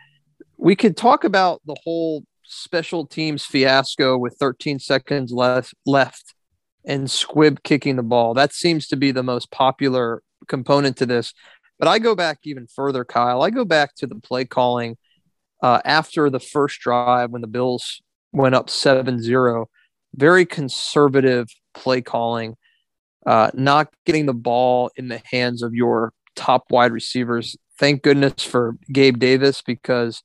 We 0.56 0.76
could 0.76 0.96
talk 0.96 1.24
about 1.24 1.60
the 1.66 1.76
whole 1.84 2.24
special 2.44 3.06
teams 3.06 3.44
fiasco 3.44 4.16
with 4.16 4.36
13 4.38 4.78
seconds 4.78 5.32
left 5.32 5.74
left 5.84 6.34
and 6.88 7.08
squib 7.10 7.62
kicking 7.62 7.96
the 7.96 8.02
ball. 8.02 8.34
That 8.34 8.52
seems 8.52 8.88
to 8.88 8.96
be 8.96 9.12
the 9.12 9.22
most 9.22 9.50
popular 9.52 10.22
component 10.48 10.96
to 10.96 11.06
this. 11.06 11.34
But 11.78 11.86
I 11.86 12.00
go 12.00 12.16
back 12.16 12.38
even 12.44 12.66
further, 12.66 13.04
Kyle. 13.04 13.42
I 13.42 13.50
go 13.50 13.64
back 13.64 13.94
to 13.96 14.06
the 14.06 14.16
play 14.16 14.44
calling 14.44 14.96
uh, 15.62 15.80
after 15.84 16.30
the 16.30 16.40
first 16.40 16.80
drive 16.80 17.30
when 17.30 17.42
the 17.42 17.46
Bills 17.46 18.00
went 18.32 18.54
up 18.54 18.70
7 18.70 19.22
0. 19.22 19.68
Very 20.14 20.46
conservative 20.46 21.48
play 21.74 22.00
calling, 22.00 22.56
uh, 23.26 23.50
not 23.54 23.92
getting 24.06 24.26
the 24.26 24.34
ball 24.34 24.90
in 24.96 25.08
the 25.08 25.20
hands 25.30 25.62
of 25.62 25.74
your 25.74 26.12
top 26.34 26.64
wide 26.70 26.92
receivers. 26.92 27.56
Thank 27.78 28.02
goodness 28.02 28.42
for 28.42 28.76
Gabe 28.90 29.18
Davis 29.18 29.62
because 29.62 30.22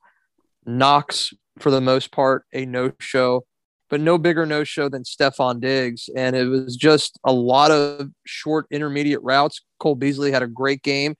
Knox 0.66 1.34
for 1.60 1.70
the 1.70 1.82
most 1.82 2.12
part, 2.12 2.46
a 2.54 2.66
no 2.66 2.92
show, 3.00 3.46
but 3.94 4.02
no 4.02 4.18
bigger 4.18 4.44
no 4.44 4.64
show 4.64 4.90
than 4.90 5.04
Stefon 5.04 5.60
Diggs. 5.60 6.10
And 6.16 6.36
it 6.36 6.46
was 6.46 6.76
just 6.76 7.20
a 7.24 7.32
lot 7.32 7.70
of 7.70 8.10
short 8.26 8.66
intermediate 8.72 9.22
routes. 9.22 9.62
Cole 9.80 9.94
Beasley 9.94 10.32
had 10.32 10.42
a 10.42 10.48
great 10.48 10.82
game. 10.82 11.16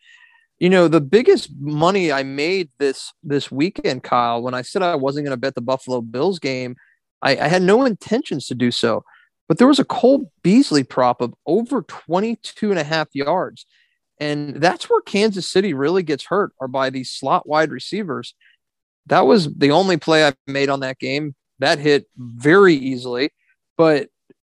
You 0.58 0.72
know, 0.72 0.88
the 0.88 1.00
biggest 1.00 1.52
money 1.60 2.12
I 2.12 2.24
made 2.24 2.72
this 2.80 3.14
this 3.22 3.52
weekend, 3.52 4.02
Kyle, 4.02 4.42
when 4.42 4.56
I 4.56 4.64
said 4.64 4.82
I 4.82 4.96
wasn't 4.96 5.28
going 5.28 5.38
to 5.38 5.40
bet 5.40 5.54
the 5.54 5.62
Buffalo 5.62 6.02
Bills 6.02 6.40
game, 6.40 6.76
I, 7.22 7.38
I 7.38 7.48
had 7.48 7.62
no 7.62 7.86
intentions 7.86 8.48
to 8.48 8.56
do 8.56 8.72
so. 8.72 9.04
But 9.48 9.60
there 9.60 9.68
was 9.68 9.78
a 9.78 9.86
Cole 9.86 10.32
Beasley 10.42 10.84
prop 10.84 11.22
of 11.22 11.36
over 11.46 11.84
22 11.84 12.72
and 12.72 12.80
a 12.80 12.84
half 12.84 13.10
yards. 13.14 13.68
And 14.20 14.56
that's 14.56 14.90
where 14.90 15.02
Kansas 15.02 15.48
City 15.48 15.76
really 15.76 16.02
gets 16.02 16.26
hurt, 16.26 16.54
are 16.60 16.68
by 16.68 16.90
these 16.90 17.12
slot 17.12 17.48
wide 17.48 17.70
receivers 17.70 18.34
that 19.08 19.26
was 19.26 19.54
the 19.54 19.72
only 19.72 19.98
play 19.98 20.26
I 20.26 20.34
made 20.48 20.70
on 20.70 20.80
that 20.80 21.00
game. 21.00 21.36
That 21.64 21.80
hit 21.80 22.10
very 22.18 22.76
easily, 22.76 23.32
but 23.78 24.10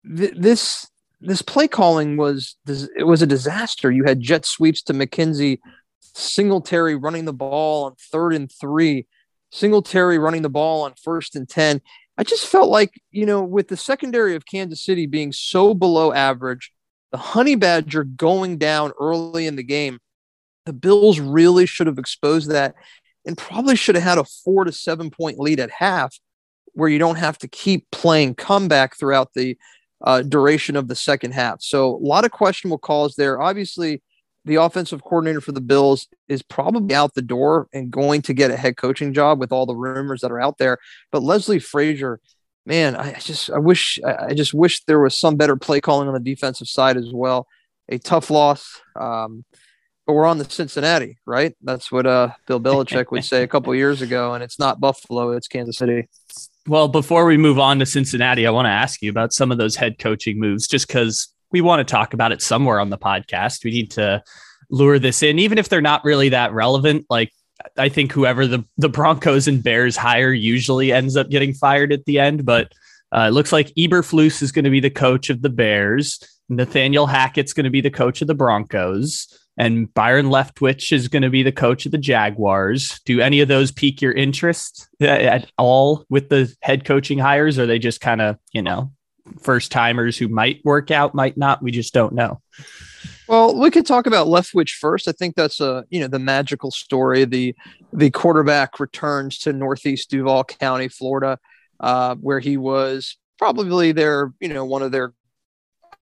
th- 0.05 0.35
this 0.37 0.87
this 1.19 1.41
play 1.41 1.67
calling 1.67 2.17
was 2.17 2.55
it 2.67 3.05
was 3.05 3.23
a 3.23 3.27
disaster. 3.27 3.89
You 3.89 4.03
had 4.03 4.21
jet 4.21 4.45
sweeps 4.45 4.83
to 4.83 4.93
McKenzie, 4.93 5.57
Singletary 5.99 6.95
running 6.95 7.25
the 7.25 7.33
ball 7.33 7.85
on 7.85 7.95
third 8.11 8.35
and 8.35 8.51
three, 8.51 9.07
Singletary 9.51 10.19
running 10.19 10.43
the 10.43 10.49
ball 10.49 10.83
on 10.83 10.93
first 11.03 11.35
and 11.35 11.49
ten. 11.49 11.81
I 12.15 12.23
just 12.23 12.45
felt 12.45 12.69
like 12.69 12.93
you 13.09 13.25
know 13.25 13.41
with 13.41 13.69
the 13.69 13.77
secondary 13.77 14.35
of 14.35 14.45
Kansas 14.45 14.85
City 14.85 15.07
being 15.07 15.31
so 15.31 15.73
below 15.73 16.13
average, 16.13 16.71
the 17.11 17.17
Honey 17.17 17.55
Badger 17.55 18.03
going 18.03 18.59
down 18.59 18.91
early 18.99 19.47
in 19.47 19.55
the 19.55 19.63
game, 19.63 19.97
the 20.67 20.73
Bills 20.73 21.19
really 21.19 21.65
should 21.65 21.87
have 21.87 21.97
exposed 21.97 22.51
that 22.51 22.75
and 23.25 23.35
probably 23.35 23.75
should 23.75 23.95
have 23.95 24.03
had 24.03 24.19
a 24.19 24.25
four 24.43 24.63
to 24.63 24.71
seven 24.71 25.09
point 25.09 25.39
lead 25.39 25.59
at 25.59 25.71
half 25.71 26.15
where 26.79 26.89
you 26.89 26.97
don't 26.97 27.17
have 27.17 27.37
to 27.37 27.47
keep 27.47 27.89
playing 27.91 28.35
comeback 28.35 28.97
throughout 28.97 29.33
the 29.33 29.57
uh, 30.01 30.21
duration 30.21 30.75
of 30.75 30.87
the 30.87 30.95
second 30.95 31.33
half. 31.33 31.61
So 31.61 31.95
a 31.95 31.97
lot 31.97 32.23
of 32.23 32.31
questionable 32.31 32.77
calls 32.77 33.15
there. 33.15 33.41
Obviously, 33.41 34.01
the 34.45 34.55
offensive 34.55 35.03
coordinator 35.03 35.41
for 35.41 35.51
the 35.51 35.61
Bills 35.61 36.07
is 36.29 36.41
probably 36.41 36.95
out 36.95 37.13
the 37.13 37.21
door 37.21 37.67
and 37.73 37.91
going 37.91 38.21
to 38.23 38.33
get 38.33 38.49
a 38.49 38.55
head 38.55 38.77
coaching 38.77 39.13
job 39.13 39.39
with 39.39 39.51
all 39.51 39.65
the 39.65 39.75
rumors 39.75 40.21
that 40.21 40.31
are 40.31 40.39
out 40.39 40.57
there. 40.57 40.77
But 41.11 41.21
Leslie 41.21 41.59
Frazier, 41.59 42.21
man, 42.65 42.95
I 42.95 43.13
just 43.19 43.49
I 43.49 43.59
wish 43.59 43.99
I 44.05 44.33
just 44.33 44.53
wish 44.53 44.83
there 44.85 45.01
was 45.01 45.17
some 45.17 45.35
better 45.35 45.57
play 45.57 45.81
calling 45.81 46.07
on 46.07 46.13
the 46.13 46.19
defensive 46.19 46.69
side 46.69 46.95
as 46.95 47.11
well. 47.11 47.47
A 47.89 47.97
tough 47.97 48.29
loss. 48.29 48.79
Um, 48.95 49.43
but 50.09 50.15
we're 50.15 50.25
on 50.25 50.39
the 50.39 50.49
Cincinnati, 50.49 51.19
right? 51.27 51.55
That's 51.61 51.91
what 51.91 52.07
uh, 52.07 52.29
Bill 52.47 52.59
Belichick 52.59 53.11
would 53.11 53.23
say 53.23 53.43
a 53.43 53.47
couple 53.53 53.75
years 53.75 54.01
ago, 54.01 54.33
and 54.33 54.43
it's 54.43 54.57
not 54.57 54.79
Buffalo, 54.79 55.33
it's 55.33 55.47
Kansas 55.47 55.77
City. 55.77 56.09
Well, 56.67 56.87
before 56.87 57.25
we 57.27 57.37
move 57.37 57.59
on 57.59 57.77
to 57.77 57.85
Cincinnati, 57.85 58.47
I 58.47 58.49
want 58.49 58.65
to 58.65 58.71
ask 58.71 59.03
you 59.03 59.11
about 59.11 59.33
some 59.33 59.51
of 59.51 59.59
those 59.59 59.75
head 59.75 59.99
coaching 59.99 60.39
moves, 60.39 60.67
just 60.67 60.87
because 60.87 61.31
we 61.51 61.61
want 61.61 61.87
to 61.87 61.91
talk 61.91 62.15
about 62.15 62.31
it 62.31 62.41
somewhere 62.41 62.79
on 62.79 62.89
the 62.89 62.97
podcast. 62.97 63.63
We 63.63 63.69
need 63.69 63.91
to 63.91 64.23
lure 64.71 64.97
this 64.97 65.21
in, 65.21 65.37
even 65.37 65.59
if 65.59 65.69
they're 65.69 65.79
not 65.79 66.03
really 66.03 66.29
that 66.29 66.53
relevant. 66.53 67.05
Like 67.07 67.31
I 67.77 67.89
think 67.89 68.11
whoever 68.11 68.47
the 68.47 68.65
the 68.79 68.89
Broncos 68.89 69.47
and 69.47 69.61
Bears 69.61 69.95
hire 69.95 70.33
usually 70.33 70.91
ends 70.91 71.17
up 71.17 71.29
getting 71.29 71.53
fired 71.53 71.93
at 71.93 72.05
the 72.05 72.17
end, 72.17 72.45
but 72.45 72.71
uh, 73.15 73.27
it 73.27 73.33
looks 73.33 73.51
like 73.51 73.75
Eberflus 73.77 74.41
is 74.41 74.51
going 74.51 74.65
to 74.65 74.71
be 74.71 74.79
the 74.79 74.89
coach 74.89 75.29
of 75.29 75.43
the 75.43 75.51
Bears. 75.51 76.19
Nathaniel 76.51 77.05
Hackett's 77.05 77.53
going 77.53 77.65
to 77.65 77.69
be 77.69 77.81
the 77.81 77.91
coach 77.91 78.23
of 78.23 78.27
the 78.27 78.33
Broncos 78.33 79.27
and 79.59 79.93
Byron 79.93 80.27
Leftwich 80.27 80.93
is 80.93 81.09
going 81.09 81.21
to 81.21 81.29
be 81.29 81.43
the 81.43 81.51
coach 81.51 81.85
of 81.85 81.91
the 81.91 81.97
Jaguars. 81.97 83.01
Do 83.05 83.19
any 83.19 83.41
of 83.41 83.49
those 83.49 83.73
pique 83.73 84.01
your 84.01 84.13
interest 84.13 84.87
at 85.01 85.51
all 85.57 86.05
with 86.09 86.29
the 86.29 86.51
head 86.61 86.85
coaching 86.85 87.19
hires? 87.19 87.59
Or 87.59 87.63
are 87.63 87.67
they 87.67 87.77
just 87.77 87.99
kind 87.99 88.21
of, 88.21 88.37
you 88.53 88.61
know, 88.61 88.93
first 89.41 89.69
timers 89.69 90.17
who 90.17 90.29
might 90.29 90.63
work 90.63 90.91
out, 90.91 91.13
might 91.13 91.37
not? 91.37 91.61
We 91.61 91.71
just 91.71 91.93
don't 91.93 92.13
know. 92.13 92.41
Well, 93.27 93.59
we 93.59 93.69
could 93.69 93.85
talk 93.85 94.07
about 94.07 94.27
Leftwich 94.27 94.71
first. 94.71 95.09
I 95.09 95.11
think 95.11 95.35
that's 95.35 95.59
a 95.59 95.83
you 95.89 95.99
know 95.99 96.07
the 96.07 96.19
magical 96.19 96.71
story. 96.71 97.25
The 97.25 97.53
the 97.91 98.09
quarterback 98.11 98.79
returns 98.79 99.39
to 99.39 99.53
Northeast 99.53 100.09
Duval 100.09 100.45
County, 100.45 100.87
Florida, 100.87 101.37
uh, 101.81 102.15
where 102.15 102.39
he 102.39 102.55
was 102.55 103.17
probably 103.37 103.91
their 103.91 104.33
you 104.39 104.47
know 104.47 104.63
one 104.63 104.81
of 104.81 104.91
their 104.91 105.13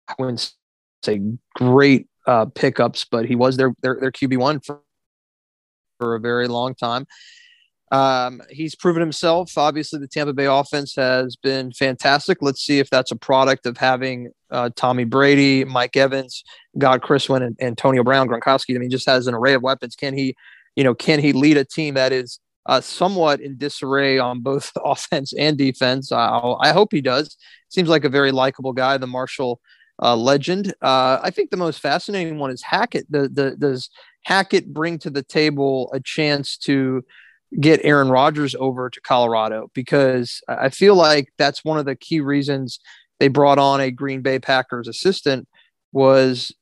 I 0.07 0.13
wouldn't 0.17 0.53
say 1.03 1.21
great 1.55 2.07
uh, 2.27 2.45
pickups, 2.45 3.05
but 3.09 3.25
he 3.25 3.35
was 3.35 3.57
their 3.57 3.73
their, 3.81 3.97
their 3.99 4.11
QB 4.11 4.37
one 4.37 4.59
for, 4.59 4.81
for 5.99 6.15
a 6.15 6.19
very 6.19 6.47
long 6.47 6.75
time. 6.75 7.07
Um, 7.89 8.41
he's 8.49 8.75
proven 8.75 8.99
himself. 8.99 9.57
Obviously, 9.57 9.99
the 9.99 10.07
Tampa 10.07 10.33
Bay 10.33 10.45
offense 10.45 10.93
has 10.95 11.37
been 11.37 11.71
fantastic. 11.71 12.39
Let's 12.41 12.61
see 12.61 12.79
if 12.79 12.89
that's 12.89 13.11
a 13.11 13.15
product 13.15 13.65
of 13.65 13.77
having 13.77 14.31
uh, 14.51 14.71
Tommy 14.75 15.05
Brady, 15.05 15.63
Mike 15.63 15.95
Evans, 15.95 16.43
God 16.77 17.01
Chriswin, 17.01 17.45
and 17.45 17.55
Antonio 17.61 18.03
Brown, 18.03 18.27
Gronkowski. 18.27 18.75
I 18.75 18.79
mean, 18.79 18.89
just 18.89 19.07
has 19.07 19.27
an 19.27 19.33
array 19.33 19.53
of 19.53 19.63
weapons. 19.63 19.95
Can 19.95 20.17
he, 20.17 20.35
you 20.75 20.83
know, 20.83 20.93
can 20.93 21.19
he 21.19 21.31
lead 21.31 21.55
a 21.55 21.63
team 21.63 21.93
that 21.93 22.11
is 22.11 22.39
uh, 22.65 22.81
somewhat 22.81 23.39
in 23.39 23.57
disarray 23.57 24.19
on 24.19 24.41
both 24.41 24.73
offense 24.83 25.31
and 25.33 25.57
defense? 25.57 26.11
I, 26.11 26.55
I 26.59 26.73
hope 26.73 26.89
he 26.91 27.01
does. 27.01 27.37
Seems 27.69 27.87
like 27.87 28.03
a 28.03 28.09
very 28.09 28.33
likable 28.33 28.73
guy. 28.73 28.97
The 28.97 29.07
Marshall 29.07 29.61
uh, 30.01 30.15
legend. 30.15 30.73
Uh, 30.81 31.19
I 31.21 31.31
think 31.31 31.49
the 31.49 31.57
most 31.57 31.79
fascinating 31.79 32.37
one 32.37 32.51
is 32.51 32.63
Hackett. 32.63 33.05
The, 33.09 33.27
the, 33.27 33.55
does 33.57 33.89
Hackett 34.25 34.73
bring 34.73 34.99
to 34.99 35.09
the 35.09 35.23
table 35.23 35.89
a 35.93 35.99
chance 35.99 36.57
to 36.57 37.03
get 37.59 37.79
Aaron 37.83 38.09
Rodgers 38.09 38.55
over 38.55 38.89
to 38.89 39.01
Colorado? 39.01 39.69
Because 39.73 40.41
I 40.47 40.69
feel 40.69 40.95
like 40.95 41.29
that's 41.37 41.63
one 41.63 41.79
of 41.79 41.85
the 41.85 41.95
key 41.95 42.19
reasons 42.19 42.79
they 43.19 43.27
brought 43.27 43.57
on 43.57 43.81
a 43.81 43.91
Green 43.91 44.21
Bay 44.21 44.39
Packers 44.39 44.87
assistant 44.87 45.47
was 45.91 46.53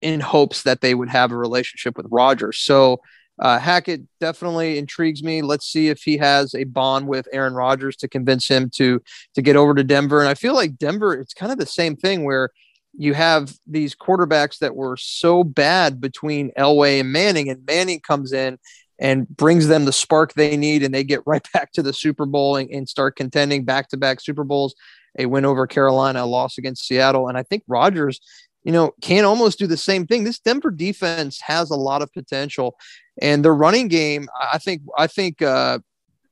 in 0.00 0.20
hopes 0.20 0.62
that 0.64 0.80
they 0.80 0.94
would 0.94 1.08
have 1.08 1.30
a 1.30 1.36
relationship 1.36 1.96
with 1.96 2.06
Rodgers. 2.10 2.58
So 2.58 3.00
uh, 3.38 3.58
Hackett 3.58 4.02
definitely 4.20 4.78
intrigues 4.78 5.22
me. 5.22 5.42
Let's 5.42 5.66
see 5.66 5.88
if 5.88 6.02
he 6.02 6.16
has 6.18 6.54
a 6.54 6.64
bond 6.64 7.08
with 7.08 7.28
Aaron 7.32 7.54
Rodgers 7.54 7.96
to 7.96 8.08
convince 8.08 8.46
him 8.46 8.70
to 8.76 9.00
to 9.34 9.42
get 9.42 9.56
over 9.56 9.74
to 9.74 9.84
Denver. 9.84 10.20
And 10.20 10.28
I 10.28 10.34
feel 10.34 10.54
like 10.54 10.76
Denver, 10.76 11.14
it's 11.14 11.34
kind 11.34 11.52
of 11.52 11.58
the 11.58 11.66
same 11.66 11.96
thing 11.96 12.24
where 12.24 12.50
you 12.94 13.14
have 13.14 13.54
these 13.66 13.94
quarterbacks 13.94 14.58
that 14.58 14.76
were 14.76 14.96
so 14.96 15.44
bad 15.44 16.00
between 16.00 16.52
Elway 16.58 17.00
and 17.00 17.12
Manning, 17.12 17.48
and 17.48 17.64
Manning 17.66 18.00
comes 18.00 18.32
in 18.32 18.58
and 18.98 19.28
brings 19.28 19.66
them 19.66 19.84
the 19.84 19.92
spark 19.92 20.34
they 20.34 20.56
need, 20.56 20.82
and 20.82 20.94
they 20.94 21.04
get 21.04 21.22
right 21.26 21.46
back 21.52 21.72
to 21.72 21.82
the 21.82 21.92
Super 21.92 22.26
Bowl 22.26 22.56
and, 22.56 22.70
and 22.70 22.88
start 22.88 23.16
contending 23.16 23.64
back 23.64 23.88
to 23.88 23.96
back 23.96 24.20
Super 24.20 24.44
Bowls. 24.44 24.74
A 25.18 25.26
win 25.26 25.44
over 25.44 25.66
Carolina, 25.66 26.22
a 26.22 26.24
loss 26.24 26.56
against 26.56 26.86
Seattle, 26.86 27.28
and 27.28 27.36
I 27.36 27.42
think 27.42 27.64
Rodgers, 27.68 28.18
you 28.64 28.72
know, 28.72 28.92
can 29.02 29.26
almost 29.26 29.58
do 29.58 29.66
the 29.66 29.76
same 29.76 30.06
thing. 30.06 30.24
This 30.24 30.38
Denver 30.38 30.70
defense 30.70 31.38
has 31.42 31.68
a 31.70 31.76
lot 31.76 32.00
of 32.00 32.10
potential, 32.14 32.76
and 33.20 33.44
the 33.44 33.52
running 33.52 33.88
game, 33.88 34.28
I 34.40 34.56
think, 34.56 34.82
I 34.96 35.06
think 35.06 35.42
uh, 35.42 35.80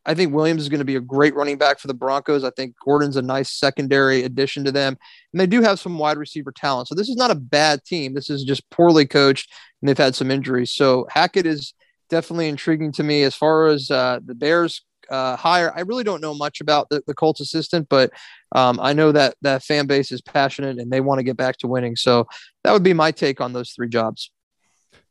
I 0.06 0.14
think 0.14 0.32
Williams 0.32 0.62
is 0.62 0.68
going 0.68 0.80
to 0.80 0.84
be 0.84 0.96
a 0.96 1.00
great 1.00 1.34
running 1.34 1.58
back 1.58 1.78
for 1.78 1.86
the 1.86 1.94
Broncos. 1.94 2.44
I 2.44 2.50
think 2.50 2.74
Gordon's 2.84 3.16
a 3.16 3.22
nice 3.22 3.52
secondary 3.52 4.22
addition 4.24 4.64
to 4.64 4.72
them. 4.72 4.96
And 5.32 5.40
they 5.40 5.46
do 5.46 5.60
have 5.62 5.78
some 5.78 5.98
wide 5.98 6.16
receiver 6.16 6.52
talent. 6.52 6.88
So 6.88 6.94
this 6.94 7.08
is 7.08 7.16
not 7.16 7.30
a 7.30 7.34
bad 7.34 7.84
team. 7.84 8.14
This 8.14 8.30
is 8.30 8.44
just 8.44 8.68
poorly 8.70 9.06
coached 9.06 9.52
and 9.80 9.88
they've 9.88 9.98
had 9.98 10.14
some 10.14 10.30
injuries. 10.30 10.72
So 10.72 11.06
Hackett 11.10 11.46
is 11.46 11.74
definitely 12.08 12.48
intriguing 12.48 12.92
to 12.92 13.02
me 13.02 13.22
as 13.22 13.34
far 13.34 13.66
as 13.66 13.90
uh, 13.90 14.20
the 14.24 14.34
Bears 14.34 14.82
uh, 15.10 15.36
hire. 15.36 15.72
I 15.76 15.80
really 15.80 16.04
don't 16.04 16.20
know 16.20 16.34
much 16.34 16.60
about 16.60 16.88
the, 16.88 17.02
the 17.06 17.14
Colts 17.14 17.40
assistant, 17.40 17.88
but 17.88 18.10
um, 18.54 18.78
I 18.80 18.92
know 18.92 19.12
that 19.12 19.34
that 19.42 19.62
fan 19.62 19.86
base 19.86 20.12
is 20.12 20.20
passionate 20.20 20.78
and 20.78 20.90
they 20.90 21.00
want 21.00 21.18
to 21.18 21.24
get 21.24 21.36
back 21.36 21.58
to 21.58 21.66
winning. 21.66 21.96
So 21.96 22.26
that 22.64 22.72
would 22.72 22.82
be 22.82 22.92
my 22.92 23.10
take 23.10 23.40
on 23.40 23.52
those 23.52 23.72
three 23.72 23.88
jobs. 23.88 24.30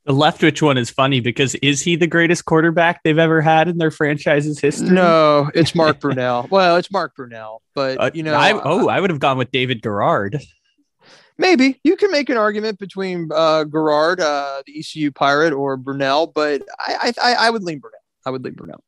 The 0.10 0.15
Leftwich 0.15 0.60
one 0.63 0.80
is 0.80 0.89
funny 0.89 1.19
because 1.19 1.54
is 1.62 1.84
he 1.84 1.95
the 1.95 2.08
greatest 2.08 2.45
quarterback 2.45 3.04
they've 3.04 3.19
ever 3.19 3.41
had 3.41 3.67
in 3.67 3.78
their 3.78 3.91
franchise's 3.91 4.60
history? 4.60 4.89
No, 4.89 5.52
it's 5.54 5.76
Mark 5.76 6.00
Brunell. 6.02 6.50
Well, 6.50 6.78
it's 6.78 6.91
Mark 6.91 7.15
Brunell, 7.15 7.60
but 7.76 8.00
uh, 8.00 8.10
you 8.12 8.24
know, 8.24 8.34
I, 8.34 8.60
oh, 8.60 8.88
I 8.88 9.00
would 9.00 9.12
have 9.12 9.19
gone 9.19 9.38
with 9.38 9.52
David 9.52 9.84
Garrard. 9.84 10.41
Maybe 11.38 11.80
you 11.84 11.95
can 11.95 12.10
make 12.10 12.28
an 12.32 12.38
argument 12.38 12.80
between 12.80 13.30
uh, 13.32 13.65
Garrard, 13.65 14.19
uh, 14.19 14.63
the 14.65 14.80
ECU 14.80 15.12
Pirate, 15.12 15.54
or 15.54 15.78
Brunell, 15.78 16.34
but 16.34 16.63
I, 16.80 17.13
I, 17.22 17.34
I 17.41 17.50
would 17.52 17.62
lean 17.62 17.80
Brunell. 17.80 18.02
I 18.26 18.32
would 18.32 18.43
lean 18.43 18.56
Brunell. 18.56 18.80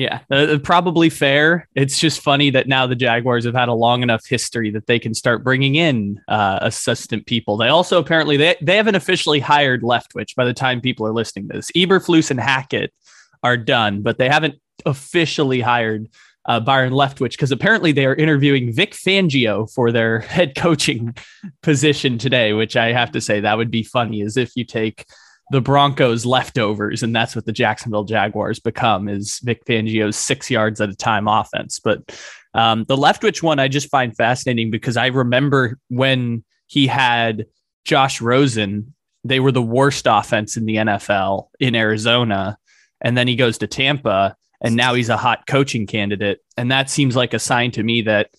Yeah, 0.00 0.20
uh, 0.30 0.56
probably 0.64 1.10
fair. 1.10 1.68
It's 1.74 2.00
just 2.00 2.22
funny 2.22 2.48
that 2.48 2.66
now 2.66 2.86
the 2.86 2.94
Jaguars 2.94 3.44
have 3.44 3.52
had 3.52 3.68
a 3.68 3.74
long 3.74 4.02
enough 4.02 4.26
history 4.26 4.70
that 4.70 4.86
they 4.86 4.98
can 4.98 5.12
start 5.12 5.44
bringing 5.44 5.74
in 5.74 6.18
uh, 6.26 6.58
assistant 6.62 7.26
people. 7.26 7.58
They 7.58 7.68
also 7.68 7.98
apparently 7.98 8.38
they 8.38 8.56
they 8.62 8.78
haven't 8.78 8.94
officially 8.94 9.40
hired 9.40 9.82
Leftwich 9.82 10.34
by 10.34 10.46
the 10.46 10.54
time 10.54 10.80
people 10.80 11.06
are 11.06 11.12
listening 11.12 11.48
to 11.48 11.56
this. 11.56 11.70
Eberflus 11.72 12.30
and 12.30 12.40
Hackett 12.40 12.94
are 13.42 13.58
done, 13.58 14.00
but 14.00 14.16
they 14.16 14.30
haven't 14.30 14.54
officially 14.86 15.60
hired 15.60 16.08
uh, 16.46 16.60
Byron 16.60 16.94
Leftwich 16.94 17.32
because 17.32 17.52
apparently 17.52 17.92
they 17.92 18.06
are 18.06 18.14
interviewing 18.14 18.72
Vic 18.72 18.92
Fangio 18.92 19.70
for 19.70 19.92
their 19.92 20.20
head 20.36 20.54
coaching 20.54 21.14
position 21.62 22.16
today. 22.16 22.54
Which 22.54 22.74
I 22.74 22.94
have 22.94 23.12
to 23.12 23.20
say 23.20 23.40
that 23.40 23.58
would 23.58 23.70
be 23.70 23.82
funny, 23.82 24.22
as 24.22 24.38
if 24.38 24.52
you 24.56 24.64
take 24.64 25.04
the 25.50 25.60
Broncos 25.60 26.24
leftovers, 26.24 27.02
and 27.02 27.14
that's 27.14 27.34
what 27.34 27.44
the 27.44 27.52
Jacksonville 27.52 28.04
Jaguars 28.04 28.60
become 28.60 29.08
is 29.08 29.40
Vic 29.40 29.64
Fangio's 29.64 30.16
six 30.16 30.48
yards 30.48 30.80
at 30.80 30.90
a 30.90 30.96
time 30.96 31.26
offense. 31.26 31.80
But 31.80 32.16
um, 32.54 32.84
the 32.84 32.96
Leftwich 32.96 33.42
one 33.42 33.58
I 33.58 33.68
just 33.68 33.90
find 33.90 34.16
fascinating 34.16 34.70
because 34.70 34.96
I 34.96 35.06
remember 35.06 35.78
when 35.88 36.44
he 36.66 36.86
had 36.86 37.46
Josh 37.84 38.20
Rosen, 38.20 38.94
they 39.24 39.40
were 39.40 39.52
the 39.52 39.60
worst 39.60 40.06
offense 40.08 40.56
in 40.56 40.66
the 40.66 40.76
NFL 40.76 41.48
in 41.58 41.74
Arizona, 41.74 42.56
and 43.00 43.18
then 43.18 43.26
he 43.26 43.34
goes 43.34 43.58
to 43.58 43.66
Tampa, 43.66 44.36
and 44.60 44.76
now 44.76 44.94
he's 44.94 45.08
a 45.08 45.16
hot 45.16 45.48
coaching 45.48 45.86
candidate, 45.86 46.38
and 46.56 46.70
that 46.70 46.90
seems 46.90 47.16
like 47.16 47.34
a 47.34 47.40
sign 47.40 47.72
to 47.72 47.82
me 47.82 48.02
that 48.02 48.30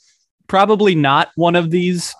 probably 0.47 0.95
not 0.95 1.29
one 1.35 1.57
of 1.57 1.71
these 1.71 2.15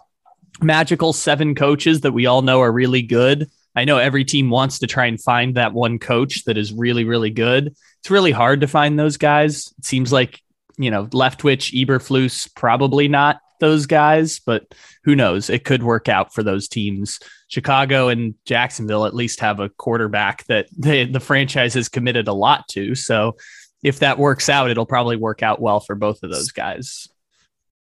magical 0.62 1.14
seven 1.14 1.56
coaches 1.56 2.02
that 2.02 2.12
we 2.12 2.26
all 2.26 2.42
know 2.42 2.60
are 2.62 2.72
really 2.72 3.02
good 3.02 3.50
I 3.76 3.86
know 3.86 3.98
every 3.98 4.26
team 4.26 4.50
wants 4.50 4.80
to 4.80 4.88
try 4.88 5.06
and 5.06 5.22
find 5.22 5.56
that 5.56 5.74
one 5.74 6.00
coach 6.00 6.44
that 6.46 6.58
is 6.58 6.74
really, 6.74 7.06
really 7.06 7.30
good. 7.30 7.76
It's 8.00 8.12
really 8.12 8.32
hard 8.32 8.62
to 8.62 8.68
find 8.68 8.98
those 8.98 9.18
guys. 9.18 9.74
It 9.78 9.86
seems 9.86 10.12
like, 10.12 10.42
you 10.78 10.92
know, 10.92 11.08
Leftwich, 11.08 11.74
Eberflus, 11.74 12.54
probably 12.56 13.08
not 13.08 13.40
those 13.60 13.86
guys, 13.86 14.40
but 14.40 14.74
who 15.04 15.16
knows? 15.16 15.50
It 15.50 15.64
could 15.64 15.84
work 15.84 16.10
out 16.10 16.34
for 16.34 16.44
those 16.44 16.68
teams. 16.68 17.20
Chicago 17.48 18.10
and 18.10 18.34
Jacksonville 18.46 19.06
at 19.06 19.14
least 19.14 19.40
have 19.40 19.60
a 19.60 19.70
quarterback 19.70 20.46
that 20.46 20.68
they, 20.78 21.06
the 21.06 21.20
franchise 21.20 21.74
has 21.76 21.88
committed 21.88 22.28
a 22.28 22.34
lot 22.34 22.68
to. 22.70 22.96
So 22.96 23.38
if 23.84 24.00
that 24.00 24.18
works 24.18 24.50
out, 24.50 24.70
it'll 24.70 24.86
probably 24.86 25.16
work 25.16 25.44
out 25.44 25.62
well 25.62 25.80
for 25.80 25.96
both 25.96 26.24
of 26.24 26.32
those 26.32 26.52
guys 26.52 27.08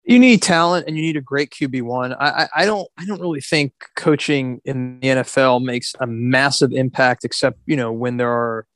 you 0.04 0.18
need 0.18 0.42
talent 0.42 0.86
and 0.86 0.96
you 0.96 1.02
need 1.02 1.16
a 1.16 1.20
great 1.20 1.50
QB 1.50 1.82
one. 1.82 2.14
I, 2.14 2.48
I, 2.54 2.64
don't 2.64 2.88
I 2.98 3.04
don't 3.04 3.20
really 3.20 3.40
think 3.40 3.72
coaching 3.96 4.60
in 4.64 4.98
the 5.00 5.08
NFL 5.08 5.62
makes 5.62 5.94
a 6.00 6.06
massive 6.06 6.72
impact, 6.72 7.24
except 7.24 7.58
you 7.66 7.76
know 7.76 7.92
when 7.92 8.16
there 8.16 8.30
are 8.30 8.66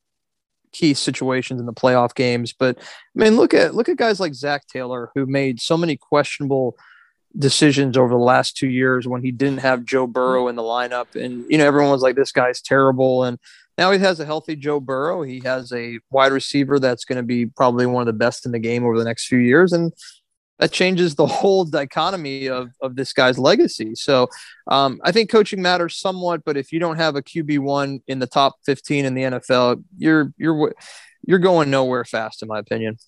key 0.72 0.92
situations 0.92 1.60
in 1.60 1.66
the 1.66 1.72
playoff 1.72 2.14
games. 2.14 2.52
But 2.52 2.78
I 2.78 2.84
mean, 3.14 3.36
look 3.36 3.54
at 3.54 3.74
look 3.74 3.88
at 3.88 3.96
guys 3.96 4.20
like 4.20 4.34
Zac 4.34 4.66
Taylor 4.66 5.10
who 5.14 5.24
made 5.24 5.60
so 5.60 5.76
many 5.76 5.96
questionable 5.96 6.76
decisions 7.36 7.96
over 7.96 8.10
the 8.10 8.20
last 8.20 8.56
two 8.56 8.68
years 8.68 9.08
when 9.08 9.22
he 9.22 9.32
didn't 9.32 9.58
have 9.58 9.84
Joe 9.84 10.06
Burrow 10.06 10.48
in 10.48 10.56
the 10.56 10.62
lineup, 10.62 11.14
and 11.16 11.44
you 11.48 11.56
know 11.56 11.66
everyone 11.66 11.90
was 11.90 12.02
like, 12.02 12.16
"This 12.16 12.32
guy's 12.32 12.60
terrible," 12.60 13.24
and 13.24 13.38
now 13.78 13.90
he 13.90 13.98
has 13.98 14.20
a 14.20 14.26
healthy 14.26 14.56
Joe 14.56 14.78
Burrow. 14.78 15.22
He 15.22 15.40
has 15.40 15.72
a 15.72 15.98
wide 16.10 16.32
receiver 16.32 16.78
that's 16.78 17.04
going 17.04 17.16
to 17.16 17.24
be 17.24 17.46
probably 17.46 17.86
one 17.86 18.02
of 18.02 18.06
the 18.06 18.12
best 18.12 18.44
in 18.44 18.52
the 18.52 18.58
game 18.58 18.84
over 18.84 18.98
the 18.98 19.04
next 19.04 19.26
few 19.26 19.38
years, 19.38 19.72
and 19.72 19.92
that 20.58 20.72
changes 20.72 21.14
the 21.14 21.26
whole 21.26 21.64
dichotomy 21.64 22.48
of, 22.48 22.70
of 22.80 22.96
this 22.96 23.12
guy's 23.12 23.38
legacy. 23.38 23.94
So 23.94 24.28
um, 24.68 25.00
I 25.04 25.10
think 25.10 25.30
coaching 25.30 25.60
matters 25.60 25.96
somewhat, 25.96 26.44
but 26.44 26.56
if 26.56 26.72
you 26.72 26.78
don't 26.78 26.96
have 26.96 27.16
a 27.16 27.22
QB 27.22 27.58
one 27.58 28.00
in 28.06 28.20
the 28.20 28.26
top 28.26 28.54
15 28.64 29.04
in 29.04 29.14
the 29.14 29.22
NFL, 29.22 29.82
you're 29.98 30.32
you're 30.36 30.74
you're 31.26 31.38
going 31.38 31.70
nowhere 31.70 32.04
fast, 32.04 32.42
in 32.42 32.48
my 32.48 32.58
opinion. 32.58 32.98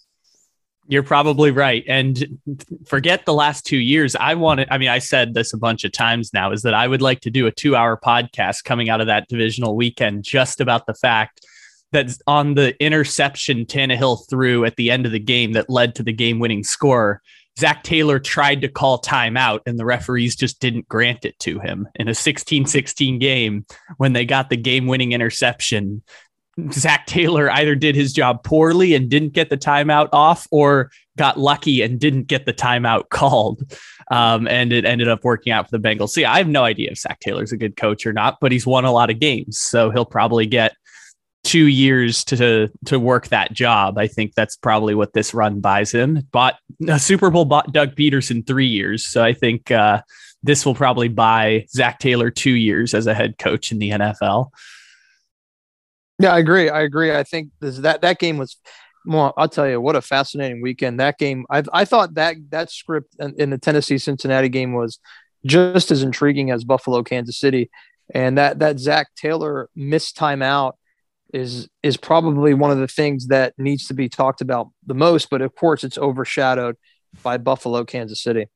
You're 0.88 1.02
probably 1.02 1.50
right. 1.50 1.84
And 1.88 2.38
forget 2.86 3.26
the 3.26 3.34
last 3.34 3.66
two 3.66 3.76
years. 3.76 4.14
I 4.14 4.34
wanted, 4.34 4.68
I 4.70 4.78
mean, 4.78 4.88
I 4.88 5.00
said 5.00 5.34
this 5.34 5.52
a 5.52 5.58
bunch 5.58 5.82
of 5.82 5.90
times 5.90 6.32
now 6.32 6.52
is 6.52 6.62
that 6.62 6.74
I 6.74 6.86
would 6.86 7.02
like 7.02 7.20
to 7.22 7.30
do 7.30 7.46
a 7.46 7.50
two 7.50 7.74
hour 7.74 7.98
podcast 8.02 8.62
coming 8.64 8.88
out 8.88 9.00
of 9.00 9.08
that 9.08 9.26
divisional 9.28 9.74
weekend 9.74 10.22
just 10.22 10.60
about 10.60 10.86
the 10.86 10.94
fact 10.94 11.44
that 11.92 12.10
on 12.26 12.54
the 12.54 12.74
interception 12.82 13.64
Tannehill 13.64 14.28
threw 14.28 14.64
at 14.64 14.76
the 14.76 14.90
end 14.90 15.06
of 15.06 15.12
the 15.12 15.18
game 15.18 15.52
that 15.52 15.70
led 15.70 15.94
to 15.94 16.02
the 16.02 16.12
game 16.12 16.38
winning 16.38 16.64
score 16.64 17.22
Zac 17.58 17.84
Taylor 17.84 18.18
tried 18.18 18.60
to 18.60 18.68
call 18.68 19.00
timeout 19.00 19.60
and 19.66 19.78
the 19.78 19.84
referees 19.84 20.36
just 20.36 20.60
didn't 20.60 20.88
grant 20.88 21.24
it 21.24 21.38
to 21.40 21.58
him 21.58 21.88
in 21.94 22.08
a 22.08 22.14
16 22.14 22.66
16 22.66 23.18
game 23.18 23.64
when 23.96 24.12
they 24.12 24.24
got 24.24 24.50
the 24.50 24.56
game 24.56 24.86
winning 24.86 25.12
interception. 25.12 26.02
Zac 26.72 27.06
Taylor 27.06 27.50
either 27.50 27.74
did 27.74 27.94
his 27.94 28.12
job 28.12 28.42
poorly 28.42 28.94
and 28.94 29.10
didn't 29.10 29.32
get 29.32 29.50
the 29.50 29.58
timeout 29.58 30.08
off 30.12 30.46
or 30.50 30.90
got 31.16 31.38
lucky 31.38 31.82
and 31.82 32.00
didn't 32.00 32.24
get 32.24 32.46
the 32.46 32.52
timeout 32.52 33.08
called. 33.10 33.62
Um, 34.10 34.46
and 34.48 34.72
it 34.72 34.84
ended 34.84 35.08
up 35.08 35.24
working 35.24 35.52
out 35.52 35.68
for 35.68 35.76
the 35.76 35.88
Bengals. 35.88 36.10
See, 36.10 36.24
I 36.24 36.38
have 36.38 36.48
no 36.48 36.64
idea 36.64 36.90
if 36.90 36.98
Zac 36.98 37.20
Taylor's 37.20 37.52
a 37.52 37.56
good 37.56 37.76
coach 37.76 38.06
or 38.06 38.12
not, 38.12 38.38
but 38.40 38.52
he's 38.52 38.66
won 38.66 38.84
a 38.84 38.92
lot 38.92 39.10
of 39.10 39.18
games. 39.18 39.58
So 39.58 39.90
he'll 39.90 40.04
probably 40.04 40.46
get 40.46 40.76
two 41.46 41.66
years 41.68 42.24
to 42.24 42.68
to 42.86 42.98
work 42.98 43.28
that 43.28 43.52
job. 43.52 43.98
I 43.98 44.08
think 44.08 44.34
that's 44.34 44.56
probably 44.56 44.94
what 44.94 45.12
this 45.12 45.32
run 45.32 45.60
buys 45.60 45.92
him. 45.92 46.26
Bought 46.32 46.58
a 46.88 46.98
Super 46.98 47.30
Bowl 47.30 47.44
bought 47.44 47.72
Doug 47.72 47.94
Pederson 47.94 48.44
three 48.44 48.66
years, 48.66 49.06
so 49.06 49.24
I 49.24 49.32
think 49.32 49.70
uh, 49.70 50.02
this 50.42 50.66
will 50.66 50.74
probably 50.74 51.08
buy 51.08 51.66
Zac 51.70 52.00
Taylor 52.00 52.30
two 52.30 52.50
years 52.50 52.94
as 52.94 53.06
a 53.06 53.14
head 53.14 53.38
coach 53.38 53.70
in 53.70 53.78
the 53.78 53.90
NFL. 53.90 54.50
Yeah, 56.18 56.34
I 56.34 56.38
agree. 56.38 56.68
I 56.68 56.82
agree. 56.82 57.14
I 57.14 57.22
think 57.22 57.50
this, 57.60 57.78
that 57.78 58.02
that 58.02 58.18
game 58.18 58.38
was. 58.38 58.56
Well, 59.08 59.32
I'll 59.36 59.48
tell 59.48 59.68
you 59.68 59.80
what 59.80 59.94
a 59.94 60.02
fascinating 60.02 60.60
weekend 60.60 60.98
that 60.98 61.16
game. 61.16 61.46
I 61.48 61.62
I 61.72 61.84
thought 61.84 62.14
that 62.14 62.36
that 62.50 62.72
script 62.72 63.14
in, 63.20 63.34
in 63.38 63.50
the 63.50 63.58
Tennessee 63.58 63.98
Cincinnati 63.98 64.48
game 64.48 64.72
was 64.72 64.98
just 65.46 65.92
as 65.92 66.02
intriguing 66.02 66.50
as 66.50 66.64
Buffalo 66.64 67.04
Kansas 67.04 67.38
City, 67.38 67.70
and 68.12 68.36
that 68.36 68.58
that 68.58 68.80
Zac 68.80 69.14
Taylor 69.14 69.70
missed 69.76 70.16
timeout 70.16 70.72
is 71.32 71.68
is 71.82 71.96
probably 71.96 72.54
one 72.54 72.70
of 72.70 72.78
the 72.78 72.88
things 72.88 73.28
that 73.28 73.54
needs 73.58 73.86
to 73.88 73.94
be 73.94 74.08
talked 74.08 74.40
about 74.40 74.70
the 74.86 74.94
most. 74.94 75.30
But 75.30 75.42
of 75.42 75.54
course, 75.54 75.84
it's 75.84 75.98
overshadowed 75.98 76.76
by 77.22 77.38
Buffalo, 77.38 77.84
Kansas 77.84 78.22
City. 78.22 78.46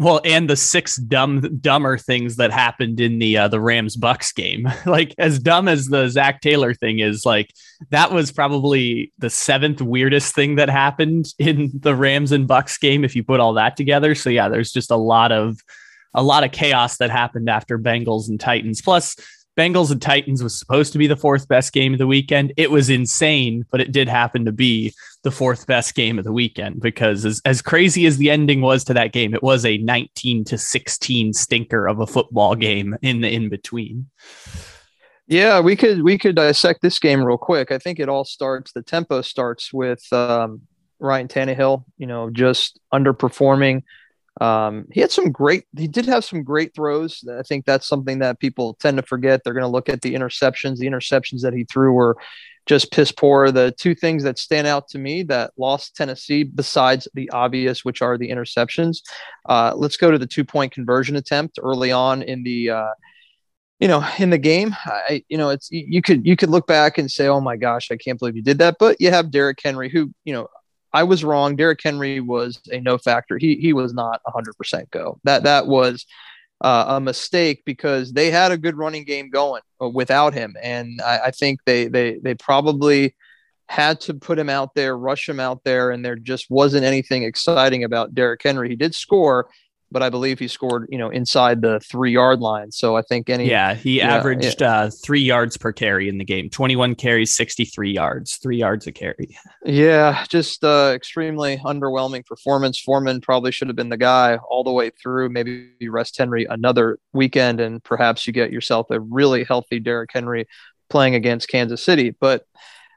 Well, 0.00 0.20
and 0.24 0.48
the 0.48 0.54
six 0.54 0.94
dumb 0.94 1.58
dumber 1.60 1.98
things 1.98 2.36
that 2.36 2.52
happened 2.52 3.00
in 3.00 3.18
the 3.18 3.36
uh, 3.36 3.48
the 3.48 3.60
Rams 3.60 3.96
Bucks 3.96 4.30
game. 4.32 4.68
like 4.86 5.12
as 5.18 5.40
dumb 5.40 5.66
as 5.66 5.86
the 5.86 6.08
Zac 6.08 6.40
Taylor 6.40 6.72
thing 6.72 7.00
is, 7.00 7.26
like 7.26 7.52
that 7.90 8.12
was 8.12 8.30
probably 8.30 9.12
the 9.18 9.30
seventh 9.30 9.82
weirdest 9.82 10.34
thing 10.34 10.54
that 10.54 10.70
happened 10.70 11.26
in 11.38 11.70
the 11.74 11.96
Rams 11.96 12.30
and 12.30 12.46
Bucks 12.46 12.78
game 12.78 13.04
if 13.04 13.16
you 13.16 13.24
put 13.24 13.40
all 13.40 13.54
that 13.54 13.76
together. 13.76 14.14
So 14.14 14.30
yeah, 14.30 14.48
there's 14.48 14.70
just 14.70 14.92
a 14.92 14.96
lot 14.96 15.32
of 15.32 15.58
a 16.14 16.22
lot 16.22 16.44
of 16.44 16.52
chaos 16.52 16.96
that 16.98 17.10
happened 17.10 17.50
after 17.50 17.78
Bengals 17.78 18.28
and 18.28 18.38
Titans. 18.38 18.80
Plus, 18.80 19.16
Bengals 19.58 19.90
and 19.90 20.00
Titans 20.00 20.40
was 20.40 20.56
supposed 20.56 20.92
to 20.92 20.98
be 20.98 21.08
the 21.08 21.16
fourth 21.16 21.48
best 21.48 21.72
game 21.72 21.92
of 21.92 21.98
the 21.98 22.06
weekend. 22.06 22.52
It 22.56 22.70
was 22.70 22.88
insane, 22.88 23.66
but 23.72 23.80
it 23.80 23.90
did 23.90 24.08
happen 24.08 24.44
to 24.44 24.52
be 24.52 24.94
the 25.24 25.32
fourth 25.32 25.66
best 25.66 25.96
game 25.96 26.16
of 26.16 26.24
the 26.24 26.32
weekend 26.32 26.80
because 26.80 27.24
as, 27.24 27.42
as 27.44 27.60
crazy 27.60 28.06
as 28.06 28.18
the 28.18 28.30
ending 28.30 28.60
was 28.60 28.84
to 28.84 28.94
that 28.94 29.12
game, 29.12 29.34
it 29.34 29.42
was 29.42 29.66
a 29.66 29.78
19 29.78 30.44
to 30.44 30.56
16 30.56 31.32
stinker 31.32 31.88
of 31.88 31.98
a 31.98 32.06
football 32.06 32.54
game 32.54 32.96
in 33.02 33.20
the 33.20 33.28
in 33.28 33.48
between. 33.48 34.08
Yeah, 35.26 35.58
we 35.58 35.74
could 35.74 36.02
we 36.04 36.18
could 36.18 36.36
dissect 36.36 36.80
this 36.80 37.00
game 37.00 37.22
real 37.22 37.36
quick. 37.36 37.72
I 37.72 37.78
think 37.78 37.98
it 37.98 38.08
all 38.08 38.24
starts. 38.24 38.72
The 38.72 38.82
tempo 38.82 39.22
starts 39.22 39.72
with 39.72 40.10
um, 40.12 40.62
Ryan 41.00 41.26
Tannehill. 41.26 41.84
You 41.98 42.06
know, 42.06 42.30
just 42.30 42.78
underperforming. 42.94 43.82
Um, 44.40 44.86
he 44.92 45.00
had 45.00 45.10
some 45.10 45.30
great. 45.30 45.64
He 45.76 45.88
did 45.88 46.06
have 46.06 46.24
some 46.24 46.42
great 46.42 46.74
throws. 46.74 47.24
I 47.28 47.42
think 47.42 47.64
that's 47.64 47.86
something 47.86 48.20
that 48.20 48.38
people 48.38 48.74
tend 48.74 48.96
to 48.98 49.02
forget. 49.02 49.42
They're 49.42 49.52
going 49.52 49.62
to 49.62 49.68
look 49.68 49.88
at 49.88 50.02
the 50.02 50.14
interceptions. 50.14 50.76
The 50.76 50.86
interceptions 50.86 51.40
that 51.42 51.54
he 51.54 51.64
threw 51.64 51.92
were 51.92 52.16
just 52.66 52.92
piss 52.92 53.10
poor. 53.10 53.50
The 53.50 53.72
two 53.72 53.94
things 53.94 54.22
that 54.24 54.38
stand 54.38 54.66
out 54.66 54.88
to 54.88 54.98
me 54.98 55.22
that 55.24 55.52
lost 55.56 55.96
Tennessee, 55.96 56.44
besides 56.44 57.08
the 57.14 57.30
obvious, 57.30 57.84
which 57.84 58.02
are 58.02 58.16
the 58.16 58.30
interceptions. 58.30 58.98
Uh, 59.48 59.72
let's 59.74 59.96
go 59.96 60.10
to 60.10 60.18
the 60.18 60.26
two 60.26 60.44
point 60.44 60.72
conversion 60.72 61.16
attempt 61.16 61.58
early 61.62 61.90
on 61.92 62.22
in 62.22 62.42
the. 62.42 62.70
Uh, 62.70 62.94
you 63.80 63.86
know, 63.86 64.04
in 64.18 64.30
the 64.30 64.38
game, 64.38 64.74
I, 64.86 65.22
you 65.28 65.38
know, 65.38 65.50
it's 65.50 65.68
you 65.70 66.02
could 66.02 66.26
you 66.26 66.34
could 66.34 66.50
look 66.50 66.66
back 66.66 66.98
and 66.98 67.08
say, 67.08 67.28
"Oh 67.28 67.40
my 67.40 67.56
gosh, 67.56 67.92
I 67.92 67.96
can't 67.96 68.18
believe 68.18 68.34
you 68.34 68.42
did 68.42 68.58
that." 68.58 68.74
But 68.80 69.00
you 69.00 69.10
have 69.10 69.30
Derrick 69.30 69.60
Henry, 69.62 69.88
who, 69.88 70.12
you 70.24 70.32
know, 70.32 70.48
I 70.92 71.02
was 71.02 71.24
wrong. 71.24 71.56
Derrick 71.56 71.80
Henry 71.82 72.20
was 72.20 72.60
a 72.72 72.80
no 72.80 72.98
factor. 72.98 73.38
He 73.38 73.56
he 73.56 73.72
was 73.72 73.92
not 73.92 74.20
100% 74.26 74.90
go. 74.90 75.18
That 75.24 75.44
that 75.44 75.66
was 75.66 76.06
uh, 76.60 76.86
a 76.88 77.00
mistake 77.00 77.62
because 77.64 78.12
they 78.12 78.30
had 78.30 78.52
a 78.52 78.58
good 78.58 78.76
running 78.76 79.04
game 79.04 79.30
going 79.30 79.62
uh, 79.80 79.88
without 79.88 80.34
him, 80.34 80.56
and 80.62 81.00
I, 81.00 81.18
I 81.26 81.30
think 81.30 81.60
they 81.64 81.88
they 81.88 82.18
they 82.22 82.34
probably 82.34 83.14
had 83.68 84.00
to 84.00 84.14
put 84.14 84.38
him 84.38 84.48
out 84.48 84.74
there, 84.74 84.96
rush 84.96 85.28
him 85.28 85.38
out 85.38 85.62
there, 85.62 85.90
and 85.90 86.04
there 86.04 86.16
just 86.16 86.50
wasn't 86.50 86.84
anything 86.84 87.22
exciting 87.22 87.84
about 87.84 88.14
Derrick 88.14 88.42
Henry. 88.42 88.70
He 88.70 88.76
did 88.76 88.94
score, 88.94 89.50
but 89.90 90.02
I 90.02 90.10
believe 90.10 90.38
he 90.38 90.48
scored, 90.48 90.86
you 90.90 90.98
know, 90.98 91.10
inside 91.10 91.62
the 91.62 91.80
three 91.80 92.12
yard 92.12 92.40
line. 92.40 92.70
So 92.70 92.96
I 92.96 93.02
think 93.02 93.30
any 93.30 93.48
yeah, 93.48 93.74
he 93.74 93.98
yeah, 93.98 94.14
averaged 94.14 94.60
yeah. 94.60 94.80
Uh, 94.80 94.90
three 94.90 95.20
yards 95.20 95.56
per 95.56 95.72
carry 95.72 96.08
in 96.08 96.18
the 96.18 96.24
game. 96.24 96.50
Twenty 96.50 96.76
one 96.76 96.94
carries, 96.94 97.34
sixty 97.34 97.64
three 97.64 97.92
yards, 97.92 98.36
three 98.36 98.58
yards 98.58 98.86
a 98.86 98.92
carry. 98.92 99.36
Yeah, 99.64 100.24
just 100.28 100.64
uh, 100.64 100.92
extremely 100.94 101.58
underwhelming 101.58 102.24
performance. 102.26 102.78
Foreman 102.78 103.20
probably 103.20 103.52
should 103.52 103.68
have 103.68 103.76
been 103.76 103.88
the 103.88 103.96
guy 103.96 104.36
all 104.36 104.64
the 104.64 104.72
way 104.72 104.90
through. 104.90 105.30
Maybe 105.30 105.70
rest 105.88 106.18
Henry 106.18 106.46
another 106.48 106.98
weekend, 107.12 107.60
and 107.60 107.82
perhaps 107.82 108.26
you 108.26 108.32
get 108.32 108.52
yourself 108.52 108.86
a 108.90 109.00
really 109.00 109.44
healthy 109.44 109.80
Derrick 109.80 110.10
Henry 110.12 110.46
playing 110.90 111.14
against 111.14 111.48
Kansas 111.48 111.84
City. 111.84 112.14
But 112.18 112.44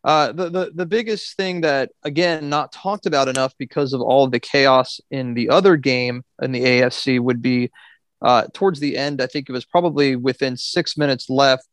uh, 0.04 0.32
the, 0.32 0.50
the 0.50 0.72
the 0.74 0.86
biggest 0.86 1.38
thing 1.38 1.62
that 1.62 1.92
again 2.04 2.50
not 2.50 2.72
talked 2.72 3.06
about 3.06 3.28
enough 3.28 3.54
because 3.58 3.94
of 3.94 4.02
all 4.02 4.28
the 4.28 4.40
chaos 4.40 5.00
in 5.12 5.36
the 5.36 5.50
other 5.50 5.76
game 5.76 6.24
in 6.42 6.52
the 6.52 6.64
AFC 6.64 7.20
would 7.20 7.42
be 7.42 7.70
uh, 8.22 8.46
towards 8.54 8.80
the 8.80 8.98
end. 8.98 9.22
I 9.22 9.28
think 9.28 9.48
it 9.48 9.54
was 9.54 9.66
probably 9.66 10.16
within 10.16 10.58
six 10.58 10.98
minutes 10.98 11.30
left. 11.30 11.68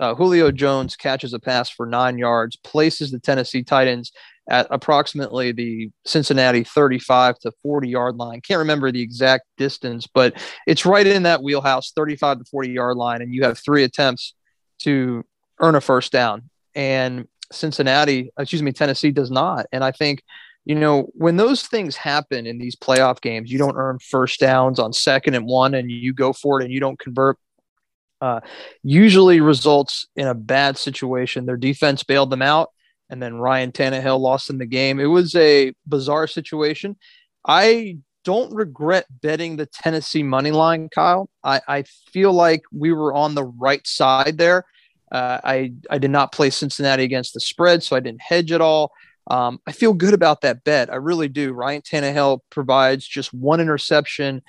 Uh, 0.00 0.14
Julio 0.14 0.50
Jones 0.50 0.96
catches 0.96 1.32
a 1.32 1.38
pass 1.38 1.70
for 1.70 1.86
nine 1.86 2.18
yards, 2.18 2.56
places 2.56 3.10
the 3.10 3.20
Tennessee 3.20 3.62
Titans 3.62 4.12
at 4.48 4.66
approximately 4.70 5.52
the 5.52 5.90
Cincinnati 6.04 6.64
35 6.64 7.38
to 7.40 7.52
40 7.62 7.88
yard 7.88 8.16
line. 8.16 8.40
Can't 8.40 8.58
remember 8.58 8.90
the 8.90 9.02
exact 9.02 9.44
distance, 9.56 10.06
but 10.06 10.34
it's 10.66 10.86
right 10.86 11.06
in 11.06 11.24
that 11.24 11.42
wheelhouse, 11.42 11.92
35 11.92 12.38
to 12.38 12.44
40 12.44 12.70
yard 12.70 12.96
line, 12.96 13.22
and 13.22 13.34
you 13.34 13.44
have 13.44 13.58
three 13.58 13.84
attempts 13.84 14.34
to 14.80 15.24
earn 15.60 15.74
a 15.74 15.80
first 15.80 16.12
down. 16.12 16.50
And 16.74 17.26
Cincinnati, 17.52 18.30
excuse 18.38 18.62
me, 18.62 18.72
Tennessee 18.72 19.10
does 19.10 19.30
not. 19.30 19.66
And 19.72 19.82
I 19.82 19.92
think, 19.92 20.22
you 20.64 20.74
know, 20.74 21.08
when 21.14 21.36
those 21.36 21.66
things 21.66 21.96
happen 21.96 22.46
in 22.46 22.58
these 22.58 22.76
playoff 22.76 23.20
games, 23.20 23.50
you 23.50 23.58
don't 23.58 23.76
earn 23.76 23.98
first 23.98 24.40
downs 24.40 24.78
on 24.78 24.92
second 24.92 25.34
and 25.34 25.46
one 25.46 25.74
and 25.74 25.90
you 25.90 26.12
go 26.12 26.32
for 26.32 26.60
it 26.60 26.64
and 26.64 26.72
you 26.72 26.80
don't 26.80 26.98
convert. 26.98 27.38
Uh, 28.20 28.40
usually 28.82 29.40
results 29.40 30.06
in 30.16 30.26
a 30.26 30.34
bad 30.34 30.76
situation. 30.76 31.46
Their 31.46 31.56
defense 31.56 32.02
bailed 32.02 32.30
them 32.30 32.42
out, 32.42 32.70
and 33.08 33.22
then 33.22 33.36
Ryan 33.36 33.70
Tannehill 33.70 34.18
lost 34.18 34.50
in 34.50 34.58
the 34.58 34.66
game. 34.66 34.98
It 34.98 35.06
was 35.06 35.36
a 35.36 35.72
bizarre 35.86 36.26
situation. 36.26 36.96
I 37.46 37.98
don't 38.24 38.52
regret 38.52 39.06
betting 39.22 39.56
the 39.56 39.66
Tennessee 39.66 40.24
money 40.24 40.50
line, 40.50 40.88
Kyle. 40.92 41.30
I, 41.44 41.60
I 41.68 41.84
feel 42.12 42.32
like 42.32 42.62
we 42.72 42.92
were 42.92 43.14
on 43.14 43.34
the 43.34 43.44
right 43.44 43.86
side 43.86 44.36
there. 44.36 44.64
Uh, 45.10 45.38
I 45.42 45.72
I 45.90 45.98
did 45.98 46.10
not 46.10 46.32
play 46.32 46.50
Cincinnati 46.50 47.04
against 47.04 47.34
the 47.34 47.40
spread, 47.40 47.82
so 47.82 47.96
I 47.96 48.00
didn't 48.00 48.22
hedge 48.22 48.52
at 48.52 48.60
all. 48.60 48.92
Um, 49.30 49.60
I 49.66 49.72
feel 49.72 49.92
good 49.92 50.14
about 50.14 50.40
that 50.40 50.64
bet. 50.64 50.90
I 50.90 50.96
really 50.96 51.28
do. 51.28 51.52
Ryan 51.52 51.82
Tannehill 51.82 52.40
provides 52.50 53.06
just 53.06 53.32
one 53.32 53.60
interception, 53.60 54.42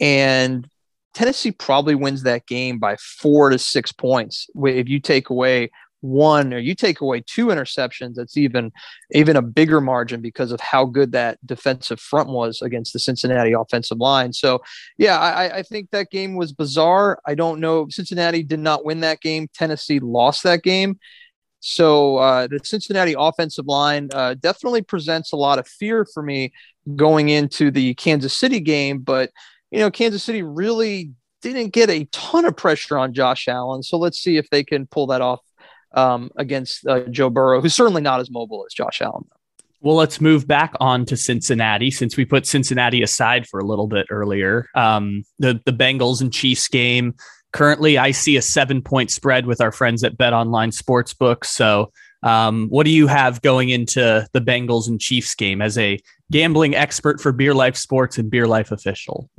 and 0.00 0.68
Tennessee 1.14 1.52
probably 1.52 1.94
wins 1.94 2.22
that 2.22 2.46
game 2.46 2.78
by 2.78 2.96
four 2.96 3.50
to 3.50 3.58
six 3.58 3.90
points. 3.92 4.48
If 4.54 4.88
you 4.88 5.00
take 5.00 5.30
away 5.30 5.70
one 6.00 6.54
or 6.54 6.58
you 6.58 6.74
take 6.74 7.00
away 7.00 7.22
two 7.26 7.46
interceptions, 7.46 8.14
that's 8.14 8.36
even 8.36 8.72
even 9.12 9.36
a 9.36 9.42
bigger 9.42 9.80
margin 9.80 10.20
because 10.20 10.52
of 10.52 10.60
how 10.60 10.84
good 10.84 11.12
that 11.12 11.38
defensive 11.46 12.00
front 12.00 12.28
was 12.28 12.62
against 12.62 12.92
the 12.92 12.98
Cincinnati 12.98 13.52
offensive 13.52 13.98
line. 13.98 14.32
So, 14.32 14.60
yeah, 14.96 15.18
I, 15.18 15.58
I 15.58 15.62
think 15.62 15.90
that 15.90 16.10
game 16.10 16.36
was 16.36 16.52
bizarre. 16.52 17.18
I 17.26 17.34
don't 17.34 17.60
know. 17.60 17.86
Cincinnati 17.90 18.42
did 18.42 18.60
not 18.60 18.84
win 18.84 19.00
that 19.00 19.20
game. 19.20 19.48
Tennessee 19.54 20.00
lost 20.00 20.42
that 20.44 20.62
game. 20.62 20.98
So 21.60 22.18
uh, 22.18 22.46
the 22.46 22.60
Cincinnati 22.62 23.14
offensive 23.18 23.66
line 23.66 24.10
uh, 24.14 24.34
definitely 24.34 24.82
presents 24.82 25.32
a 25.32 25.36
lot 25.36 25.58
of 25.58 25.66
fear 25.66 26.06
for 26.12 26.22
me 26.22 26.52
going 26.94 27.30
into 27.30 27.70
the 27.70 27.94
Kansas 27.94 28.36
City 28.36 28.60
game. 28.60 29.00
But 29.00 29.30
you 29.70 29.80
know, 29.80 29.90
Kansas 29.90 30.22
City 30.22 30.42
really 30.42 31.12
didn't 31.42 31.72
get 31.72 31.90
a 31.90 32.04
ton 32.06 32.44
of 32.44 32.56
pressure 32.56 32.98
on 32.98 33.12
Josh 33.12 33.48
Allen. 33.48 33.82
So 33.82 33.98
let's 33.98 34.18
see 34.18 34.36
if 34.36 34.48
they 34.50 34.64
can 34.64 34.86
pull 34.86 35.06
that 35.08 35.20
off 35.20 35.40
um, 35.92 36.30
against 36.36 36.86
uh, 36.86 37.00
Joe 37.10 37.30
Burrow, 37.30 37.60
who's 37.60 37.74
certainly 37.74 38.02
not 38.02 38.20
as 38.20 38.30
mobile 38.30 38.64
as 38.66 38.74
Josh 38.74 39.00
Allen. 39.00 39.24
Well, 39.80 39.94
let's 39.94 40.20
move 40.20 40.46
back 40.48 40.74
on 40.80 41.04
to 41.06 41.16
Cincinnati 41.16 41.90
since 41.90 42.16
we 42.16 42.24
put 42.24 42.46
Cincinnati 42.46 43.02
aside 43.02 43.46
for 43.46 43.60
a 43.60 43.64
little 43.64 43.86
bit 43.86 44.06
earlier. 44.10 44.66
Um, 44.74 45.22
the 45.38 45.60
the 45.64 45.72
Bengals 45.72 46.20
and 46.20 46.32
Chiefs 46.32 46.68
game. 46.68 47.14
Currently, 47.52 47.96
I 47.96 48.10
see 48.10 48.36
a 48.36 48.42
seven 48.42 48.82
point 48.82 49.10
spread 49.10 49.46
with 49.46 49.60
our 49.60 49.72
friends 49.72 50.02
at 50.02 50.18
Bet 50.18 50.32
Online 50.32 50.70
Sportsbook. 50.70 51.44
So, 51.44 51.92
um, 52.24 52.66
what 52.70 52.84
do 52.84 52.90
you 52.90 53.06
have 53.06 53.40
going 53.40 53.68
into 53.68 54.26
the 54.32 54.40
Bengals 54.40 54.88
and 54.88 55.00
Chiefs 55.00 55.34
game 55.34 55.62
as 55.62 55.78
a 55.78 56.00
gambling 56.30 56.74
expert 56.74 57.20
for 57.20 57.32
Beer 57.32 57.54
Life 57.54 57.76
Sports 57.76 58.18
and 58.18 58.30
Beer 58.30 58.48
Life 58.48 58.72
official? 58.72 59.30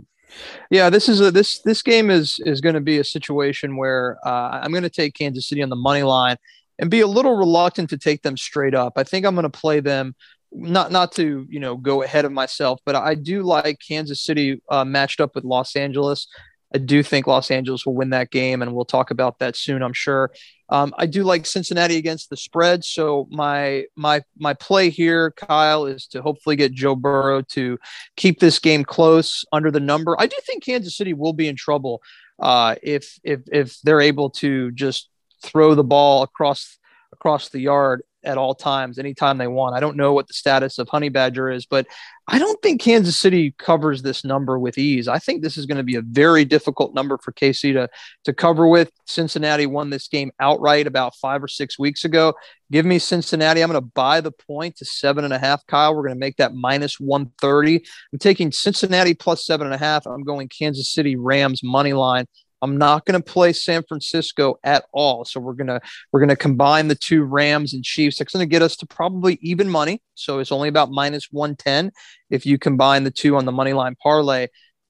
Yeah, 0.69 0.89
this 0.89 1.09
is 1.09 1.21
a 1.21 1.31
this 1.31 1.61
this 1.61 1.81
game 1.81 2.09
is 2.09 2.39
is 2.45 2.61
going 2.61 2.75
to 2.75 2.81
be 2.81 2.99
a 2.99 3.03
situation 3.03 3.77
where 3.77 4.17
uh, 4.25 4.59
I'm 4.61 4.71
going 4.71 4.83
to 4.83 4.89
take 4.89 5.13
Kansas 5.15 5.47
City 5.47 5.61
on 5.63 5.69
the 5.69 5.75
money 5.75 6.03
line 6.03 6.37
and 6.79 6.89
be 6.89 7.01
a 7.01 7.07
little 7.07 7.35
reluctant 7.35 7.89
to 7.89 7.97
take 7.97 8.21
them 8.21 8.37
straight 8.37 8.73
up. 8.73 8.93
I 8.95 9.03
think 9.03 9.25
I'm 9.25 9.35
going 9.35 9.43
to 9.43 9.49
play 9.49 9.79
them 9.79 10.15
not 10.51 10.91
not 10.91 11.11
to 11.13 11.45
you 11.49 11.59
know 11.59 11.77
go 11.77 12.01
ahead 12.03 12.25
of 12.25 12.31
myself, 12.31 12.79
but 12.85 12.95
I 12.95 13.15
do 13.15 13.43
like 13.43 13.79
Kansas 13.85 14.23
City 14.23 14.61
uh, 14.69 14.85
matched 14.85 15.21
up 15.21 15.35
with 15.35 15.43
Los 15.43 15.75
Angeles. 15.75 16.27
I 16.73 16.77
do 16.77 17.01
think 17.01 17.27
Los 17.27 17.49
Angeles 17.51 17.85
will 17.85 17.95
win 17.95 18.11
that 18.11 18.31
game, 18.31 18.61
and 18.61 18.73
we'll 18.73 18.85
talk 18.85 19.11
about 19.11 19.39
that 19.39 19.55
soon, 19.55 19.81
I'm 19.81 19.93
sure. 19.93 20.31
Um, 20.69 20.93
I 20.97 21.07
do 21.07 21.23
like 21.23 21.45
Cincinnati 21.45 21.97
against 21.97 22.29
the 22.29 22.37
spread, 22.37 22.83
so 22.85 23.27
my 23.31 23.85
my 23.95 24.21
my 24.37 24.53
play 24.53 24.89
here, 24.89 25.31
Kyle, 25.31 25.85
is 25.85 26.05
to 26.07 26.21
hopefully 26.21 26.55
get 26.55 26.73
Joe 26.73 26.95
Burrow 26.95 27.41
to 27.53 27.79
keep 28.15 28.39
this 28.39 28.59
game 28.59 28.83
close 28.83 29.43
under 29.51 29.71
the 29.71 29.79
number. 29.79 30.15
I 30.19 30.27
do 30.27 30.35
think 30.45 30.63
Kansas 30.63 30.95
City 30.95 31.13
will 31.13 31.33
be 31.33 31.47
in 31.47 31.55
trouble 31.55 32.01
uh, 32.39 32.75
if 32.83 33.19
if 33.23 33.41
if 33.51 33.79
they're 33.83 34.01
able 34.01 34.29
to 34.31 34.71
just 34.71 35.09
throw 35.43 35.73
the 35.75 35.83
ball 35.83 36.23
across 36.23 36.78
across 37.11 37.49
the 37.49 37.59
yard 37.59 38.01
at 38.23 38.37
all 38.37 38.53
times, 38.53 38.99
anytime 38.99 39.37
they 39.37 39.47
want. 39.47 39.75
I 39.75 39.79
don't 39.79 39.95
know 39.95 40.11
what 40.13 40.27
the 40.27 40.33
status 40.33 40.77
of 40.77 40.89
Honey 40.89 41.07
Badger 41.07 41.49
is, 41.49 41.65
but 41.65 41.87
I 42.27 42.37
don't 42.37 42.61
think 42.61 42.81
Kansas 42.81 43.17
City 43.17 43.55
covers 43.57 44.01
this 44.01 44.25
number 44.25 44.59
with 44.59 44.77
ease. 44.77 45.07
I 45.07 45.19
think 45.19 45.41
this 45.41 45.57
is 45.57 45.65
going 45.65 45.77
to 45.77 45.83
be 45.83 45.95
a 45.95 46.01
very 46.01 46.43
difficult 46.43 46.93
number 46.93 47.17
for 47.17 47.31
KC 47.31 47.73
to, 47.73 47.89
to 48.25 48.33
cover 48.33 48.67
with. 48.67 48.91
Cincinnati 49.05 49.65
won 49.65 49.89
this 49.89 50.09
game 50.09 50.31
outright 50.39 50.85
about 50.85 51.15
five 51.15 51.41
or 51.41 51.47
six 51.47 51.79
weeks 51.79 52.03
ago. 52.03 52.33
Give 52.71 52.85
me 52.85 52.99
Cincinnati. 52.99 53.63
I'm 53.63 53.71
going 53.71 53.81
to 53.81 53.91
buy 53.95 54.19
the 54.19 54.33
point 54.33 54.75
to 54.77 54.85
seven 54.85 55.23
and 55.23 55.33
a 55.33 55.39
half, 55.39 55.65
Kyle. 55.67 55.95
We're 55.95 56.03
going 56.03 56.15
to 56.15 56.19
make 56.19 56.37
that 56.37 56.53
minus 56.53 56.99
130. 56.99 57.81
I'm 58.11 58.19
taking 58.19 58.51
Cincinnati 58.51 59.13
plus 59.13 59.45
seven 59.45 59.65
and 59.65 59.73
a 59.73 59.79
half. 59.79 60.05
I'm 60.05 60.23
going 60.23 60.49
Kansas 60.49 60.91
City 60.91 61.15
Rams 61.15 61.63
money 61.63 61.93
line 61.93 62.25
I'm 62.61 62.77
not 62.77 63.05
going 63.05 63.21
to 63.21 63.31
play 63.31 63.53
San 63.53 63.83
Francisco 63.83 64.59
at 64.63 64.85
all. 64.91 65.25
So 65.25 65.39
we're 65.39 65.53
gonna 65.53 65.81
we're 66.11 66.19
gonna 66.19 66.35
combine 66.35 66.87
the 66.87 66.95
two 66.95 67.23
Rams 67.23 67.73
and 67.73 67.83
Chiefs. 67.83 68.17
That's 68.17 68.33
going 68.33 68.47
to 68.47 68.49
get 68.49 68.61
us 68.61 68.75
to 68.77 68.85
probably 68.85 69.39
even 69.41 69.69
money. 69.69 70.01
So 70.15 70.39
it's 70.39 70.51
only 70.51 70.69
about 70.69 70.91
minus 70.91 71.27
110 71.31 71.91
if 72.29 72.45
you 72.45 72.57
combine 72.57 73.03
the 73.03 73.11
two 73.11 73.35
on 73.35 73.45
the 73.45 73.51
money 73.51 73.73
line 73.73 73.95
parlay. 74.01 74.47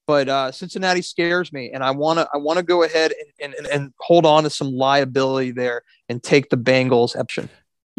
but 0.07 0.27
uh, 0.27 0.51
Cincinnati 0.51 1.03
scares 1.03 1.53
me, 1.53 1.71
and 1.71 1.83
I 1.83 1.91
want 1.91 2.19
to 2.19 2.27
I 2.33 2.37
want 2.37 2.57
to 2.57 2.63
go 2.63 2.83
ahead 2.83 3.13
and, 3.39 3.53
and, 3.53 3.67
and 3.67 3.93
hold 3.99 4.25
on 4.25 4.43
to 4.43 4.49
some 4.49 4.71
liability 4.71 5.51
there 5.51 5.83
and 6.09 6.21
take 6.21 6.49
the 6.49 6.57
Bengals 6.57 7.15
option. 7.15 7.49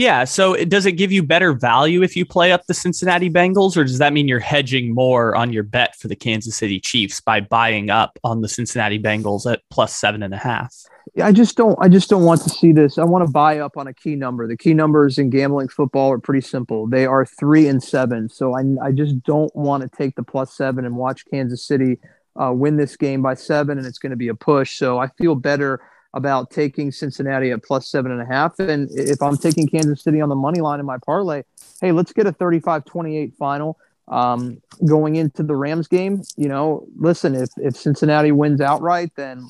Yeah. 0.00 0.24
So 0.24 0.56
does 0.64 0.86
it 0.86 0.92
give 0.92 1.12
you 1.12 1.22
better 1.22 1.52
value 1.52 2.02
if 2.02 2.16
you 2.16 2.24
play 2.24 2.52
up 2.52 2.64
the 2.64 2.72
Cincinnati 2.72 3.28
Bengals, 3.28 3.76
or 3.76 3.84
does 3.84 3.98
that 3.98 4.14
mean 4.14 4.28
you're 4.28 4.40
hedging 4.40 4.94
more 4.94 5.36
on 5.36 5.52
your 5.52 5.62
bet 5.62 5.94
for 5.94 6.08
the 6.08 6.16
Kansas 6.16 6.56
City 6.56 6.80
Chiefs 6.80 7.20
by 7.20 7.42
buying 7.42 7.90
up 7.90 8.18
on 8.24 8.40
the 8.40 8.48
Cincinnati 8.48 8.98
Bengals 8.98 9.44
at 9.44 9.60
plus 9.68 9.94
seven 9.94 10.22
and 10.22 10.32
a 10.32 10.38
half? 10.38 10.74
I 11.22 11.32
just 11.32 11.54
don't. 11.54 11.76
I 11.82 11.90
just 11.90 12.08
don't 12.08 12.24
want 12.24 12.40
to 12.44 12.48
see 12.48 12.72
this. 12.72 12.96
I 12.96 13.04
want 13.04 13.26
to 13.26 13.30
buy 13.30 13.58
up 13.58 13.76
on 13.76 13.88
a 13.88 13.92
key 13.92 14.16
number. 14.16 14.46
The 14.46 14.56
key 14.56 14.72
numbers 14.72 15.18
in 15.18 15.28
gambling 15.28 15.68
football 15.68 16.10
are 16.12 16.18
pretty 16.18 16.46
simple. 16.46 16.86
They 16.86 17.04
are 17.04 17.26
three 17.26 17.68
and 17.68 17.82
seven. 17.82 18.30
So 18.30 18.56
I, 18.56 18.62
I 18.82 18.92
just 18.92 19.22
don't 19.24 19.54
want 19.54 19.82
to 19.82 19.90
take 19.94 20.14
the 20.14 20.22
plus 20.22 20.56
seven 20.56 20.86
and 20.86 20.96
watch 20.96 21.26
Kansas 21.26 21.62
City 21.62 21.98
uh, 22.42 22.54
win 22.54 22.78
this 22.78 22.96
game 22.96 23.20
by 23.20 23.34
seven, 23.34 23.76
and 23.76 23.86
it's 23.86 23.98
going 23.98 24.12
to 24.12 24.16
be 24.16 24.28
a 24.28 24.34
push. 24.34 24.78
So 24.78 24.98
I 24.98 25.08
feel 25.18 25.34
better 25.34 25.82
about 26.14 26.50
taking 26.50 26.90
Cincinnati 26.90 27.50
at 27.50 27.62
plus 27.62 27.88
seven 27.88 28.10
and 28.12 28.20
a 28.20 28.26
half. 28.26 28.58
And 28.58 28.88
if 28.92 29.22
I'm 29.22 29.36
taking 29.36 29.68
Kansas 29.68 30.02
City 30.02 30.20
on 30.20 30.28
the 30.28 30.34
money 30.34 30.60
line 30.60 30.80
in 30.80 30.86
my 30.86 30.98
parlay, 30.98 31.42
hey, 31.80 31.92
let's 31.92 32.12
get 32.12 32.26
a 32.26 32.32
35-28 32.32 33.34
final. 33.36 33.78
Um, 34.08 34.60
going 34.88 35.14
into 35.14 35.44
the 35.44 35.54
Rams 35.54 35.86
game, 35.86 36.22
you 36.36 36.48
know, 36.48 36.84
listen, 36.96 37.36
if 37.36 37.50
if 37.58 37.76
Cincinnati 37.76 38.32
wins 38.32 38.60
outright, 38.60 39.12
then 39.14 39.48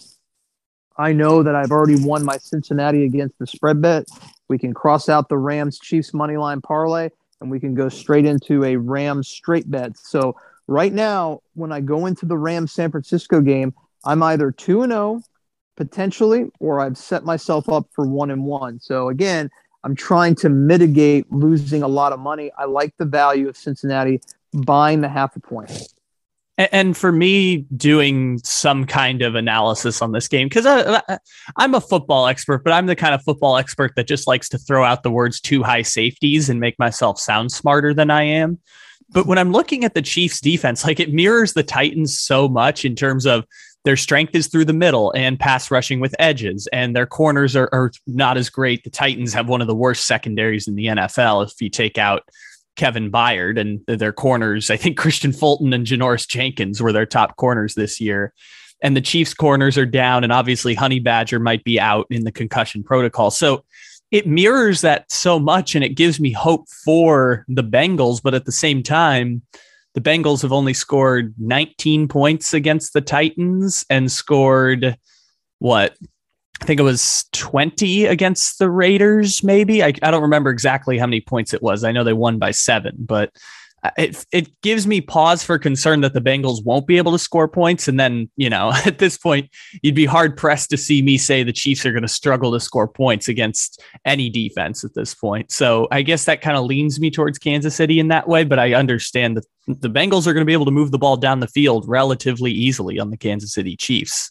I 0.99 1.15
know 1.15 1.43
that 1.43 1.55
I've 1.55 1.71
already 1.71 1.97
won 1.97 2.27
my 2.27 2.37
Cincinnati 2.37 3.05
against 3.05 3.39
the 3.39 3.47
spread 3.47 3.81
bet. 3.81 4.07
We 4.49 4.59
can 4.59 4.75
cross 4.75 5.09
out 5.09 5.31
the 5.31 5.39
Rams 5.39 5.79
Chiefs 5.79 6.13
money 6.13 6.37
line 6.37 6.61
parlay 6.61 7.09
and 7.41 7.51
we 7.51 7.59
can 7.59 7.75
go 7.75 7.89
straight 7.89 8.27
into 8.27 8.65
a 8.65 8.77
Rams 8.77 9.29
straight 9.29 9.71
bet. 9.71 9.97
So 9.97 10.37
right 10.67 10.93
now, 10.93 11.41
when 11.55 11.73
I 11.73 11.81
go 11.81 12.05
into 12.05 12.27
the 12.27 12.37
Rams 12.37 12.73
San 12.73 12.91
Francisco 12.91 13.41
game, 13.41 13.73
I'm 14.05 14.23
either 14.23 14.51
2 14.51 14.83
and 14.83 14.93
0 14.93 15.23
potentially 15.81 16.51
or 16.59 16.79
I've 16.83 16.99
set 16.99 17.25
myself 17.25 17.71
up 17.71 17.87
for 17.93 18.07
1 18.07 18.31
and 18.31 18.45
1. 18.45 18.81
So 18.81 19.09
again, 19.09 19.51
I'm 19.83 19.95
trying 19.95 20.35
to 20.37 20.51
mitigate 20.51 21.33
losing 21.33 21.83
a 21.83 21.89
lot 21.89 22.13
of 22.13 22.21
money. 22.21 22.51
I 22.59 22.67
like 22.67 22.95
the 22.99 23.07
value 23.07 23.49
of 23.49 23.57
Cincinnati 23.57 24.21
buying 24.53 25.01
the 25.01 25.09
half 25.09 25.37
a 25.37 25.41
point. 25.41 25.73
And 26.59 26.95
for 26.95 27.11
me, 27.11 27.65
doing 27.75 28.41
some 28.45 28.85
kind 28.85 29.23
of 29.23 29.37
analysis 29.37 30.03
on 30.03 30.13
this 30.13 30.29
game, 30.29 30.49
because 30.51 30.67
I'm 31.57 31.75
a 31.75 31.81
football 31.81 32.27
expert, 32.27 32.63
but 32.63 32.75
I'm 32.75 32.85
the 32.85 32.95
kind 32.95 33.15
of 33.15 33.23
football 33.23 33.57
expert 33.57 33.93
that 33.97 34.07
just 34.07 34.27
likes 34.27 34.51
to 34.51 34.59
throw 34.59 34.85
out 34.85 35.03
the 35.03 35.11
words 35.11 35.41
too 35.41 35.63
high 35.63 35.81
safeties 35.81 36.51
and 36.51 36.61
make 36.61 36.79
myself 36.79 37.19
sound 37.19 37.53
smarter 37.53 37.95
than 37.95 38.11
I 38.11 38.25
am. 38.25 38.59
But 39.13 39.27
when 39.27 39.39
I'm 39.39 39.51
looking 39.51 39.85
at 39.87 39.95
the 39.95 40.03
Chiefs 40.03 40.43
defense, 40.43 40.85
like 40.85 41.01
it 41.01 41.15
mirrors 41.15 41.55
the 41.55 41.63
Titans 41.63 42.19
so 42.19 42.49
much 42.49 42.85
in 42.85 42.95
terms 42.95 43.25
of 43.25 43.47
their 43.85 43.97
strength 43.97 44.35
is 44.35 44.49
through 44.49 44.67
the 44.67 44.73
middle 44.73 45.11
and 45.13 45.41
pass 45.41 45.71
rushing 45.71 46.01
with 46.01 46.15
edges, 46.19 46.69
and 46.73 46.95
their 46.95 47.07
corners 47.07 47.57
are, 47.57 47.69
are 47.73 47.91
not 48.07 48.37
as 48.37 48.51
great. 48.51 48.85
The 48.85 48.91
Titans 48.91 49.33
have 49.33 49.49
one 49.49 49.61
of 49.61 49.67
the 49.67 49.75
worst 49.75 50.07
secondaries 50.07 50.69
in 50.69 50.75
the 50.75 50.87
NFL 50.87 51.47
if 51.47 51.61
you 51.61 51.71
take 51.71 51.97
out 51.97 52.29
Kevin 52.77 53.11
Byard 53.11 53.59
and 53.59 53.81
their 53.87 54.13
corners. 54.13 54.71
I 54.71 54.77
think 54.77 54.99
Kristian 54.99 55.37
Fulton 55.37 55.73
and 55.73 55.87
Janoris 55.87 56.29
Jenkins 56.29 56.83
were 56.83 56.93
their 56.93 57.07
top 57.07 57.37
corners 57.37 57.75
this 57.75 58.01
year. 58.01 58.33
And 58.83 58.97
the 58.97 59.03
Chiefs' 59.03 59.35
corners 59.35 59.77
are 59.77 59.87
down, 59.87 60.25
and 60.25 60.33
obviously 60.33 60.75
Honey 60.75 61.01
Badger 61.01 61.39
might 61.39 61.65
be 61.65 61.79
out 61.79 62.07
in 62.11 62.25
the 62.25 62.33
concussion 62.33 62.83
protocol. 62.83 63.31
So 63.31 63.65
it 64.11 64.27
mirrors 64.27 64.81
that 64.81 65.11
so 65.11 65.39
much, 65.39 65.75
and 65.75 65.85
it 65.85 65.91
gives 65.91 66.19
me 66.19 66.33
hope 66.33 66.69
for 66.69 67.45
the 67.49 67.63
Bengals. 67.63 68.23
But 68.23 68.35
at 68.35 68.47
the 68.47 68.53
same 68.53 68.83
time, 68.83 69.43
the 69.95 70.01
Bengals 70.01 70.43
have 70.43 70.53
only 70.53 70.75
scored 70.75 71.35
19 71.39 72.09
points 72.09 72.55
against 72.55 72.93
the 72.93 73.01
Titans 73.01 73.85
and 73.91 74.11
scored 74.11 74.97
what 75.59 75.95
I 76.61 76.65
think 76.67 76.79
it 76.79 76.85
was 76.85 77.25
20 77.33 78.07
against 78.07 78.59
the 78.59 78.71
Raiders, 78.71 79.43
maybe. 79.43 79.83
I, 79.83 79.95
I 80.03 80.11
don't 80.11 80.23
remember 80.23 80.51
exactly 80.51 80.99
how 80.99 81.07
many 81.07 81.21
points 81.21 81.55
it 81.55 81.63
was. 81.63 81.85
I 81.85 81.93
know 81.93 82.05
they 82.05 82.13
won 82.13 82.39
by 82.39 82.51
seven, 82.51 82.97
but 82.99 83.33
Uh, 83.83 83.91
it, 83.99 84.25
it 84.33 84.61
gives 84.63 84.87
me 84.87 85.01
pause 85.01 85.43
for 85.43 85.59
concern 85.59 86.01
that 86.03 86.15
the 86.15 86.21
Bengals 86.21 86.65
won't 86.65 86.87
be 86.87 86.99
able 86.99 87.13
to 87.13 87.19
score 87.19 87.49
points. 87.49 87.89
And 87.89 87.99
then, 87.99 88.31
you 88.37 88.51
know, 88.51 88.73
at 88.87 88.99
this 88.99 89.17
point, 89.17 89.51
you'd 89.83 89.95
be 89.95 90.07
hard 90.07 90.37
pressed 90.37 90.71
to 90.71 90.77
see 90.77 91.03
me 91.03 91.19
say 91.19 91.43
the 91.43 91.53
Chiefs 91.53 91.85
are 91.87 91.93
going 91.93 92.03
to 92.03 92.09
struggle 92.09 92.53
to 92.53 92.61
score 92.61 92.89
points 92.89 93.29
against 93.29 93.83
any 94.05 94.29
defense 94.29 94.85
at 94.85 94.95
this 94.95 95.15
point. 95.15 95.51
So 95.51 95.89
I 95.91 96.03
guess 96.03 96.25
that 96.25 96.43
kind 96.43 96.57
of 96.57 96.65
leans 96.65 97.01
me 97.01 97.11
towards 97.11 97.39
Kansas 97.39 97.75
City 97.75 97.99
in 97.99 98.09
that 98.09 98.29
way. 98.29 98.45
But 98.45 98.59
I 98.59 98.75
understand 98.75 99.37
that 99.37 99.47
the 99.67 99.91
Bengals 99.91 100.27
are 100.27 100.33
going 100.33 100.43
to 100.43 100.47
be 100.47 100.53
able 100.53 100.65
to 100.67 100.71
move 100.71 100.91
the 100.91 100.99
ball 100.99 101.17
down 101.17 101.41
the 101.41 101.49
field 101.49 101.85
relatively 101.89 102.51
easily 102.51 102.99
on 102.99 103.11
the 103.11 103.17
Kansas 103.17 103.53
City 103.53 103.77
Chiefs 103.77 104.31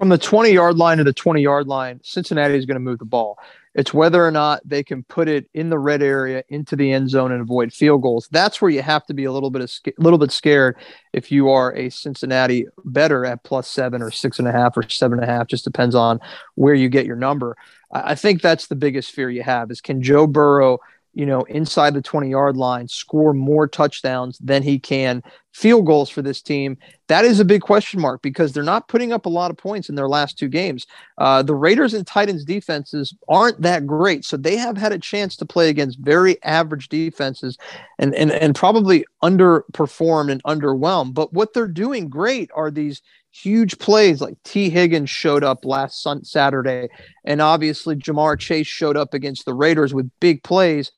from 0.00 0.08
the 0.08 0.16
20 0.16 0.50
yard 0.50 0.78
line 0.78 0.96
to 0.96 1.04
the 1.04 1.12
20 1.12 1.42
yard 1.42 1.66
line, 1.66 2.00
Cincinnati 2.02 2.54
is 2.54 2.64
going 2.64 2.76
to 2.76 2.80
move 2.80 2.98
the 2.98 3.04
ball. 3.04 3.38
It's 3.74 3.94
whether 3.94 4.26
or 4.26 4.32
not 4.32 4.60
they 4.64 4.82
can 4.82 5.04
put 5.04 5.28
it 5.28 5.48
in 5.54 5.70
the 5.70 5.78
red 5.78 6.02
area 6.02 6.42
into 6.48 6.74
the 6.74 6.92
end 6.92 7.08
zone 7.08 7.30
and 7.30 7.40
avoid 7.40 7.72
field 7.72 8.02
goals. 8.02 8.28
That's 8.32 8.60
where 8.60 8.70
you 8.70 8.82
have 8.82 9.06
to 9.06 9.14
be 9.14 9.24
a 9.24 9.32
little 9.32 9.50
bit 9.50 9.62
of 9.62 9.72
little 9.98 10.18
bit 10.18 10.32
scared 10.32 10.76
if 11.12 11.30
you 11.30 11.50
are 11.50 11.74
a 11.76 11.88
Cincinnati 11.90 12.66
better 12.84 13.24
at 13.24 13.44
plus 13.44 13.68
seven 13.68 14.02
or 14.02 14.10
six 14.10 14.40
and 14.40 14.48
a 14.48 14.52
half 14.52 14.76
or 14.76 14.88
seven 14.88 15.20
and 15.20 15.28
a 15.28 15.32
half. 15.32 15.46
Just 15.46 15.64
depends 15.64 15.94
on 15.94 16.18
where 16.56 16.74
you 16.74 16.88
get 16.88 17.06
your 17.06 17.16
number. 17.16 17.56
I 17.92 18.16
think 18.16 18.42
that's 18.42 18.66
the 18.66 18.76
biggest 18.76 19.12
fear 19.12 19.30
you 19.30 19.42
have 19.42 19.70
is 19.70 19.80
can 19.80 20.02
Joe 20.02 20.26
Burrow 20.26 20.80
you 21.12 21.26
know, 21.26 21.42
inside 21.42 21.94
the 21.94 22.02
20 22.02 22.30
yard 22.30 22.56
line, 22.56 22.88
score 22.88 23.32
more 23.32 23.66
touchdowns 23.66 24.38
than 24.38 24.62
he 24.62 24.78
can 24.78 25.22
field 25.52 25.86
goals 25.86 26.08
for 26.08 26.22
this 26.22 26.40
team. 26.40 26.76
That 27.08 27.24
is 27.24 27.40
a 27.40 27.44
big 27.44 27.60
question 27.60 28.00
mark 28.00 28.22
because 28.22 28.52
they're 28.52 28.62
not 28.62 28.88
putting 28.88 29.12
up 29.12 29.26
a 29.26 29.30
lot 29.30 29.50
of 29.50 29.56
points 29.56 29.88
in 29.88 29.94
their 29.94 30.08
last 30.08 30.38
two 30.38 30.48
games. 30.48 30.86
Uh, 31.18 31.42
the 31.42 31.54
Raiders 31.54 31.92
and 31.92 32.06
Titans 32.06 32.44
defenses 32.44 33.14
aren't 33.28 33.60
that 33.62 33.86
great. 33.86 34.24
So 34.24 34.36
they 34.36 34.56
have 34.56 34.76
had 34.76 34.92
a 34.92 34.98
chance 34.98 35.36
to 35.36 35.46
play 35.46 35.68
against 35.68 35.98
very 35.98 36.42
average 36.44 36.88
defenses 36.88 37.58
and, 37.98 38.14
and, 38.14 38.30
and 38.30 38.54
probably 38.54 39.04
underperformed 39.22 40.30
and 40.30 40.42
underwhelmed. 40.44 41.14
But 41.14 41.32
what 41.32 41.52
they're 41.52 41.66
doing 41.66 42.08
great 42.08 42.50
are 42.54 42.70
these 42.70 43.02
huge 43.32 43.78
plays 43.78 44.20
like 44.20 44.36
Tee 44.44 44.70
Higgins 44.70 45.10
showed 45.10 45.44
up 45.44 45.64
last 45.64 46.02
sun- 46.02 46.24
Saturday, 46.24 46.88
and 47.24 47.40
obviously 47.40 47.96
Ja'Marr 47.96 48.38
Chase 48.38 48.66
showed 48.66 48.96
up 48.96 49.14
against 49.14 49.44
the 49.44 49.54
Raiders 49.54 49.94
with 49.94 50.10
big 50.20 50.42
plays. 50.42 50.92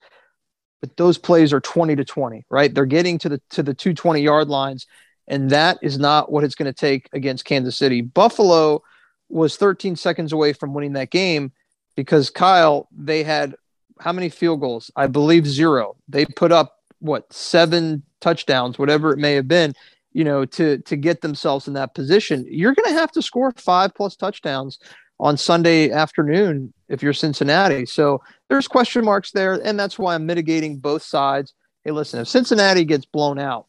But 0.83 0.97
those 0.97 1.17
plays 1.17 1.53
are 1.53 1.61
20 1.61 1.97
to 1.97 2.05
20, 2.05 2.45
right? 2.51 2.75
They're 2.75 2.85
getting 2.85 3.17
to 3.19 3.31
the 3.31 3.41
to 3.51 3.63
the 3.63 3.73
220 3.73 4.21
yard 4.21 4.49
lines, 4.49 4.87
and 5.29 5.49
that 5.51 5.79
is 5.81 5.99
not 5.99 6.31
what 6.31 6.45
it's 6.45 6.57
going 6.57 6.67
to 6.67 6.73
take 6.73 7.09
against 7.13 7.45
Kansas 7.45 7.77
City. 7.77 8.03
Buffalo 8.03 8.83
was 9.29 9.57
13 9.57 9.97
seconds 9.97 10.33
away 10.33 10.53
from 10.53 10.75
winning 10.75 10.93
that 10.95 11.11
game 11.11 11.53
because 11.97 12.29
Kyle, 12.29 12.89
they 12.91 13.23
had 13.23 13.55
how 14.01 14.13
many 14.13 14.29
field 14.29 14.61
goals? 14.61 14.91
I 14.97 15.07
believe 15.07 15.47
zero. 15.47 15.97
They 16.09 16.27
put 16.27 16.51
up 16.51 16.79
what 16.99 17.33
seven 17.33 18.03
touchdowns, 18.21 18.79
whatever 18.79 19.13
it 19.13 19.19
may 19.19 19.35
have 19.35 19.47
been, 19.47 19.75
you 20.13 20.25
know, 20.25 20.45
to 20.45 20.79
to 20.79 20.97
get 20.97 21.21
themselves 21.21 21.69
in 21.69 21.75
that 21.75 21.95
position. 21.95 22.45
You're 22.49 22.75
going 22.75 22.93
to 22.93 22.99
have 22.99 23.13
to 23.13 23.23
score 23.23 23.53
five 23.57 23.95
plus 23.95 24.17
touchdowns 24.17 24.81
on 25.21 25.37
Sunday 25.37 25.91
afternoon 25.91 26.73
if 26.89 27.03
you're 27.03 27.13
Cincinnati. 27.13 27.87
So 27.87 28.23
there's 28.49 28.69
question 28.69 29.05
marks 29.05 29.31
there, 29.33 29.55
and 29.65 29.79
that's 29.79 29.99
why 29.99 30.15
I'm 30.15 30.27
mitigating 30.27 30.79
both 30.79 31.03
sides. 31.03 31.55
Hey, 31.85 31.91
listen, 31.91 32.21
if 32.21 32.29
Cincinnati 32.29 32.85
gets 32.85 33.05
blown 33.05 33.39
out, 33.39 33.67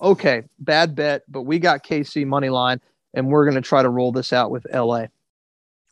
okay, 0.00 0.42
bad 0.58 0.94
bet, 0.94 1.22
but 1.28 1.42
we 1.42 1.58
got 1.58 1.84
KC 1.84 2.26
money 2.26 2.48
line, 2.48 2.80
and 3.14 3.28
we're 3.28 3.44
going 3.44 3.54
to 3.54 3.66
try 3.66 3.82
to 3.82 3.88
roll 3.88 4.12
this 4.12 4.32
out 4.32 4.50
with 4.50 4.66
LA. 4.72 5.06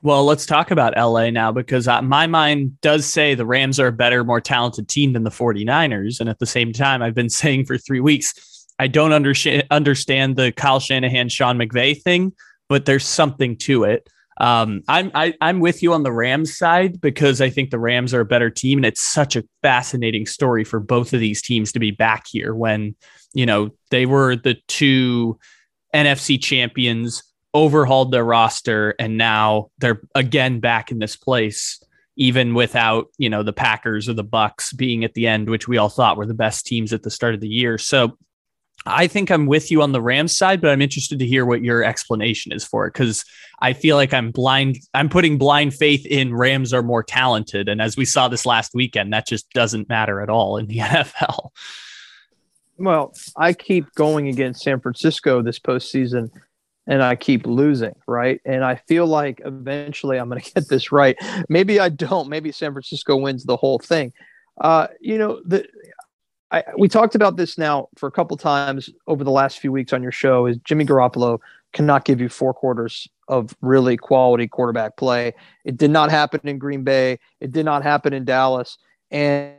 Well, 0.03 0.27
let's 0.27 0.45
talk 0.45 0.71
about 0.71 0.95
LA 0.99 1.31
now 1.31 1.51
because 1.51 1.87
my 1.87 2.27
mind 2.27 2.79
does 2.83 3.07
say 3.07 3.35
the 3.35 3.47
Rams 3.47 3.81
are 3.81 3.87
a 3.87 3.93
better, 3.93 4.23
more 4.23 4.41
talented 4.41 4.87
team 4.87 5.15
than 5.15 5.25
the 5.25 5.31
49ers. 5.31 6.21
And 6.21 6.29
at 6.29 6.39
the 6.39 6.47
same 6.47 6.75
time, 6.75 7.01
I've 7.01 7.15
been 7.15 7.31
saying 7.31 7.65
for 7.65 7.79
three 7.79 8.01
weeks, 8.01 8.67
I 8.79 8.87
don't 8.87 9.15
understand 9.15 9.65
understand 9.71 10.37
the 10.37 10.53
Kyle 10.53 10.81
Shanahan 10.81 11.31
Sean 11.31 11.57
McVay 11.57 12.01
thing, 12.03 12.33
but 12.69 12.85
there's 12.85 13.07
something 13.07 13.57
to 13.59 13.85
it. 13.85 14.11
Um, 14.39 14.83
I'm 14.89 15.11
I, 15.15 15.27
am 15.27 15.35
i 15.41 15.49
am 15.51 15.61
with 15.61 15.83
you 15.83 15.93
on 15.93 16.03
the 16.03 16.13
Rams 16.13 16.57
side 16.57 17.01
because 17.01 17.41
I 17.41 17.51
think 17.51 17.71
the 17.71 17.79
Rams 17.79 18.13
are 18.13 18.21
a 18.21 18.27
better 18.27 18.51
team, 18.51 18.79
and 18.79 18.87
it's 18.87 19.03
such 19.03 19.37
a 19.37 19.45
fascinating 19.63 20.27
story 20.27 20.65
for 20.65 20.81
both 20.81 21.13
of 21.13 21.21
these 21.21 21.41
teams 21.41 21.73
to 21.73 21.79
be 21.79 21.91
back 21.91 22.27
here 22.29 22.55
when 22.55 22.97
you 23.33 23.47
know 23.47 23.71
they 23.91 24.07
were 24.07 24.37
the 24.37 24.57
two 24.67 25.39
NFC 25.95 26.43
champions, 26.43 27.23
overhauled 27.53 28.11
their 28.11 28.25
roster, 28.25 28.95
and 28.99 29.17
now 29.17 29.71
they're 29.79 30.03
again 30.15 30.61
back 30.61 30.91
in 30.91 30.99
this 30.99 31.17
place 31.17 31.81
even 32.17 32.55
without 32.55 33.07
you 33.19 33.29
know 33.29 33.43
the 33.43 33.53
Packers 33.53 34.09
or 34.09 34.15
the 34.15 34.25
Bucks 34.25 34.73
being 34.73 35.05
at 35.05 35.15
the 35.15 35.27
end, 35.27 35.49
which 35.49 35.69
we 35.69 35.79
all 35.79 35.89
thought 35.89 36.17
were 36.17 36.27
the 36.27 36.35
best 36.35 36.67
teams 36.67 36.93
at 36.93 37.03
the 37.03 37.11
start 37.11 37.35
of 37.35 37.41
the 37.41 37.49
year. 37.49 37.79
So 37.79 38.17
I 38.87 39.07
think 39.07 39.31
I'm 39.31 39.47
with 39.47 39.71
you 39.71 39.83
on 39.83 39.93
the 39.93 40.03
Rams 40.03 40.37
side, 40.37 40.61
but 40.61 40.71
I'm 40.71 40.83
interested 40.83 41.19
to 41.19 41.27
hear 41.27 41.47
what 41.47 41.63
your 41.63 41.83
explanation 41.83 42.53
is 42.53 42.65
for 42.65 42.87
it 42.87 42.93
because 42.93 43.25
I 43.61 43.73
feel 43.73 43.97
like 43.97 44.13
I'm 44.13 44.31
blind. 44.31 44.79
I'm 44.93 45.09
putting 45.09 45.39
blind 45.39 45.75
faith 45.75 46.05
in 46.07 46.35
Rams 46.35 46.73
are 46.73 46.83
more 46.83 47.03
talented, 47.03 47.69
and 47.69 47.81
as 47.81 47.97
we 47.97 48.05
saw 48.05 48.29
this 48.29 48.45
last 48.45 48.75
weekend, 48.75 49.13
that 49.13 49.27
just 49.27 49.51
doesn't 49.51 49.89
matter 49.89 50.21
at 50.21 50.29
all 50.29 50.57
in 50.57 50.67
the 50.67 50.79
NFL. 50.81 51.51
Well, 52.77 53.15
I 53.37 53.53
keep 53.53 53.93
going 53.95 54.29
against 54.29 54.63
San 54.63 54.81
Francisco 54.81 55.43
this 55.43 55.59
postseason 55.59 56.31
and 56.87 57.03
I 57.03 57.17
keep 57.17 57.47
losing, 57.47 57.95
right? 58.07 58.41
And 58.45 58.65
I 58.65 58.77
feel 58.77 59.07
like 59.07 59.41
eventually 59.45 60.19
I'm 60.19 60.29
going 60.29 60.41
to 60.43 60.53
get 60.53 60.69
this 60.69 60.93
right. 60.93 61.17
Maybe 61.49 61.81
I 61.81 61.89
don't. 61.89 62.29
Maybe 62.29 62.53
San 62.53 62.73
Francisco 62.73 63.17
wins 63.17 63.45
the 63.45 63.57
whole 63.57 63.79
thing. 63.79 64.13
Uh, 64.61 64.89
you 65.01 65.19
know, 65.19 65.41
the 65.45 65.67
I, 66.55 66.63
we 66.79 66.87
talked 66.87 67.17
about 67.17 67.37
this 67.37 67.59
now 67.59 67.89
for 67.97 68.07
a 68.07 68.13
couple 68.13 68.37
times 68.37 68.89
over 69.09 69.25
the 69.25 69.31
last 69.33 69.59
few 69.59 69.73
weeks 69.73 69.93
on 69.93 70.05
your 70.05 70.13
show. 70.13 70.47
Is 70.47 70.57
Jimmy 70.59 70.87
Garoppolo 70.87 71.41
cannot 71.73 72.05
give 72.05 72.21
you 72.21 72.29
four 72.29 72.55
quarters 72.55 73.09
of 73.27 73.57
really 73.61 73.97
quality 73.97 74.47
quarterback 74.47 74.97
play. 74.97 75.35
It 75.65 75.77
did 75.77 75.91
not 75.91 76.13
happen 76.13 76.41
in 76.45 76.59
Green 76.59 76.85
Bay. 76.85 77.19
It 77.41 77.51
did 77.51 77.65
not 77.65 77.83
happen 77.83 78.13
in 78.13 78.25
Dallas, 78.25 78.79
and 79.11 79.55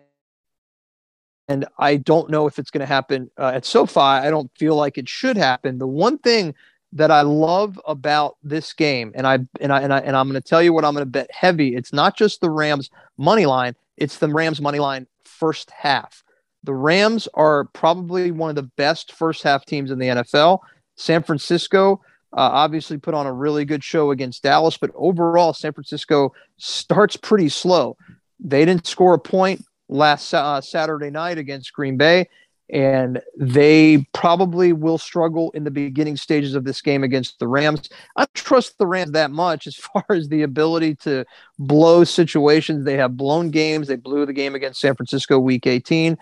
and 1.50 1.66
I 1.78 1.98
don't 1.98 2.30
know 2.30 2.48
if 2.48 2.58
it's 2.58 2.72
going 2.72 2.80
to 2.80 2.86
happen 2.86 3.30
uh, 3.38 3.52
at 3.54 3.66
SoFi. 3.66 4.00
I 4.00 4.30
don't 4.30 4.50
feel 4.58 4.78
like 4.78 4.98
it 4.98 5.10
should 5.10 5.36
happen. 5.36 5.80
The 5.80 5.88
one 5.88 6.18
thing 6.20 6.56
that 6.94 7.12
I 7.12 7.22
love 7.22 7.80
about 7.86 8.38
this 8.42 8.72
game, 8.72 9.12
and 9.16 9.28
I 9.28 9.40
and 9.60 9.74
I 9.74 9.82
and 9.82 9.94
I 9.94 10.00
and 10.00 10.16
I'm 10.16 10.30
going 10.30 10.42
to 10.42 10.50
tell 10.50 10.64
you 10.64 10.72
what 10.72 10.86
I'm 10.86 10.94
going 10.94 11.06
to 11.06 11.12
bet 11.12 11.30
heavy. 11.30 11.76
It's 11.76 11.92
not 11.92 12.18
just 12.18 12.40
the 12.40 12.50
Rams 12.50 12.90
money 13.18 13.46
line; 13.46 13.76
it's 13.98 14.20
the 14.20 14.30
Rams 14.30 14.62
money 14.62 14.80
line 14.80 15.08
first 15.26 15.70
half. 15.72 16.24
The 16.66 16.74
Rams 16.74 17.28
are 17.34 17.66
probably 17.66 18.32
one 18.32 18.50
of 18.50 18.56
the 18.56 18.70
best 18.76 19.14
first 19.14 19.44
half 19.44 19.66
teams 19.66 19.92
in 19.92 20.00
the 20.00 20.08
NFL. 20.08 20.60
San 20.96 21.24
Francisco 21.24 22.02
uh, 22.34 22.50
obviously 22.52 22.98
put 22.98 23.14
on 23.14 23.28
a 23.28 23.34
really 23.34 23.66
good 23.66 23.84
show 23.84 24.12
against 24.12 24.44
Dallas, 24.44 24.78
but 24.78 24.92
overall, 24.96 25.54
San 25.54 25.74
Francisco 25.74 26.34
starts 26.58 27.16
pretty 27.16 27.50
slow. 27.50 27.96
They 28.40 28.66
didn't 28.66 28.88
score 28.88 29.14
a 29.14 29.20
point 29.20 29.64
last 29.88 30.34
uh, 30.34 30.60
Saturday 30.62 31.10
night 31.10 31.38
against 31.38 31.72
Green 31.72 31.98
Bay 31.98 32.28
and 32.70 33.22
they 33.38 34.08
probably 34.14 34.74
will 34.74 34.98
struggle 34.98 35.52
in 35.52 35.64
the 35.64 35.72
beginning 35.72 36.18
stages 36.18 36.56
of 36.56 36.64
this 36.64 36.82
game 36.82 37.04
against 37.04 37.38
the 37.38 37.48
Rams. 37.48 37.90
I 38.16 38.26
trust 38.34 38.78
the 38.78 38.88
Rams 38.88 39.12
that 39.12 39.32
much 39.32 39.68
as 39.68 39.76
far 39.94 40.04
as 40.10 40.30
the 40.30 40.42
ability 40.42 40.96
to 40.96 41.26
blow 41.60 42.04
situations. 42.04 42.86
They 42.86 42.98
have 42.98 43.18
blown 43.18 43.52
games. 43.52 43.88
They 43.88 43.96
blew 43.96 44.26
the 44.26 44.34
game 44.34 44.56
against 44.56 44.82
San 44.82 44.96
Francisco 44.96 45.38
week 45.38 45.68
18. 45.68 46.18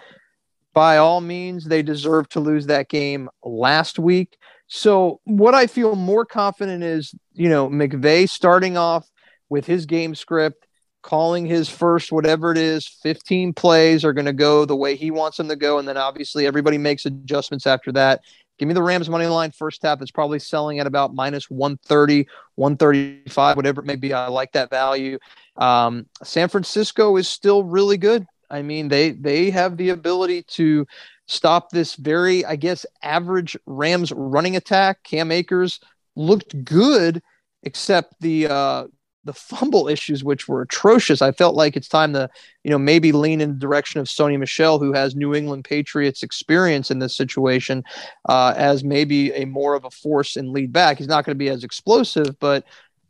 By 0.73 0.97
all 0.97 1.21
means, 1.21 1.65
they 1.65 1.83
deserve 1.83 2.29
to 2.29 2.39
lose 2.39 2.67
that 2.67 2.89
game 2.89 3.29
last 3.43 3.99
week. 3.99 4.37
So, 4.67 5.19
what 5.25 5.53
I 5.53 5.67
feel 5.67 5.95
more 5.95 6.25
confident 6.25 6.83
is, 6.83 7.13
you 7.33 7.49
know, 7.49 7.69
McVay 7.69 8.27
starting 8.27 8.75
off 8.75 9.07
with 9.49 9.65
his 9.65 9.85
game 9.85 10.15
script 10.15 10.65
calling 11.03 11.45
his 11.45 11.69
first 11.69 12.11
whatever 12.11 12.51
it 12.51 12.57
is 12.57 12.87
15 13.03 13.53
plays 13.53 14.03
are 14.03 14.13
going 14.13 14.25
to 14.25 14.33
go 14.33 14.65
the 14.65 14.75
way 14.75 14.95
he 14.95 15.11
wants 15.11 15.37
them 15.37 15.49
to 15.49 15.55
go. 15.55 15.77
And 15.77 15.87
then 15.87 15.97
obviously 15.97 16.47
everybody 16.47 16.77
makes 16.77 17.05
adjustments 17.05 17.67
after 17.67 17.91
that. 17.91 18.21
Give 18.57 18.67
me 18.67 18.73
the 18.73 18.81
rams 18.81 19.09
money 19.09 19.25
line 19.25 19.51
first 19.51 19.83
half. 19.83 20.01
It's 20.01 20.11
probably 20.11 20.39
selling 20.39 20.79
at 20.79 20.87
about 20.87 21.13
minus 21.13 21.49
130 21.49 22.27
135 22.55 23.55
whatever 23.55 23.81
it 23.81 23.85
may 23.85 23.95
be. 23.95 24.13
I 24.13 24.27
like 24.27 24.53
that 24.53 24.69
value. 24.69 25.19
Um, 25.57 26.07
san 26.23 26.49
francisco 26.49 27.17
is 27.17 27.27
still 27.27 27.63
really 27.63 27.97
good 27.97 28.25
i 28.53 28.61
mean 28.61 28.87
they 28.87 29.11
they 29.11 29.49
have 29.49 29.77
the 29.77 29.89
ability 29.89 30.43
to 30.43 30.85
stop 31.27 31.69
this 31.71 31.95
very 31.95 32.45
i 32.45 32.55
guess 32.55 32.85
average 33.01 33.57
rams 33.65 34.11
running 34.11 34.55
attack 34.55 35.03
cam 35.03 35.31
akers 35.31 35.79
looked 36.15 36.63
good 36.63 37.21
except 37.63 38.13
the 38.19 38.47
uh, 38.47 38.85
the 39.25 39.33
fumble 39.33 39.87
issues, 39.87 40.23
which 40.23 40.47
were 40.47 40.61
atrocious. 40.61 41.21
I 41.21 41.31
felt 41.31 41.55
like 41.55 41.75
it's 41.75 41.87
time 41.87 42.13
to, 42.13 42.29
you 42.63 42.71
know, 42.71 42.77
maybe 42.77 43.11
lean 43.11 43.41
in 43.41 43.53
the 43.53 43.59
direction 43.59 44.01
of 44.01 44.07
Sony 44.07 44.37
Michel, 44.37 44.79
who 44.79 44.93
has 44.93 45.15
New 45.15 45.33
England 45.33 45.63
Patriots 45.63 46.23
experience 46.23 46.91
in 46.91 46.99
this 46.99 47.15
situation, 47.15 47.83
uh, 48.27 48.53
as 48.57 48.83
maybe 48.83 49.31
a 49.33 49.45
more 49.45 49.75
of 49.75 49.85
a 49.85 49.89
force 49.89 50.35
and 50.35 50.49
lead 50.49 50.73
back. 50.73 50.97
He's 50.97 51.07
not 51.07 51.25
going 51.25 51.35
to 51.35 51.39
be 51.39 51.49
as 51.49 51.63
explosive, 51.63 52.37
but 52.39 52.65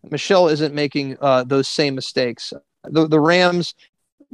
Michel 0.09 0.49
isn't 0.49 0.75
making 0.75 1.17
uh, 1.19 1.45
those 1.45 1.67
same 1.67 1.95
mistakes. 1.95 2.53
The, 2.83 3.07
the 3.07 3.19
Rams 3.19 3.73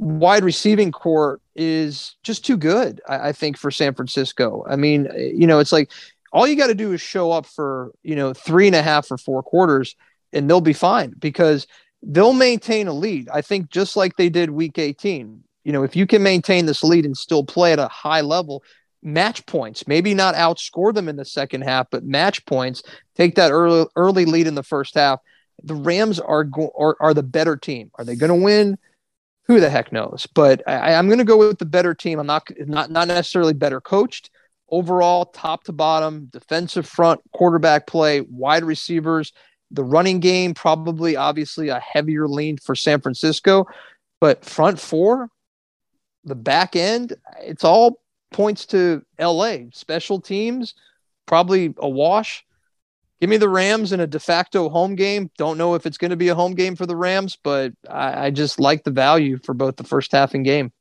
wide 0.00 0.42
receiving 0.42 0.90
core 0.90 1.40
is 1.54 2.16
just 2.22 2.44
too 2.44 2.56
good, 2.56 3.00
I, 3.08 3.28
I 3.28 3.32
think, 3.32 3.56
for 3.56 3.70
San 3.70 3.94
Francisco. 3.94 4.64
I 4.68 4.76
mean, 4.76 5.06
eh, 5.06 5.30
you 5.34 5.46
know, 5.46 5.60
it's 5.60 5.72
like 5.72 5.92
all 6.32 6.46
you 6.46 6.56
got 6.56 6.68
to 6.68 6.74
do 6.74 6.92
is 6.92 7.00
show 7.00 7.30
up 7.30 7.46
for, 7.46 7.92
you 8.02 8.16
know, 8.16 8.32
three 8.32 8.66
and 8.66 8.76
a 8.76 8.82
half 8.82 9.10
or 9.10 9.16
four 9.16 9.42
quarters– 9.42 9.94
and 10.32 10.48
they'll 10.48 10.60
be 10.60 10.72
fine 10.72 11.14
because 11.18 11.66
they'll 12.02 12.32
maintain 12.32 12.88
a 12.88 12.92
lead. 12.92 13.28
I 13.32 13.42
think 13.42 13.70
just 13.70 13.96
like 13.96 14.16
they 14.16 14.28
did 14.28 14.50
week 14.50 14.78
18. 14.78 15.42
You 15.64 15.72
know, 15.72 15.82
if 15.82 15.94
you 15.94 16.06
can 16.06 16.22
maintain 16.22 16.66
this 16.66 16.82
lead 16.82 17.04
and 17.04 17.16
still 17.16 17.44
play 17.44 17.72
at 17.72 17.78
a 17.78 17.88
high 17.88 18.22
level, 18.22 18.62
match 19.02 19.44
points, 19.46 19.86
maybe 19.86 20.14
not 20.14 20.34
outscore 20.34 20.94
them 20.94 21.08
in 21.08 21.16
the 21.16 21.24
second 21.24 21.62
half, 21.62 21.88
but 21.90 22.04
match 22.04 22.44
points, 22.46 22.82
take 23.14 23.34
that 23.34 23.52
early 23.52 23.86
early 23.96 24.24
lead 24.24 24.46
in 24.46 24.54
the 24.54 24.62
first 24.62 24.94
half. 24.94 25.20
The 25.62 25.74
Rams 25.74 26.18
are 26.18 26.44
go- 26.44 26.72
are, 26.78 26.96
are 27.00 27.14
the 27.14 27.22
better 27.22 27.56
team. 27.56 27.90
Are 27.96 28.04
they 28.04 28.16
going 28.16 28.30
to 28.30 28.44
win? 28.44 28.78
Who 29.50 29.58
the 29.58 29.68
heck 29.68 29.90
knows? 29.90 30.28
But 30.32 30.62
I, 30.68 30.94
I'm 30.94 31.08
going 31.08 31.18
to 31.18 31.24
go 31.24 31.36
with 31.36 31.58
the 31.58 31.64
better 31.64 31.92
team. 31.92 32.20
I'm 32.20 32.26
not 32.28 32.48
not 32.60 32.88
not 32.88 33.08
necessarily 33.08 33.52
better 33.52 33.80
coached. 33.80 34.30
Overall, 34.68 35.24
top 35.24 35.64
to 35.64 35.72
bottom, 35.72 36.26
defensive 36.26 36.86
front, 36.86 37.20
quarterback 37.32 37.88
play, 37.88 38.20
wide 38.20 38.62
receivers, 38.62 39.32
the 39.72 39.82
running 39.82 40.20
game, 40.20 40.54
probably 40.54 41.16
obviously 41.16 41.68
a 41.68 41.80
heavier 41.80 42.28
lean 42.28 42.58
for 42.58 42.76
San 42.76 43.00
Francisco, 43.00 43.66
but 44.20 44.44
front 44.44 44.78
four, 44.78 45.28
the 46.22 46.36
back 46.36 46.76
end, 46.76 47.14
it's 47.40 47.64
all 47.64 48.00
points 48.30 48.66
to 48.66 49.02
LA. 49.18 49.56
Special 49.72 50.20
teams, 50.20 50.74
probably 51.26 51.74
a 51.78 51.88
wash. 51.88 52.44
Give 53.20 53.28
me 53.28 53.36
the 53.36 53.48
Rams 53.48 53.92
in 53.92 54.00
a 54.00 54.06
de 54.06 54.18
facto 54.18 54.70
home 54.70 54.94
game. 54.94 55.30
Don't 55.36 55.58
know 55.58 55.74
if 55.74 55.84
it's 55.84 55.98
going 55.98 56.10
to 56.10 56.16
be 56.16 56.28
a 56.28 56.34
home 56.34 56.54
game 56.54 56.74
for 56.74 56.86
the 56.86 56.96
Rams, 56.96 57.36
but 57.42 57.72
I, 57.88 58.26
I 58.26 58.30
just 58.30 58.58
like 58.58 58.82
the 58.82 58.90
value 58.90 59.38
for 59.44 59.52
both 59.52 59.76
the 59.76 59.84
first 59.84 60.12
half 60.12 60.32
and 60.34 60.44
game. 60.44 60.72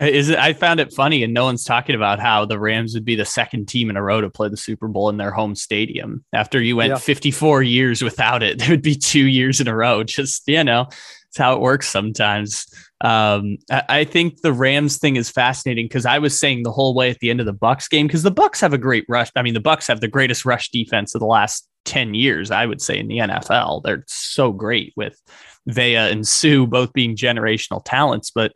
Is 0.00 0.28
it? 0.28 0.38
I 0.38 0.54
found 0.54 0.80
it 0.80 0.92
funny, 0.92 1.22
and 1.22 1.32
no 1.32 1.44
one's 1.44 1.62
talking 1.62 1.94
about 1.94 2.18
how 2.18 2.44
the 2.44 2.58
Rams 2.58 2.94
would 2.94 3.04
be 3.04 3.14
the 3.14 3.24
second 3.24 3.68
team 3.68 3.90
in 3.90 3.96
a 3.96 4.02
row 4.02 4.20
to 4.20 4.28
play 4.28 4.48
the 4.48 4.56
Super 4.56 4.88
Bowl 4.88 5.08
in 5.08 5.18
their 5.18 5.30
home 5.30 5.54
stadium. 5.54 6.24
After 6.32 6.60
you 6.60 6.74
went 6.74 6.90
yeah. 6.90 6.98
54 6.98 7.62
years 7.62 8.02
without 8.02 8.42
it, 8.42 8.58
there 8.58 8.70
would 8.70 8.82
be 8.82 8.96
two 8.96 9.24
years 9.24 9.60
in 9.60 9.68
a 9.68 9.76
row. 9.76 10.02
Just 10.02 10.48
you 10.48 10.64
know, 10.64 10.88
it's 11.34 11.38
how 11.40 11.52
it 11.52 11.60
works 11.60 11.88
sometimes. 11.88 12.64
Um, 13.00 13.58
I, 13.68 13.82
I 13.88 14.04
think 14.04 14.42
the 14.42 14.52
Rams 14.52 14.98
thing 14.98 15.16
is 15.16 15.28
fascinating 15.28 15.86
because 15.86 16.06
I 16.06 16.20
was 16.20 16.38
saying 16.38 16.62
the 16.62 16.70
whole 16.70 16.94
way 16.94 17.10
at 17.10 17.18
the 17.18 17.28
end 17.28 17.40
of 17.40 17.46
the 17.46 17.52
Bucks 17.52 17.88
game 17.88 18.06
because 18.06 18.22
the 18.22 18.30
Bucks 18.30 18.60
have 18.60 18.72
a 18.72 18.78
great 18.78 19.04
rush. 19.08 19.30
I 19.34 19.42
mean, 19.42 19.54
the 19.54 19.60
Bucks 19.60 19.88
have 19.88 20.00
the 20.00 20.06
greatest 20.06 20.44
rush 20.44 20.70
defense 20.70 21.12
of 21.12 21.18
the 21.18 21.26
last 21.26 21.68
10 21.86 22.14
years, 22.14 22.52
I 22.52 22.66
would 22.66 22.80
say, 22.80 22.96
in 22.96 23.08
the 23.08 23.18
NFL. 23.18 23.82
They're 23.82 24.04
so 24.06 24.52
great 24.52 24.92
with 24.96 25.20
Vea 25.66 25.96
and 25.96 26.24
Suh 26.24 26.66
both 26.66 26.92
being 26.92 27.16
generational 27.16 27.82
talents, 27.84 28.30
but 28.30 28.52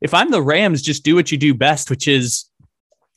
if 0.00 0.14
I'm 0.14 0.30
the 0.30 0.42
Rams, 0.42 0.82
just 0.82 1.04
do 1.04 1.14
what 1.14 1.30
you 1.30 1.38
do 1.38 1.54
best, 1.54 1.88
which 1.90 2.08
is 2.08 2.46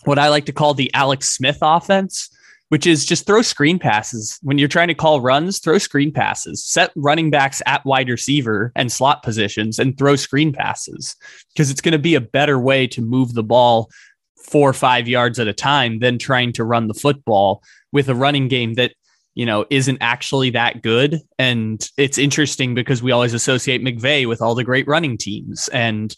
what 0.03 0.19
I 0.19 0.27
like 0.27 0.45
to 0.45 0.53
call 0.53 0.73
the 0.73 0.93
Alex 0.93 1.29
Smith 1.29 1.57
offense, 1.61 2.29
which 2.69 2.87
is 2.87 3.05
just 3.05 3.25
throw 3.25 3.41
screen 3.41 3.77
passes. 3.79 4.39
When 4.41 4.57
you're 4.57 4.67
trying 4.67 4.87
to 4.87 4.93
call 4.93 5.21
runs, 5.21 5.59
throw 5.59 5.77
screen 5.77 6.11
passes, 6.11 6.63
set 6.65 6.91
running 6.95 7.29
backs 7.29 7.61
at 7.65 7.85
wide 7.85 8.09
receiver 8.09 8.71
and 8.75 8.91
slot 8.91 9.23
positions 9.23 9.79
and 9.79 9.97
throw 9.97 10.15
screen 10.15 10.51
passes 10.51 11.15
because 11.53 11.69
it's 11.69 11.81
going 11.81 11.91
to 11.93 11.99
be 11.99 12.15
a 12.15 12.21
better 12.21 12.59
way 12.59 12.87
to 12.87 13.01
move 13.01 13.33
the 13.33 13.43
ball 13.43 13.89
four 14.43 14.69
or 14.69 14.73
five 14.73 15.07
yards 15.07 15.39
at 15.39 15.47
a 15.47 15.53
time 15.53 15.99
than 15.99 16.17
trying 16.17 16.53
to 16.53 16.63
run 16.63 16.87
the 16.87 16.93
football 16.93 17.63
with 17.91 18.09
a 18.09 18.15
running 18.15 18.47
game 18.47 18.75
that 18.75 18.91
you 19.35 19.45
know, 19.45 19.65
isn't 19.69 19.97
actually 19.99 20.49
that 20.51 20.81
good. 20.81 21.19
And 21.37 21.87
it's 21.97 22.17
interesting 22.17 22.73
because 22.73 23.03
we 23.03 23.11
always 23.11 23.33
associate 23.33 23.83
McVay 23.83 24.27
with 24.27 24.41
all 24.41 24.55
the 24.55 24.63
great 24.63 24.87
running 24.87 25.17
teams. 25.17 25.67
And 25.67 26.15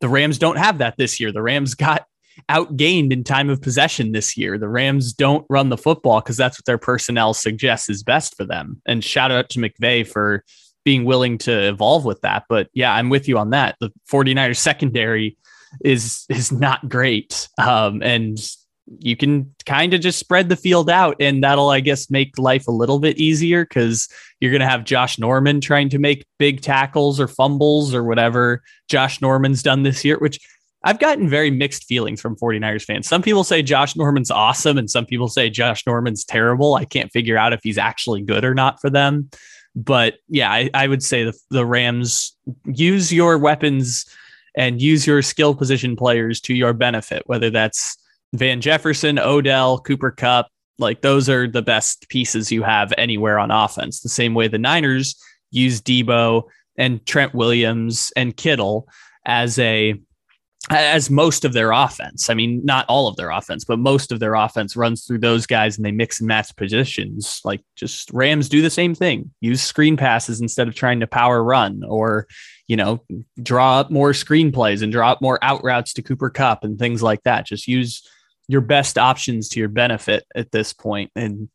the 0.00 0.10
Rams 0.10 0.38
don't 0.38 0.58
have 0.58 0.78
that 0.78 0.96
this 0.98 1.18
year. 1.18 1.32
The 1.32 1.42
Rams 1.42 1.74
got 1.74 2.06
outgained 2.48 3.12
in 3.12 3.24
time 3.24 3.50
of 3.50 3.60
possession 3.60 4.12
this 4.12 4.36
year. 4.36 4.58
The 4.58 4.68
Rams 4.68 5.12
don't 5.12 5.46
run 5.48 5.68
the 5.68 5.76
football 5.76 6.20
because 6.20 6.36
that's 6.36 6.58
what 6.58 6.64
their 6.64 6.78
personnel 6.78 7.34
suggests 7.34 7.88
is 7.88 8.02
best 8.02 8.36
for 8.36 8.44
them. 8.44 8.80
And 8.86 9.04
shout 9.04 9.30
out 9.30 9.50
to 9.50 9.58
McVay 9.58 10.06
for 10.06 10.44
being 10.84 11.04
willing 11.04 11.38
to 11.38 11.68
evolve 11.68 12.04
with 12.04 12.20
that. 12.22 12.44
But 12.48 12.68
yeah, 12.72 12.94
I'm 12.94 13.10
with 13.10 13.28
you 13.28 13.38
on 13.38 13.50
that. 13.50 13.76
The 13.80 13.90
49ers 14.10 14.56
secondary 14.56 15.36
is 15.84 16.24
is 16.28 16.50
not 16.50 16.88
great. 16.88 17.48
Um, 17.58 18.02
and 18.02 18.38
you 18.98 19.16
can 19.16 19.54
kind 19.66 19.94
of 19.94 20.00
just 20.00 20.18
spread 20.18 20.48
the 20.48 20.56
field 20.56 20.90
out 20.90 21.14
and 21.20 21.44
that'll 21.44 21.70
i 21.70 21.78
guess 21.78 22.10
make 22.10 22.36
life 22.38 22.66
a 22.66 22.72
little 22.72 22.98
bit 22.98 23.18
easier 23.18 23.64
because 23.64 24.08
you're 24.40 24.50
going 24.50 24.60
to 24.60 24.66
have 24.66 24.84
josh 24.84 25.18
norman 25.18 25.60
trying 25.60 25.88
to 25.88 25.98
make 25.98 26.26
big 26.38 26.60
tackles 26.60 27.20
or 27.20 27.28
fumbles 27.28 27.94
or 27.94 28.02
whatever 28.02 28.62
josh 28.88 29.20
norman's 29.20 29.62
done 29.62 29.84
this 29.84 30.04
year 30.04 30.18
which 30.18 30.40
i've 30.84 30.98
gotten 30.98 31.28
very 31.28 31.50
mixed 31.50 31.84
feelings 31.84 32.20
from 32.20 32.36
49ers 32.36 32.84
fans 32.84 33.08
some 33.08 33.22
people 33.22 33.44
say 33.44 33.62
josh 33.62 33.96
norman's 33.96 34.30
awesome 34.30 34.78
and 34.78 34.90
some 34.90 35.06
people 35.06 35.28
say 35.28 35.50
josh 35.50 35.86
norman's 35.86 36.24
terrible 36.24 36.74
i 36.74 36.84
can't 36.84 37.12
figure 37.12 37.36
out 37.36 37.52
if 37.52 37.60
he's 37.62 37.78
actually 37.78 38.22
good 38.22 38.44
or 38.44 38.54
not 38.54 38.80
for 38.80 38.90
them 38.90 39.30
but 39.74 40.14
yeah 40.28 40.50
i, 40.50 40.70
I 40.74 40.86
would 40.86 41.02
say 41.02 41.24
the, 41.24 41.38
the 41.50 41.66
rams 41.66 42.36
use 42.66 43.12
your 43.12 43.38
weapons 43.38 44.04
and 44.56 44.82
use 44.82 45.06
your 45.06 45.22
skill 45.22 45.54
position 45.54 45.96
players 45.96 46.40
to 46.42 46.54
your 46.54 46.72
benefit 46.72 47.22
whether 47.26 47.50
that's 47.50 47.96
Van 48.32 48.60
Jefferson, 48.60 49.18
Odell, 49.18 49.78
Cooper 49.80 50.10
Kupp. 50.10 50.48
like 50.78 51.02
those 51.02 51.28
are 51.28 51.46
the 51.46 51.62
best 51.62 52.08
pieces 52.08 52.50
you 52.50 52.62
have 52.62 52.92
anywhere 52.96 53.38
on 53.38 53.50
offense. 53.50 54.00
The 54.00 54.08
same 54.08 54.34
way 54.34 54.48
the 54.48 54.58
Niners 54.58 55.14
use 55.50 55.80
Deebo 55.80 56.44
and 56.76 57.04
Trent 57.06 57.34
Williams 57.34 58.12
and 58.16 58.36
Kittle 58.36 58.88
as 59.26 59.58
a 59.58 60.00
as 60.68 61.08
most 61.08 61.44
of 61.44 61.54
their 61.54 61.72
offense. 61.72 62.28
I 62.28 62.34
mean, 62.34 62.60
not 62.64 62.84
all 62.86 63.08
of 63.08 63.16
their 63.16 63.30
offense, 63.30 63.64
but 63.64 63.78
most 63.78 64.12
of 64.12 64.20
their 64.20 64.34
offense 64.34 64.76
runs 64.76 65.06
through 65.06 65.20
those 65.20 65.46
guys 65.46 65.76
and 65.76 65.86
they 65.86 65.90
mix 65.90 66.20
and 66.20 66.28
match 66.28 66.54
positions. 66.54 67.40
Like 67.44 67.62
just 67.76 68.10
Rams 68.12 68.48
do 68.48 68.60
the 68.60 68.68
same 68.68 68.94
thing. 68.94 69.30
Use 69.40 69.62
screen 69.62 69.96
passes 69.96 70.40
instead 70.40 70.68
of 70.68 70.74
trying 70.74 71.00
to 71.00 71.06
power 71.06 71.42
run 71.42 71.82
or, 71.86 72.26
you 72.68 72.76
know, 72.76 73.02
draw 73.42 73.80
up 73.80 73.90
more 73.90 74.12
screenplays 74.12 74.82
and 74.82 74.92
draw 74.92 75.12
up 75.12 75.22
more 75.22 75.38
out 75.42 75.64
routes 75.64 75.94
to 75.94 76.02
Cooper 76.02 76.28
Kupp 76.28 76.62
and 76.62 76.78
things 76.78 77.02
like 77.02 77.22
that. 77.22 77.46
Just 77.46 77.66
use 77.66 78.06
your 78.46 78.60
best 78.60 78.98
options 78.98 79.48
to 79.50 79.60
your 79.60 79.68
benefit 79.70 80.24
at 80.34 80.52
this 80.52 80.74
point. 80.74 81.10
And, 81.16 81.48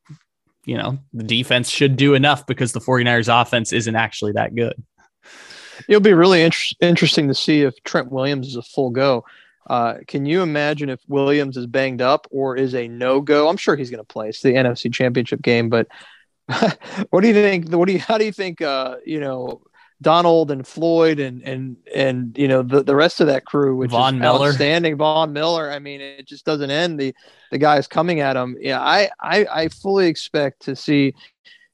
you 0.66 0.78
know, 0.78 0.98
the 1.14 1.24
defense 1.24 1.70
should 1.70 1.96
do 1.96 2.16
enough 2.16 2.48
because 2.48 2.72
the 2.72 2.80
49ers 2.80 3.42
offense 3.42 3.72
isn't 3.72 3.96
actually 3.96 4.32
that 4.32 4.56
good. 4.56 4.84
It'll 5.88 6.02
be 6.02 6.14
really 6.14 6.44
inter- 6.44 6.76
interesting 6.82 7.28
to 7.28 7.34
see 7.34 7.62
if 7.62 7.82
Trent 7.84 8.12
Williams 8.12 8.48
is 8.48 8.56
a 8.56 8.62
full 8.62 8.90
go. 8.90 9.26
Uh, 9.68 9.96
can 10.08 10.26
you 10.26 10.42
imagine 10.42 10.90
if 10.90 11.00
Williams 11.08 11.58
is 11.58 11.66
banged 11.66 12.02
up 12.02 12.28
or 12.30 12.56
is 12.56 12.76
a 12.76 12.88
no 12.88 13.22
go? 13.22 13.50
I'm 13.50 13.58
sure 13.58 13.76
he's 13.76 13.90
going 13.90 14.04
to 14.04 14.04
play. 14.04 14.30
It's 14.30 14.42
the 14.42 14.54
NFC 14.54 14.94
Championship 14.94 15.42
game, 15.42 15.70
but 15.70 15.88
what 17.10 17.22
do 17.22 17.28
you 17.28 17.34
think? 17.34 17.72
What 17.72 17.88
do 17.88 17.94
you? 17.94 18.00
How 18.00 18.18
do 18.18 18.26
you 18.26 18.32
think? 18.32 18.62
Uh, 18.62 18.98
you 19.06 19.20
know, 19.20 19.62
Donald 20.02 20.52
and 20.52 20.68
Floyd 20.68 21.20
and 21.20 21.42
and 21.44 21.78
and 21.94 22.38
you 22.38 22.48
know 22.48 22.62
the, 22.62 22.84
the 22.84 22.96
rest 22.96 23.22
of 23.22 23.28
that 23.28 23.46
crew, 23.46 23.76
which 23.76 23.92
Von 23.92 24.16
is 24.16 24.22
Miller. 24.22 24.50
outstanding. 24.50 24.98
Von 24.98 25.34
Miller. 25.34 25.72
I 25.72 25.80
mean, 25.80 26.02
it 26.02 26.28
just 26.28 26.46
doesn't 26.46 26.70
end. 26.70 27.00
The 27.00 27.16
the 27.50 27.58
guys 27.58 27.88
coming 27.88 28.20
at 28.20 28.36
him. 28.36 28.58
Yeah, 28.60 28.80
I 28.80 29.10
I, 29.20 29.48
I 29.52 29.68
fully 29.70 30.08
expect 30.08 30.64
to 30.64 30.76
see 30.76 31.16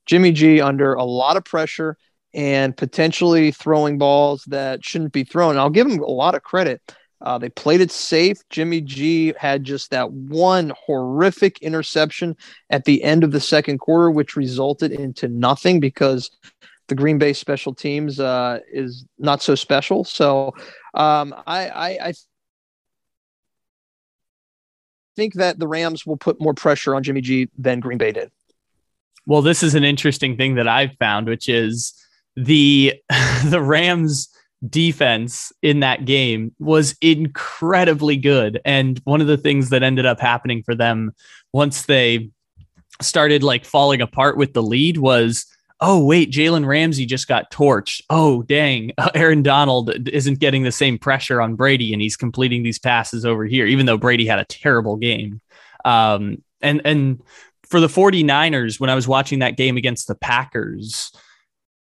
Jimmy 0.06 0.32
G 0.32 0.62
under 0.62 0.94
a 0.94 1.04
lot 1.04 1.36
of 1.36 1.44
pressure 1.44 1.98
and 2.34 2.76
potentially 2.76 3.52
throwing 3.52 3.98
balls 3.98 4.44
that 4.46 4.84
shouldn't 4.86 5.12
be 5.12 5.24
thrown. 5.24 5.58
I'll 5.58 5.70
give 5.70 5.88
him 5.88 6.00
a 6.00 6.06
lot 6.06 6.36
of 6.36 6.44
credit. 6.44 6.82
Uh, 7.22 7.38
they 7.38 7.50
played 7.50 7.82
it 7.82 7.92
safe. 7.92 8.38
Jimmy 8.50 8.82
G 8.82 9.34
had 9.38 9.64
just 9.64 9.92
that 9.92 10.12
one 10.12 10.74
horrific 10.86 11.60
interception 11.60 12.36
at 12.70 12.86
the 12.86 13.04
end 13.04 13.24
of 13.24 13.32
the 13.32 13.40
second 13.40 13.78
quarter, 13.78 14.10
which 14.10 14.36
resulted 14.36 14.92
into 14.92 15.28
nothing 15.28 15.80
because 15.80 16.32
the 16.88 16.96
Green 16.96 17.20
Bay 17.20 17.34
special 17.34 17.76
teams 17.76 18.20
uh, 18.20 18.60
is 18.72 19.06
not 19.20 19.44
so 19.44 19.54
special. 19.56 20.04
So 20.04 20.56
um, 20.96 21.36
I, 21.46 21.70
I, 21.70 21.90
I 22.08 22.14
think 25.16 25.36
that 25.36 25.60
the 25.60 25.68
Rams 25.68 26.06
will 26.06 26.18
put 26.18 26.42
more 26.42 26.56
pressure 26.56 26.96
on 26.96 27.04
Jimmy 27.04 27.22
G 27.22 27.50
than 27.58 27.82
Green 27.82 28.00
Bay 28.00 28.12
did. 28.12 28.32
Well, 29.28 29.44
this 29.44 29.62
is 29.62 29.76
an 29.76 29.84
interesting 29.84 30.36
thing 30.38 30.56
that 30.56 30.68
I've 30.68 30.98
found, 30.98 31.28
which 31.28 31.48
is 31.48 31.94
the 32.36 32.96
the 33.46 33.62
Rams 33.62 34.30
defense 34.68 35.52
in 35.62 35.80
that 35.80 36.06
game 36.06 36.54
was 36.60 36.96
incredibly 37.02 38.16
good. 38.18 38.62
And 38.64 39.00
one 39.06 39.22
of 39.22 39.28
the 39.28 39.38
things 39.38 39.70
that 39.70 39.84
ended 39.84 40.06
up 40.06 40.20
happening 40.20 40.62
for 40.64 40.76
them 40.76 41.14
once 41.52 41.84
they 41.84 42.30
started 43.02 43.42
like 43.42 43.66
falling 43.66 44.02
apart 44.02 44.38
with 44.38 44.54
the 44.54 44.62
lead 44.62 44.98
was 44.98 45.48
oh 45.80 46.04
wait 46.06 46.32
jalen 46.32 46.68
ramsey 46.68 47.08
just 47.08 47.28
got 47.28 47.50
torched. 47.52 48.04
Oh 48.12 48.44
dang. 48.44 48.92
Aaron 49.16 49.42
donald 49.42 50.08
isn't 50.10 50.40
getting 50.40 50.64
the 50.64 50.72
same 50.72 51.00
pressure 51.00 51.42
on 51.42 51.56
brady 51.56 51.92
and 51.94 52.02
he's 52.02 52.16
completing 52.16 52.62
these 52.62 52.78
passes 52.78 53.26
over 53.26 53.46
here 53.46 53.66
even 53.66 53.88
though 53.88 53.98
brady 53.98 54.28
had 54.28 54.40
a 54.40 54.46
terrible 54.46 54.98
game. 54.98 55.42
Um, 55.84 56.44
and 56.62 56.82
and 56.86 57.24
for 57.64 57.80
the 57.80 57.88
49ers 57.88 58.80
when 58.80 58.90
i 58.90 58.96
was 58.96 59.08
watching 59.08 59.40
that 59.40 59.58
game 59.58 59.78
against 59.78 60.08
the 60.08 60.14
packers 60.14 61.12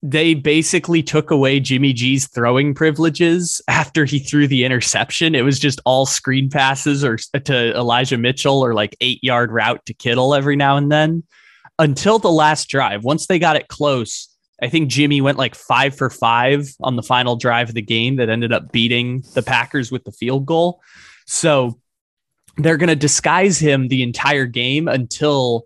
they 0.02 0.34
basically 0.34 1.02
took 1.02 1.30
away 1.30 1.58
Jimmy 1.58 1.92
G's 1.92 2.28
throwing 2.28 2.72
privileges 2.74 3.60
after 3.66 4.04
he 4.04 4.20
threw 4.20 4.46
the 4.46 4.64
interception. 4.64 5.34
It 5.34 5.42
was 5.42 5.58
just 5.58 5.80
all 5.84 6.06
screen 6.06 6.48
passes 6.48 7.04
or 7.04 7.16
to 7.16 7.76
Elijah 7.76 8.16
Mitchell 8.16 8.64
or 8.64 8.74
like 8.74 8.96
eight 9.00 9.22
yard 9.24 9.50
route 9.50 9.84
to 9.86 9.94
Kittle 9.94 10.34
every 10.34 10.54
now 10.54 10.76
and 10.76 10.90
then 10.90 11.24
until 11.80 12.18
the 12.18 12.30
last 12.30 12.68
drive. 12.68 13.02
Once 13.02 13.26
they 13.26 13.40
got 13.40 13.56
it 13.56 13.68
close, 13.68 14.28
I 14.62 14.68
think 14.68 14.88
Jimmy 14.88 15.20
went 15.20 15.38
like 15.38 15.54
five 15.54 15.96
for 15.96 16.10
five 16.10 16.68
on 16.80 16.96
the 16.96 17.02
final 17.02 17.36
drive 17.36 17.68
of 17.68 17.74
the 17.74 17.82
game 17.82 18.16
that 18.16 18.28
ended 18.28 18.52
up 18.52 18.70
beating 18.70 19.24
the 19.34 19.42
Packers 19.42 19.90
with 19.90 20.04
the 20.04 20.12
field 20.12 20.46
goal. 20.46 20.80
So 21.26 21.80
they're 22.56 22.76
going 22.76 22.88
to 22.88 22.96
disguise 22.96 23.58
him 23.58 23.88
the 23.88 24.02
entire 24.02 24.46
game 24.46 24.88
until 24.88 25.64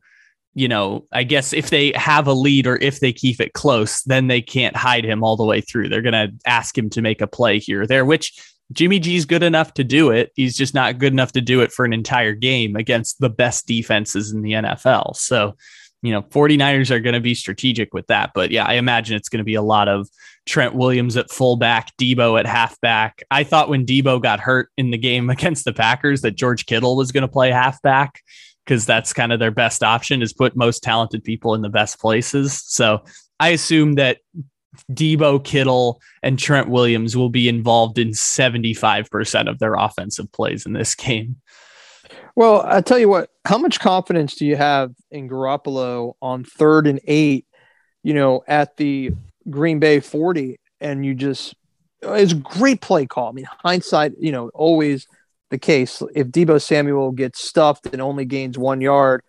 you 0.54 0.68
know, 0.68 1.06
I 1.12 1.24
guess 1.24 1.52
if 1.52 1.70
they 1.70 1.92
have 1.94 2.26
a 2.26 2.34
lead 2.34 2.66
or 2.66 2.76
if 2.76 3.00
they 3.00 3.12
keep 3.12 3.40
it 3.40 3.54
close, 3.54 4.02
then 4.02 4.26
they 4.26 4.42
can't 4.42 4.76
hide 4.76 5.04
him 5.04 5.24
all 5.24 5.36
the 5.36 5.44
way 5.44 5.60
through. 5.60 5.88
They're 5.88 6.02
going 6.02 6.12
to 6.12 6.32
ask 6.46 6.76
him 6.76 6.90
to 6.90 7.02
make 7.02 7.20
a 7.20 7.26
play 7.26 7.58
here 7.58 7.82
or 7.82 7.86
there, 7.86 8.04
which 8.04 8.38
Jimmy 8.72 8.98
G's 8.98 9.24
good 9.24 9.42
enough 9.42 9.74
to 9.74 9.84
do 9.84 10.10
it. 10.10 10.30
He's 10.34 10.56
just 10.56 10.74
not 10.74 10.98
good 10.98 11.12
enough 11.12 11.32
to 11.32 11.40
do 11.40 11.60
it 11.60 11.72
for 11.72 11.84
an 11.84 11.92
entire 11.92 12.34
game 12.34 12.76
against 12.76 13.18
the 13.18 13.30
best 13.30 13.66
defenses 13.66 14.32
in 14.32 14.42
the 14.42 14.52
NFL. 14.52 15.16
So, 15.16 15.56
you 16.02 16.12
know, 16.12 16.22
49ers 16.22 16.90
are 16.90 17.00
going 17.00 17.14
to 17.14 17.20
be 17.20 17.34
strategic 17.34 17.94
with 17.94 18.06
that. 18.08 18.32
But 18.34 18.50
yeah, 18.50 18.64
I 18.64 18.74
imagine 18.74 19.16
it's 19.16 19.28
going 19.28 19.38
to 19.38 19.44
be 19.44 19.54
a 19.54 19.62
lot 19.62 19.88
of 19.88 20.08
Trent 20.44 20.74
Williams 20.74 21.16
at 21.16 21.30
fullback, 21.30 21.96
Deebo 21.96 22.38
at 22.38 22.46
halfback. 22.46 23.22
I 23.30 23.44
thought 23.44 23.68
when 23.68 23.86
Deebo 23.86 24.20
got 24.20 24.40
hurt 24.40 24.68
in 24.76 24.90
the 24.90 24.98
game 24.98 25.30
against 25.30 25.64
the 25.64 25.72
Packers 25.72 26.20
that 26.22 26.32
George 26.32 26.66
Kittle 26.66 26.96
was 26.96 27.12
going 27.12 27.22
to 27.22 27.28
play 27.28 27.50
halfback 27.50 28.20
because 28.64 28.86
that's 28.86 29.12
kind 29.12 29.32
of 29.32 29.38
their 29.38 29.50
best 29.50 29.82
option 29.82 30.22
is 30.22 30.32
put 30.32 30.56
most 30.56 30.82
talented 30.82 31.24
people 31.24 31.54
in 31.54 31.62
the 31.62 31.68
best 31.68 31.98
places. 31.98 32.62
So 32.66 33.04
I 33.40 33.48
assume 33.48 33.94
that 33.94 34.18
Deebo 34.90 35.44
Kittle 35.44 36.00
and 36.22 36.38
Trent 36.38 36.68
Williams 36.68 37.16
will 37.16 37.28
be 37.28 37.48
involved 37.48 37.98
in 37.98 38.10
75% 38.10 39.50
of 39.50 39.58
their 39.58 39.74
offensive 39.74 40.30
plays 40.32 40.64
in 40.64 40.72
this 40.72 40.94
game. 40.94 41.36
Well, 42.34 42.62
I 42.64 42.80
tell 42.80 42.98
you 42.98 43.08
what, 43.08 43.30
how 43.44 43.58
much 43.58 43.80
confidence 43.80 44.36
do 44.36 44.46
you 44.46 44.56
have 44.56 44.92
in 45.10 45.28
Garoppolo 45.28 46.14
on 46.22 46.44
third 46.44 46.86
and 46.86 47.00
eight, 47.06 47.46
you 48.02 48.14
know, 48.14 48.42
at 48.46 48.76
the 48.76 49.12
Green 49.50 49.80
Bay 49.80 50.00
40? 50.00 50.58
And 50.80 51.04
you 51.04 51.14
just, 51.14 51.54
it's 52.00 52.32
a 52.32 52.36
great 52.36 52.80
play 52.80 53.06
call. 53.06 53.28
I 53.28 53.32
mean, 53.32 53.46
hindsight, 53.62 54.12
you 54.18 54.32
know, 54.32 54.50
always– 54.54 55.06
the 55.52 55.58
case. 55.58 56.02
If 56.14 56.28
Deebo 56.28 56.60
Samuel 56.60 57.12
gets 57.12 57.44
stuffed 57.44 57.86
and 57.86 58.02
only 58.02 58.24
gains 58.24 58.58
one 58.58 58.80
yard. 58.80 59.22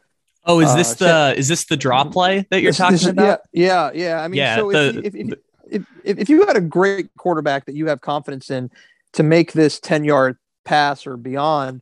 Oh, 0.45 0.59
is 0.59 0.73
this 0.73 0.99
uh, 1.01 1.29
the 1.31 1.39
is 1.39 1.47
this 1.47 1.65
the 1.65 1.77
draw 1.77 2.03
play 2.03 2.47
that 2.49 2.61
you're 2.61 2.71
this, 2.71 2.77
talking 2.77 2.93
this, 2.93 3.05
about? 3.05 3.41
Yeah, 3.51 3.91
yeah, 3.93 4.05
yeah. 4.05 4.23
I 4.23 4.27
mean, 4.27 4.39
yeah, 4.39 4.55
so 4.55 4.71
the, 4.71 5.01
if, 5.03 5.15
if, 5.15 5.33
if, 5.69 5.85
if, 6.03 6.19
if 6.19 6.29
you 6.29 6.45
had 6.47 6.57
a 6.57 6.61
great 6.61 7.09
quarterback 7.17 7.65
that 7.65 7.75
you 7.75 7.87
have 7.87 8.01
confidence 8.01 8.49
in 8.49 8.71
to 9.13 9.23
make 9.23 9.53
this 9.53 9.79
10 9.79 10.03
yard 10.03 10.37
pass 10.65 11.05
or 11.07 11.15
beyond, 11.15 11.81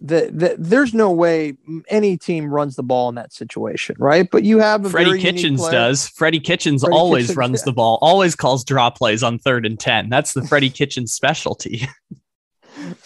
that 0.00 0.38
the, 0.38 0.56
there's 0.58 0.94
no 0.94 1.10
way 1.10 1.54
any 1.88 2.16
team 2.16 2.52
runs 2.52 2.76
the 2.76 2.82
ball 2.82 3.08
in 3.08 3.14
that 3.16 3.32
situation, 3.32 3.96
right? 3.98 4.30
But 4.30 4.44
you 4.44 4.58
have 4.58 4.86
a 4.86 4.90
Freddie 4.90 5.20
Kitchens 5.20 5.66
does. 5.68 6.08
Freddie 6.08 6.40
Kitchens 6.40 6.82
Freddie 6.82 6.96
always 6.96 7.24
Kitchens, 7.24 7.36
runs 7.36 7.60
yeah. 7.60 7.64
the 7.66 7.72
ball, 7.72 7.98
always 8.00 8.34
calls 8.34 8.64
draw 8.64 8.90
plays 8.90 9.22
on 9.22 9.38
third 9.38 9.66
and 9.66 9.78
10. 9.78 10.08
That's 10.08 10.32
the 10.32 10.46
Freddie 10.46 10.70
Kitchens 10.80 11.12
specialty. 11.12 11.86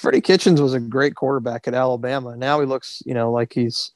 Freddie 0.03 0.21
Kitchens 0.21 0.61
was 0.61 0.75
a 0.75 0.81
great 0.81 1.15
quarterback 1.15 1.69
at 1.69 1.75
Alabama. 1.75 2.37
Now 2.37 2.59
he 2.59 2.67
looks, 2.67 3.05
you 3.07 3.15
know, 3.15 3.31
like 3.31 3.53
he's 3.53 3.93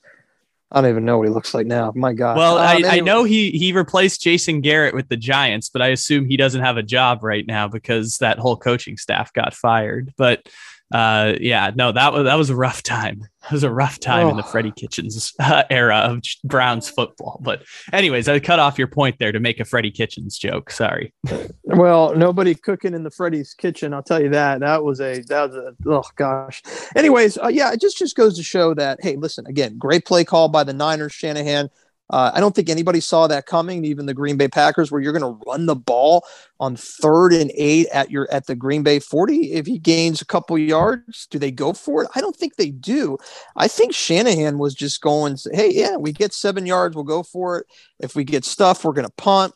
I 0.71 0.81
don't 0.81 0.91
even 0.91 1.05
know 1.05 1.19
what 1.19 1.27
he 1.27 1.35
looks 1.35 1.53
like 1.53 1.67
now. 1.67 1.93
My 1.97 2.13
God. 2.13 2.37
Well, 2.37 2.59
um, 2.59 2.65
I, 2.65 2.75
anyway. 2.75 2.89
I 2.91 3.01
know 3.01 3.25
he 3.25 3.51
he 3.51 3.73
replaced 3.73 4.21
Jason 4.21 4.61
Garrett 4.61 4.95
with 4.95 5.09
the 5.09 5.17
Giants, 5.17 5.69
but 5.69 5.83
I 5.83 5.89
assume 5.89 6.27
he 6.27 6.37
doesn't 6.37 6.63
have 6.63 6.77
a 6.77 6.83
job 6.83 7.25
right 7.25 7.45
now 7.45 7.67
because 7.67 8.19
that 8.19 8.39
whole 8.39 8.57
coaching 8.57 8.97
staff 8.97 9.33
got 9.33 9.53
fired. 9.53 10.15
But 10.17 10.49
uh, 10.93 11.35
yeah, 11.41 11.73
no, 11.75 11.93
that 11.93 12.13
was 12.13 12.25
that 12.25 12.37
was 12.37 12.51
a 12.51 12.57
rough 12.57 12.83
time. 12.83 13.27
It 13.45 13.53
was 13.53 13.65
a 13.65 13.71
rough 13.71 13.99
time 14.01 14.27
oh. 14.27 14.31
in 14.31 14.37
the. 14.37 14.43
Freddie 14.43 14.73
Kitchens 14.73 15.33
uh, 15.41 15.65
era 15.71 15.97
of 15.97 16.23
Browns 16.45 16.89
football. 16.89 17.41
But 17.43 17.63
anyways, 17.93 18.29
I 18.29 18.39
cut 18.39 18.59
off 18.59 18.79
your 18.79 18.87
point 18.87 19.19
there 19.19 19.33
to 19.33 19.41
make 19.41 19.61
a 19.61 19.65
Freddie 19.65 19.91
Kitchens 19.91 20.39
joke. 20.39 20.71
Sorry. 20.71 21.13
well, 21.65 22.15
nobody 22.15 22.55
cooking 22.55 22.95
in 22.95 23.03
the 23.03 23.11
Freddie's 23.11 23.55
kitchen. 23.55 23.93
I'll 23.93 24.03
tell 24.03 24.23
you 24.23 24.31
that. 24.31 24.61
That 24.61 24.85
was 24.85 25.01
a 25.01 25.21
that 25.23 25.51
was 25.51 25.57
a 25.57 25.75
oh 25.87 26.05
gosh. 26.15 26.63
Anyways, 26.95 27.39
uh, 27.39 27.49
yeah, 27.49 27.73
it 27.73 27.81
just 27.81 27.99
just 27.99 28.17
goes 28.17 28.37
to 28.37 28.43
show 28.43 28.75
that 28.75 29.01
hey, 29.03 29.17
listen 29.17 29.47
again, 29.47 29.77
great 29.79 30.05
play 30.05 30.25
call 30.25 30.49
by 30.49 30.65
the 30.65 30.73
Niners, 30.73 31.13
Shanahan. 31.13 31.69
Uh, 32.11 32.31
I 32.35 32.41
don't 32.41 32.55
think 32.55 32.69
anybody 32.69 33.01
saw 33.01 33.27
that 33.27 33.47
coming, 33.47 33.85
even 33.85 34.07
the 34.07 34.15
Green 34.15 34.37
Bay 34.37 34.49
Packers, 34.49 34.93
where 34.93 35.01
you're 35.01 35.13
going 35.13 35.23
to 35.23 35.41
run 35.47 35.67
the 35.67 35.75
ball 35.75 36.25
on 36.61 36.77
third 36.77 37.33
and 37.33 37.51
eight 37.55 37.89
at 37.89 38.11
your 38.11 38.29
at 38.31 38.47
the 38.47 38.55
Green 38.55 38.83
Bay 38.83 38.99
40. 38.99 39.53
If 39.53 39.67
he 39.67 39.79
gains 39.79 40.21
a 40.21 40.27
couple 40.27 40.57
yards, 40.57 41.27
do 41.27 41.39
they 41.39 41.51
go 41.51 41.73
for 41.73 42.05
it? 42.05 42.11
I 42.15 42.21
don't 42.21 42.37
think 42.37 42.57
they 42.57 42.71
do. 42.71 43.19
I 43.57 43.69
think 43.69 43.95
Shanahan 43.95 44.59
was 44.59 44.75
just 44.75 45.01
going, 45.01 45.37
hey, 45.53 45.73
yeah, 45.73 45.97
we 45.97 46.13
get 46.13 46.33
seven 46.33 46.67
yards, 46.67 46.95
we'll 46.95 47.05
go 47.05 47.23
for 47.23 47.59
it. 47.59 47.67
If 47.99 48.15
we 48.15 48.25
get 48.25 48.45
stuff, 48.45 48.85
we're 48.85 48.93
going 48.93 49.07
to 49.07 49.13
punt. 49.13 49.55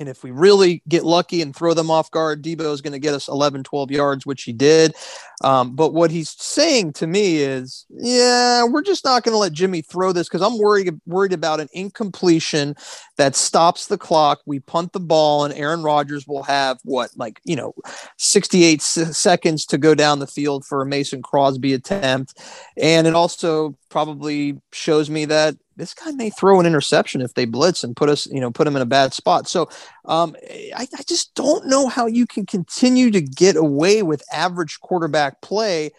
And 0.00 0.08
if 0.08 0.22
we 0.22 0.30
really 0.30 0.82
get 0.88 1.04
lucky 1.04 1.40
and 1.42 1.54
throw 1.54 1.74
them 1.74 1.90
off 1.90 2.10
guard, 2.10 2.42
Deebo 2.42 2.72
is 2.72 2.80
going 2.80 2.92
to 2.92 2.98
get 2.98 3.14
us 3.14 3.28
11, 3.28 3.64
12 3.64 3.90
yards, 3.90 4.26
which 4.26 4.42
he 4.42 4.52
did. 4.52 4.94
Um, 5.42 5.74
but 5.74 5.92
what 5.92 6.10
he's 6.10 6.30
saying 6.30 6.94
to 6.94 7.06
me 7.06 7.36
is, 7.38 7.86
yeah, 7.90 8.64
we're 8.64 8.82
just 8.82 9.04
not 9.04 9.24
going 9.24 9.34
to 9.34 9.38
let 9.38 9.52
Jimmy 9.52 9.82
throw 9.82 10.12
this 10.12 10.28
because 10.28 10.42
I'm 10.42 10.58
worried 10.58 10.98
worried 11.06 11.32
about 11.32 11.60
an 11.60 11.68
incompletion 11.72 12.74
that 13.16 13.36
stops 13.36 13.86
the 13.86 13.98
clock. 13.98 14.40
We 14.46 14.60
punt 14.60 14.92
the 14.92 15.00
ball, 15.00 15.44
and 15.44 15.54
Aaron 15.54 15.82
Rodgers 15.82 16.26
will 16.26 16.44
have 16.44 16.78
what, 16.84 17.10
like 17.16 17.40
you 17.44 17.56
know, 17.56 17.74
68 18.18 18.80
s- 18.80 19.16
seconds 19.16 19.66
to 19.66 19.78
go 19.78 19.94
down 19.94 20.18
the 20.18 20.26
field 20.26 20.64
for 20.64 20.82
a 20.82 20.86
Mason 20.86 21.22
Crosby 21.22 21.72
attempt, 21.72 22.38
and 22.76 23.06
it 23.06 23.14
also 23.14 23.76
probably 23.90 24.60
shows 24.72 25.10
me 25.10 25.24
that 25.26 25.56
this 25.76 25.94
guy 25.94 26.12
may 26.12 26.30
throw 26.30 26.60
an 26.60 26.66
interception 26.66 27.20
if 27.20 27.34
they 27.34 27.44
blitz 27.44 27.84
and 27.84 27.96
put 27.96 28.08
us, 28.08 28.26
you 28.26 28.40
know, 28.40 28.50
put 28.50 28.66
him 28.66 28.76
in 28.76 28.82
a 28.82 28.86
bad 28.86 29.12
spot. 29.12 29.48
So 29.48 29.68
um, 30.04 30.36
I, 30.50 30.86
I 30.96 31.02
just 31.06 31.34
don't 31.34 31.66
know 31.66 31.88
how 31.88 32.06
you 32.06 32.26
can 32.26 32.46
continue 32.46 33.10
to 33.10 33.20
get 33.20 33.56
away 33.56 34.02
with 34.02 34.22
average 34.32 34.80
quarterback 34.80 35.40
play 35.40 35.90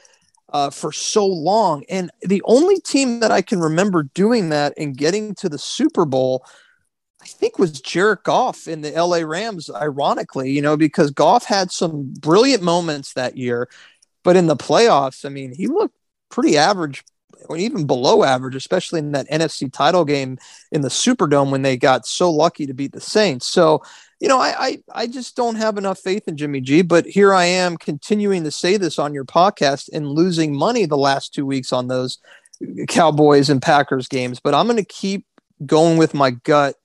uh, 0.50 0.70
for 0.70 0.92
so 0.92 1.26
long. 1.26 1.84
And 1.90 2.12
the 2.22 2.42
only 2.46 2.80
team 2.80 3.20
that 3.20 3.32
I 3.32 3.42
can 3.42 3.60
remember 3.60 4.04
doing 4.04 4.50
that 4.50 4.74
and 4.78 4.96
getting 4.96 5.36
to 5.36 5.50
the 5.50 5.58
Super 5.58 6.06
Bowl, 6.06 6.46
I 7.22 7.26
think, 7.26 7.60
was 7.60 7.82
Jared 7.82 8.24
Goff 8.24 8.68
in 8.68 8.82
the 8.82 8.92
LA 8.92 9.18
Rams, 9.18 9.70
ironically, 9.70 10.52
you 10.52 10.62
know, 10.62 10.78
because 10.78 11.12
Goff 11.12 11.46
had 11.46 11.72
some 11.72 12.14
brilliant 12.20 12.64
moments 12.64 13.14
that 13.14 13.38
year. 13.38 13.68
But 14.24 14.38
in 14.38 14.48
the 14.48 14.56
playoffs, 14.56 15.26
I 15.26 15.30
mean, 15.30 15.54
he 15.54 15.68
looked 15.68 15.96
pretty 16.30 16.58
average 16.58 17.04
or 17.50 17.58
even 17.58 17.86
below 17.86 18.24
average, 18.24 18.56
especially 18.56 19.00
in 19.00 19.12
that 19.12 19.30
NFC 19.30 19.72
title 19.72 20.06
game 20.06 20.38
in 20.72 20.82
the 20.82 20.90
Superdome 20.90 21.52
when 21.52 21.62
they 21.62 21.78
got 21.78 22.06
so 22.06 22.32
lucky 22.32 22.66
to 22.66 22.74
beat 22.74 22.92
the 22.92 23.02
Saints. 23.02 23.48
So, 23.48 23.82
you 24.20 24.28
know, 24.28 24.40
I, 24.40 24.56
I, 24.58 24.78
I 24.94 25.08
just 25.08 25.36
don't 25.36 25.56
have 25.56 25.78
enough 25.78 26.00
faith 26.00 26.28
in 26.28 26.38
Jimmy 26.38 26.62
G. 26.62 26.82
But 26.82 27.06
here 27.06 27.34
I 27.34 27.46
am 27.46 27.78
continuing 27.78 28.44
to 28.44 28.52
say 28.52 28.78
this 28.78 29.00
on 29.00 29.14
your 29.14 29.26
podcast 29.26 29.90
and 29.94 30.10
losing 30.10 30.56
money 30.56 30.86
the 30.86 30.98
last 30.98 31.34
two 31.34 31.46
weeks 31.46 31.74
on 31.74 31.88
those 31.88 32.20
Cowboys 32.88 33.50
and 33.50 33.62
Packers 33.62 34.08
games. 34.08 34.40
But 34.40 34.54
I'm 34.54 34.68
going 34.68 34.78
to 34.78 34.86
keep 34.86 35.26
going 35.66 35.98
with 35.98 36.14
my 36.14 36.32
gut 36.32 36.76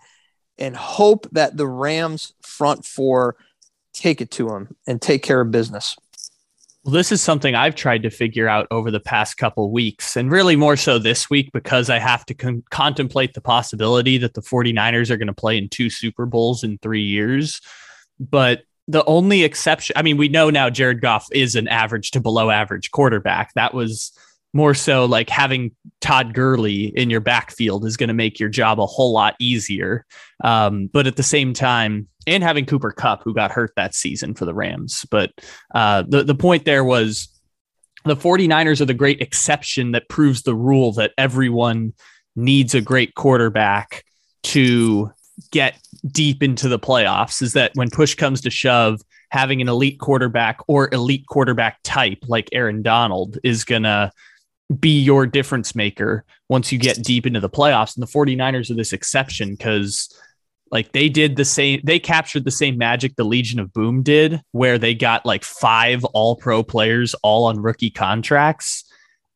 and 0.58 0.76
hope 0.76 1.26
that 1.32 1.56
the 1.56 1.66
Rams 1.66 2.34
front 2.42 2.84
four 2.84 3.36
take 3.92 4.20
it 4.20 4.30
to 4.32 4.48
them 4.48 4.76
and 4.86 5.00
take 5.00 5.22
care 5.22 5.40
of 5.40 5.50
business. 5.50 5.96
This 6.84 7.12
is 7.12 7.20
something 7.20 7.54
I've 7.54 7.74
tried 7.74 8.02
to 8.04 8.10
figure 8.10 8.48
out 8.48 8.66
over 8.70 8.90
the 8.90 9.00
past 9.00 9.36
couple 9.36 9.70
weeks, 9.70 10.16
and 10.16 10.32
really 10.32 10.56
more 10.56 10.76
so 10.76 10.98
this 10.98 11.28
week 11.28 11.50
because 11.52 11.90
I 11.90 11.98
have 11.98 12.24
to 12.26 12.34
con- 12.34 12.64
contemplate 12.70 13.34
the 13.34 13.42
possibility 13.42 14.16
that 14.18 14.32
the 14.32 14.40
49ers 14.40 15.10
are 15.10 15.18
going 15.18 15.26
to 15.26 15.34
play 15.34 15.58
in 15.58 15.68
two 15.68 15.90
Super 15.90 16.24
Bowls 16.24 16.64
in 16.64 16.78
three 16.78 17.02
years. 17.02 17.60
But 18.18 18.62
the 18.88 19.04
only 19.04 19.44
exception, 19.44 19.94
I 19.96 20.02
mean, 20.02 20.16
we 20.16 20.28
know 20.28 20.48
now 20.48 20.70
Jared 20.70 21.02
Goff 21.02 21.26
is 21.32 21.54
an 21.54 21.68
average 21.68 22.12
to 22.12 22.20
below 22.20 22.48
average 22.48 22.90
quarterback. 22.90 23.52
That 23.54 23.74
was 23.74 24.12
more 24.52 24.74
so 24.74 25.04
like 25.04 25.30
having 25.30 25.72
Todd 26.00 26.34
Gurley 26.34 26.86
in 26.86 27.10
your 27.10 27.20
backfield 27.20 27.84
is 27.84 27.96
going 27.96 28.08
to 28.08 28.14
make 28.14 28.40
your 28.40 28.48
job 28.48 28.80
a 28.80 28.86
whole 28.86 29.12
lot 29.12 29.36
easier. 29.38 30.04
Um, 30.42 30.88
but 30.92 31.06
at 31.06 31.16
the 31.16 31.22
same 31.22 31.52
time, 31.52 32.08
and 32.26 32.42
having 32.42 32.66
Cooper 32.66 32.92
Kupp, 32.92 33.22
who 33.22 33.34
got 33.34 33.52
hurt 33.52 33.72
that 33.76 33.94
season 33.94 34.34
for 34.34 34.44
the 34.44 34.54
Rams. 34.54 35.06
But 35.10 35.32
uh, 35.74 36.04
the, 36.06 36.22
the 36.22 36.34
point 36.34 36.64
there 36.64 36.84
was 36.84 37.28
the 38.04 38.16
49ers 38.16 38.80
are 38.80 38.86
the 38.86 38.94
great 38.94 39.20
exception 39.20 39.92
that 39.92 40.08
proves 40.08 40.42
the 40.42 40.54
rule 40.54 40.92
that 40.92 41.12
everyone 41.18 41.92
needs 42.36 42.74
a 42.74 42.80
great 42.80 43.14
quarterback 43.14 44.04
to 44.42 45.10
get 45.50 45.78
deep 46.06 46.42
into 46.42 46.68
the 46.68 46.78
playoffs 46.78 47.42
is 47.42 47.52
that 47.54 47.72
when 47.74 47.90
push 47.90 48.14
comes 48.14 48.40
to 48.42 48.50
shove, 48.50 49.00
having 49.30 49.60
an 49.60 49.68
elite 49.68 50.00
quarterback 50.00 50.58
or 50.66 50.92
elite 50.92 51.26
quarterback 51.26 51.78
type 51.84 52.18
like 52.26 52.48
Aaron 52.52 52.82
Donald 52.82 53.38
is 53.44 53.64
going 53.64 53.84
to 53.84 54.10
be 54.78 55.00
your 55.00 55.26
difference 55.26 55.74
maker 55.74 56.24
once 56.48 56.70
you 56.70 56.78
get 56.78 57.02
deep 57.02 57.26
into 57.26 57.40
the 57.40 57.50
playoffs. 57.50 57.96
And 57.96 58.02
the 58.02 58.10
49ers 58.10 58.70
are 58.70 58.74
this 58.74 58.92
exception 58.92 59.50
because 59.52 60.14
like 60.70 60.92
they 60.92 61.08
did 61.08 61.36
the 61.36 61.44
same, 61.44 61.80
they 61.82 61.98
captured 61.98 62.44
the 62.44 62.50
same 62.50 62.78
magic 62.78 63.16
the 63.16 63.24
Legion 63.24 63.58
of 63.58 63.72
Boom 63.72 64.02
did, 64.02 64.40
where 64.52 64.78
they 64.78 64.94
got 64.94 65.26
like 65.26 65.42
five 65.42 66.04
all 66.04 66.36
pro 66.36 66.62
players 66.62 67.14
all 67.22 67.46
on 67.46 67.60
rookie 67.60 67.90
contracts. 67.90 68.84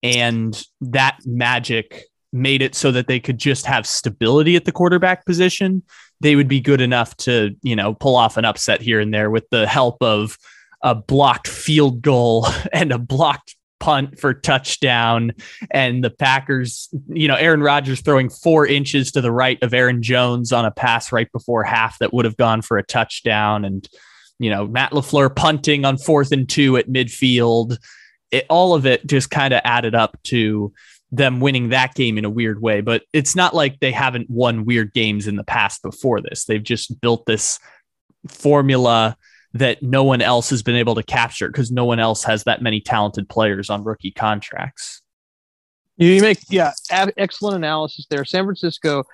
And 0.03 0.63
that 0.81 1.19
magic 1.25 2.05
made 2.33 2.63
it 2.63 2.75
so 2.75 2.93
that 2.93 3.07
they 3.07 3.19
could 3.19 3.39
just 3.39 3.67
have 3.67 3.87
stability 3.87 4.55
at 4.55 4.65
the 4.65 4.73
quarterback 4.73 5.25
position. 5.25 5.83
They 6.21 6.37
would 6.37 6.49
be 6.49 6.61
good 6.61 6.81
enough 6.81 7.17
to, 7.19 7.57
you 7.63 7.75
know, 7.75 7.95
pull 7.95 8.15
off 8.15 8.37
an 8.37 8.45
upset 8.45 8.81
here 8.81 9.01
and 9.01 9.13
there 9.13 9.31
with 9.31 9.49
the 9.51 9.67
help 9.67 9.97
of 10.01 10.39
a 10.83 10.95
blocked 10.95 11.49
field 11.49 12.03
goal 12.03 12.47
and 12.73 12.93
a 12.93 12.99
blocked 12.99 13.57
punt 13.85 14.19
for 14.19 14.33
touchdown 14.33 15.31
and 15.71 16.03
the 16.03 16.09
Packers, 16.09 16.89
you 17.09 17.29
know, 17.29 17.35
Aaron 17.35 17.61
Rodgers 17.61 18.01
throwing 18.01 18.31
four 18.31 18.67
inches 18.67 19.13
to 19.13 19.21
the 19.21 19.31
right 19.31 19.63
of 19.63 19.75
Aaron 19.75 20.03
Jones 20.03 20.53
on 20.53 20.65
a 20.65 20.71
pass 20.71 21.13
right 21.13 21.31
before 21.33 21.65
half 21.65 21.99
that 21.99 22.15
would 22.15 22.25
have 22.25 22.39
gone 22.39 22.63
for 22.63 22.79
a 22.79 22.83
touchdown. 22.83 23.63
And, 23.63 23.87
you 24.39 24.49
know, 24.49 24.67
Matt 24.67 24.93
LaFleur 24.93 25.37
punting 25.37 25.85
on 25.85 25.99
fourth 25.99 26.33
and 26.33 26.49
two 26.49 26.79
at 26.79 26.89
midfield. 26.89 27.77
It, 28.31 28.47
all 28.49 28.73
of 28.73 28.87
it 28.87 29.07
just 29.07 29.31
kind 29.31 29.53
of 29.53 29.61
added 29.65 29.95
up 29.95 30.17
to 30.25 30.73
them 31.13 31.41
winning 31.41 31.69
that 31.69 31.95
game 31.95 32.17
in 32.17 32.25
a 32.25 32.31
weird 32.31 32.63
way. 32.63 32.81
But 32.81 33.03
it's 33.13 33.37
not 33.37 33.55
like 33.55 33.81
they 33.81 33.93
haven't 33.93 34.31
won 34.31 34.65
weird 34.65 34.95
games 34.95 35.27
in 35.27 35.37
the 35.37 35.45
past 35.45 35.83
before 35.83 36.23
this. 36.23 36.47
They've 36.47 36.65
just 36.65 37.03
built 37.03 37.27
this 37.27 37.59
formula 38.29 39.19
that 39.55 39.83
no 39.83 40.03
one 40.03 40.21
else 40.21 40.51
has 40.51 40.63
been 40.63 40.75
able 40.75 40.97
to 40.97 41.03
capture 41.03 41.49
because 41.49 41.71
no 41.71 41.85
one 41.85 42.01
else 42.01 42.25
has 42.25 42.45
that 42.45 42.61
many 42.61 42.81
talented 42.81 43.29
players 43.29 43.71
on 43.71 43.85
rookie 43.85 44.11
contracts. 44.11 45.01
You 45.97 46.21
make 46.21 46.39
yeah, 46.51 46.73
excellent 46.91 47.57
analysis 47.57 48.07
there. 48.11 48.25
San 48.25 48.45
Francisco, 48.45 49.05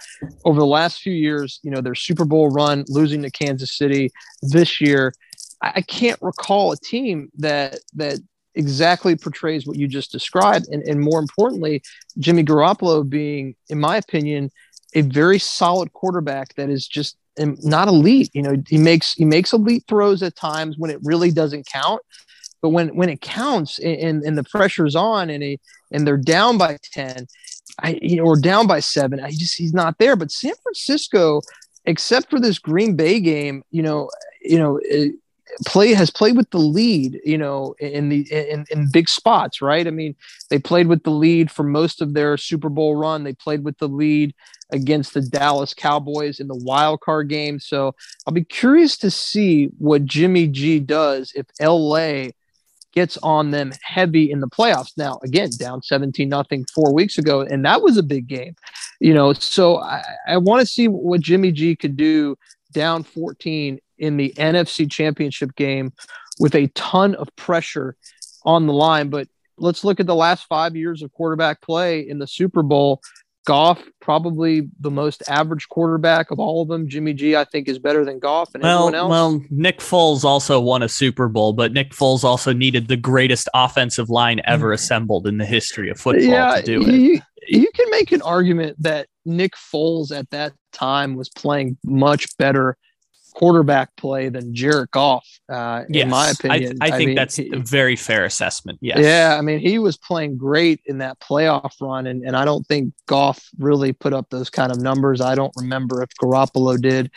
over 0.46 0.58
the 0.58 0.66
last 0.66 1.02
few 1.02 1.12
years, 1.12 1.60
you 1.62 1.70
know 1.70 1.82
their 1.82 1.94
Super 1.94 2.24
Bowl 2.24 2.48
run, 2.48 2.84
losing 2.88 3.20
to 3.22 3.30
Kansas 3.30 3.76
City 3.76 4.10
this 4.40 4.80
year. 4.80 5.12
I 5.60 5.82
can't 5.82 6.18
recall 6.22 6.72
a 6.72 6.78
team 6.78 7.30
that 7.36 7.80
that 7.94 8.18
exactly 8.54 9.14
portrays 9.14 9.66
what 9.66 9.76
you 9.76 9.88
just 9.88 10.10
described, 10.10 10.68
and 10.68 10.82
and 10.84 10.98
more 10.98 11.20
importantly, 11.20 11.82
Jimmy 12.18 12.44
Garoppolo 12.44 13.06
being, 13.06 13.56
in 13.68 13.78
my 13.78 13.98
opinion, 13.98 14.50
a 14.94 15.02
very 15.02 15.38
solid 15.38 15.92
quarterback 15.92 16.54
that 16.54 16.70
is 16.70 16.88
just 16.88 17.18
not 17.38 17.88
elite. 17.88 18.30
You 18.34 18.42
know, 18.42 18.62
he 18.68 18.78
makes 18.78 19.14
he 19.14 19.24
makes 19.24 19.52
elite 19.52 19.84
throws 19.88 20.22
at 20.22 20.36
times 20.36 20.76
when 20.78 20.90
it 20.90 21.00
really 21.02 21.30
doesn't 21.30 21.66
count. 21.66 22.02
But 22.62 22.70
when 22.70 22.94
when 22.94 23.08
it 23.08 23.20
counts 23.20 23.78
and, 23.78 24.22
and 24.22 24.36
the 24.36 24.44
pressure's 24.44 24.96
on 24.96 25.30
and 25.30 25.42
he, 25.42 25.60
and 25.90 26.06
they're 26.06 26.16
down 26.16 26.58
by 26.58 26.78
10, 26.92 27.26
I 27.82 27.98
you 28.02 28.16
know, 28.16 28.24
or 28.24 28.38
down 28.38 28.66
by 28.66 28.80
seven, 28.80 29.20
I 29.20 29.30
just 29.30 29.56
he's 29.56 29.72
not 29.72 29.98
there. 29.98 30.16
But 30.16 30.30
San 30.30 30.54
Francisco, 30.62 31.40
except 31.84 32.28
for 32.28 32.38
this 32.38 32.58
Green 32.58 32.96
Bay 32.96 33.20
game, 33.20 33.62
you 33.70 33.82
know, 33.82 34.10
you 34.42 34.58
know, 34.58 34.78
play 35.66 35.94
has 35.94 36.10
played 36.10 36.36
with 36.36 36.50
the 36.50 36.58
lead, 36.58 37.20
you 37.24 37.38
know, 37.38 37.74
in 37.78 38.08
the 38.08 38.20
in, 38.30 38.64
in 38.70 38.90
big 38.90 39.08
spots, 39.08 39.62
right? 39.62 39.86
I 39.86 39.90
mean, 39.90 40.14
they 40.48 40.58
played 40.58 40.86
with 40.86 41.02
the 41.02 41.10
lead 41.10 41.50
for 41.50 41.62
most 41.62 42.02
of 42.02 42.14
their 42.14 42.36
Super 42.36 42.68
Bowl 42.68 42.96
run. 42.96 43.24
They 43.24 43.32
played 43.32 43.64
with 43.64 43.78
the 43.78 43.88
lead 43.88 44.34
against 44.72 45.14
the 45.14 45.22
Dallas 45.22 45.74
Cowboys 45.74 46.40
in 46.40 46.48
the 46.48 46.56
wild 46.56 47.00
card 47.00 47.28
game. 47.28 47.58
So 47.60 47.94
I'll 48.26 48.34
be 48.34 48.44
curious 48.44 48.96
to 48.98 49.10
see 49.10 49.66
what 49.78 50.04
Jimmy 50.04 50.46
G 50.46 50.80
does 50.80 51.32
if 51.34 51.46
LA 51.60 52.30
gets 52.92 53.16
on 53.18 53.50
them 53.50 53.72
heavy 53.82 54.30
in 54.30 54.40
the 54.40 54.48
playoffs. 54.48 54.96
Now, 54.96 55.18
again, 55.22 55.50
down 55.58 55.82
17 55.82 56.28
nothing 56.28 56.64
four 56.74 56.92
weeks 56.92 57.18
ago, 57.18 57.42
and 57.42 57.64
that 57.64 57.82
was 57.82 57.96
a 57.96 58.02
big 58.02 58.26
game. 58.26 58.54
You 58.98 59.14
know, 59.14 59.32
so 59.32 59.78
I, 59.78 60.02
I 60.26 60.36
want 60.38 60.60
to 60.60 60.66
see 60.66 60.88
what 60.88 61.20
Jimmy 61.20 61.52
G 61.52 61.76
could 61.76 61.96
do 61.96 62.36
down 62.72 63.02
14 63.02 63.78
in 63.98 64.16
the 64.16 64.32
NFC 64.36 64.90
championship 64.90 65.54
game 65.54 65.92
with 66.38 66.54
a 66.54 66.68
ton 66.68 67.14
of 67.14 67.34
pressure 67.36 67.96
on 68.44 68.66
the 68.66 68.72
line. 68.72 69.10
But 69.10 69.28
let's 69.58 69.84
look 69.84 70.00
at 70.00 70.06
the 70.06 70.14
last 70.14 70.46
five 70.46 70.74
years 70.74 71.02
of 71.02 71.12
quarterback 71.12 71.60
play 71.60 72.00
in 72.08 72.18
the 72.18 72.26
Super 72.26 72.62
Bowl. 72.62 73.00
Goff, 73.46 73.82
probably 74.00 74.68
the 74.80 74.90
most 74.90 75.22
average 75.28 75.68
quarterback 75.68 76.30
of 76.30 76.38
all 76.38 76.62
of 76.62 76.68
them. 76.68 76.88
Jimmy 76.88 77.14
G, 77.14 77.34
I 77.36 77.44
think, 77.44 77.68
is 77.68 77.78
better 77.78 78.04
than 78.04 78.18
Goff 78.18 78.54
and 78.54 78.62
well, 78.62 78.88
everyone 78.88 78.94
else. 78.94 79.10
Well, 79.10 79.44
Nick 79.50 79.78
Foles 79.78 80.24
also 80.24 80.60
won 80.60 80.82
a 80.82 80.88
Super 80.88 81.28
Bowl, 81.28 81.52
but 81.52 81.72
Nick 81.72 81.92
Foles 81.92 82.22
also 82.22 82.52
needed 82.52 82.88
the 82.88 82.96
greatest 82.96 83.48
offensive 83.54 84.10
line 84.10 84.40
ever 84.44 84.70
mm. 84.70 84.74
assembled 84.74 85.26
in 85.26 85.38
the 85.38 85.46
history 85.46 85.90
of 85.90 85.98
football 85.98 86.24
yeah, 86.24 86.56
to 86.56 86.62
do 86.62 86.82
it. 86.82 86.94
You, 86.94 87.20
you 87.48 87.70
can 87.74 87.90
make 87.90 88.12
an 88.12 88.22
argument 88.22 88.76
that 88.82 89.08
Nick 89.24 89.54
Foles 89.54 90.16
at 90.16 90.28
that 90.30 90.52
time 90.72 91.16
was 91.16 91.28
playing 91.28 91.78
much 91.84 92.36
better 92.36 92.76
quarterback 93.34 93.94
play 93.96 94.28
than 94.28 94.54
Jared 94.54 94.90
Goff, 94.90 95.26
uh, 95.48 95.84
yes, 95.88 96.04
in 96.04 96.10
my 96.10 96.30
opinion. 96.30 96.78
I, 96.80 96.86
I 96.86 96.90
think 96.90 97.08
mean, 97.08 97.16
that's 97.16 97.36
he, 97.36 97.50
a 97.52 97.58
very 97.58 97.96
fair 97.96 98.24
assessment. 98.24 98.78
Yes. 98.80 98.98
Yeah. 98.98 99.36
I 99.38 99.42
mean, 99.42 99.58
he 99.60 99.78
was 99.78 99.96
playing 99.96 100.36
great 100.36 100.80
in 100.86 100.98
that 100.98 101.20
playoff 101.20 101.72
run, 101.80 102.06
and, 102.06 102.24
and 102.24 102.36
I 102.36 102.44
don't 102.44 102.66
think 102.66 102.92
Goff 103.06 103.48
really 103.58 103.92
put 103.92 104.12
up 104.12 104.30
those 104.30 104.50
kind 104.50 104.72
of 104.72 104.80
numbers. 104.80 105.20
I 105.20 105.34
don't 105.34 105.52
remember 105.56 106.02
if 106.02 106.10
Garoppolo 106.20 106.80
did 106.80 107.10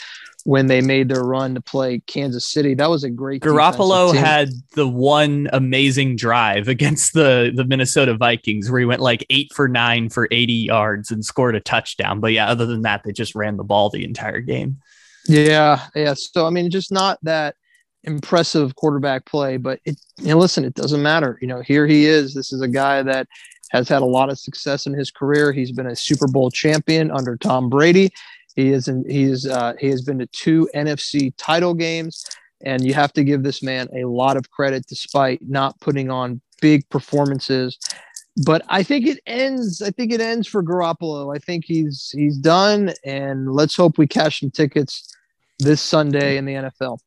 when 0.46 0.68
they 0.68 0.82
made 0.82 1.08
their 1.08 1.24
run 1.24 1.56
to 1.56 1.62
play 1.62 2.00
Kansas 2.06 2.48
City. 2.48 2.74
That 2.74 2.90
was 2.90 3.04
a 3.04 3.10
great. 3.10 3.42
Garoppolo 3.42 4.14
had 4.14 4.50
the 4.76 4.88
one 4.88 5.50
amazing 5.54 6.16
drive 6.16 6.68
against 6.68 7.14
the 7.14 7.52
the 7.54 7.64
Minnesota 7.64 8.16
Vikings 8.16 8.70
where 8.70 8.80
he 8.80 8.86
went 8.86 9.02
like 9.02 9.26
eight 9.30 9.52
for 9.54 9.68
nine 9.68 10.10
for 10.10 10.28
80 10.32 10.54
yards 10.54 11.12
and 11.12 11.24
scored 11.24 11.56
a 11.56 11.60
touchdown. 11.60 12.20
But 12.20 12.34
yeah, 12.34 12.48
other 12.48 12.66
than 12.66 12.82
that, 12.82 13.04
they 13.04 13.12
just 13.12 13.36
ran 13.36 13.58
the 13.58 13.64
ball 13.64 13.90
the 13.90 14.04
entire 14.04 14.42
game. 14.42 14.80
Yeah, 15.28 15.88
yeah. 15.96 16.14
So 16.16 16.46
I 16.46 16.50
mean, 16.50 16.70
just 16.70 16.92
not 16.92 17.20
that 17.24 17.56
impressive 18.04 18.76
quarterback 18.76 19.26
play, 19.26 19.58
but 19.58 19.80
it. 19.86 20.00
You 20.20 20.30
know, 20.30 20.38
listen, 20.38 20.66
it 20.66 20.74
doesn't 20.74 21.02
matter. 21.02 21.38
You 21.42 21.48
know, 21.48 21.62
here 21.62 21.88
he 21.88 22.06
is. 22.06 22.34
This 22.34 22.52
is 22.52 22.62
a 22.62 22.68
guy 22.68 23.02
that 23.04 23.28
has 23.72 23.90
had 23.90 24.02
a 24.02 24.06
lot 24.06 24.30
of 24.30 24.38
success 24.40 24.86
in 24.86 24.94
his 24.94 25.12
career. 25.12 25.52
He's 25.52 25.72
been 25.72 25.88
a 25.88 25.96
Super 25.96 26.28
Bowl 26.28 26.52
champion 26.52 27.12
under 27.12 27.38
Tom 27.38 27.70
Brady. 27.70 28.12
He 28.56 28.70
is 28.70 28.88
in, 28.88 29.04
he's 29.10 29.48
uh, 29.48 29.74
he 29.80 29.88
has 29.88 30.02
been 30.02 30.20
to 30.20 30.28
two 30.28 30.70
NFC 30.76 31.34
title 31.38 31.74
games, 31.74 32.26
and 32.64 32.86
you 32.86 32.94
have 32.94 33.14
to 33.14 33.24
give 33.24 33.44
this 33.44 33.64
man 33.64 33.88
a 33.96 34.06
lot 34.06 34.38
of 34.38 34.52
credit 34.52 34.86
despite 34.88 35.40
not 35.42 35.80
putting 35.80 36.12
on 36.12 36.42
big 36.62 36.88
performances. 36.90 37.78
But 38.46 38.64
I 38.68 38.84
think 38.84 39.08
it 39.08 39.20
ends. 39.26 39.82
I 39.82 39.92
think 39.92 40.12
it 40.12 40.22
ends 40.22 40.48
for 40.48 40.64
Garoppolo. 40.64 41.36
I 41.36 41.40
think 41.40 41.66
he's 41.66 42.10
he's 42.16 42.38
done, 42.38 42.94
and 43.06 43.52
let's 43.54 43.76
hope 43.76 43.98
we 43.98 44.08
cash 44.08 44.42
some 44.42 44.52
tickets 44.52 45.13
this 45.60 45.82
Sunday 45.82 46.38
in 46.38 46.46
the 46.46 46.54
NFL. 46.54 47.00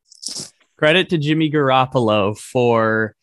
Credit 0.76 1.08
to 1.10 1.18
Jimmy 1.18 1.50
Garoppolo 1.50 2.36
for 2.38 3.14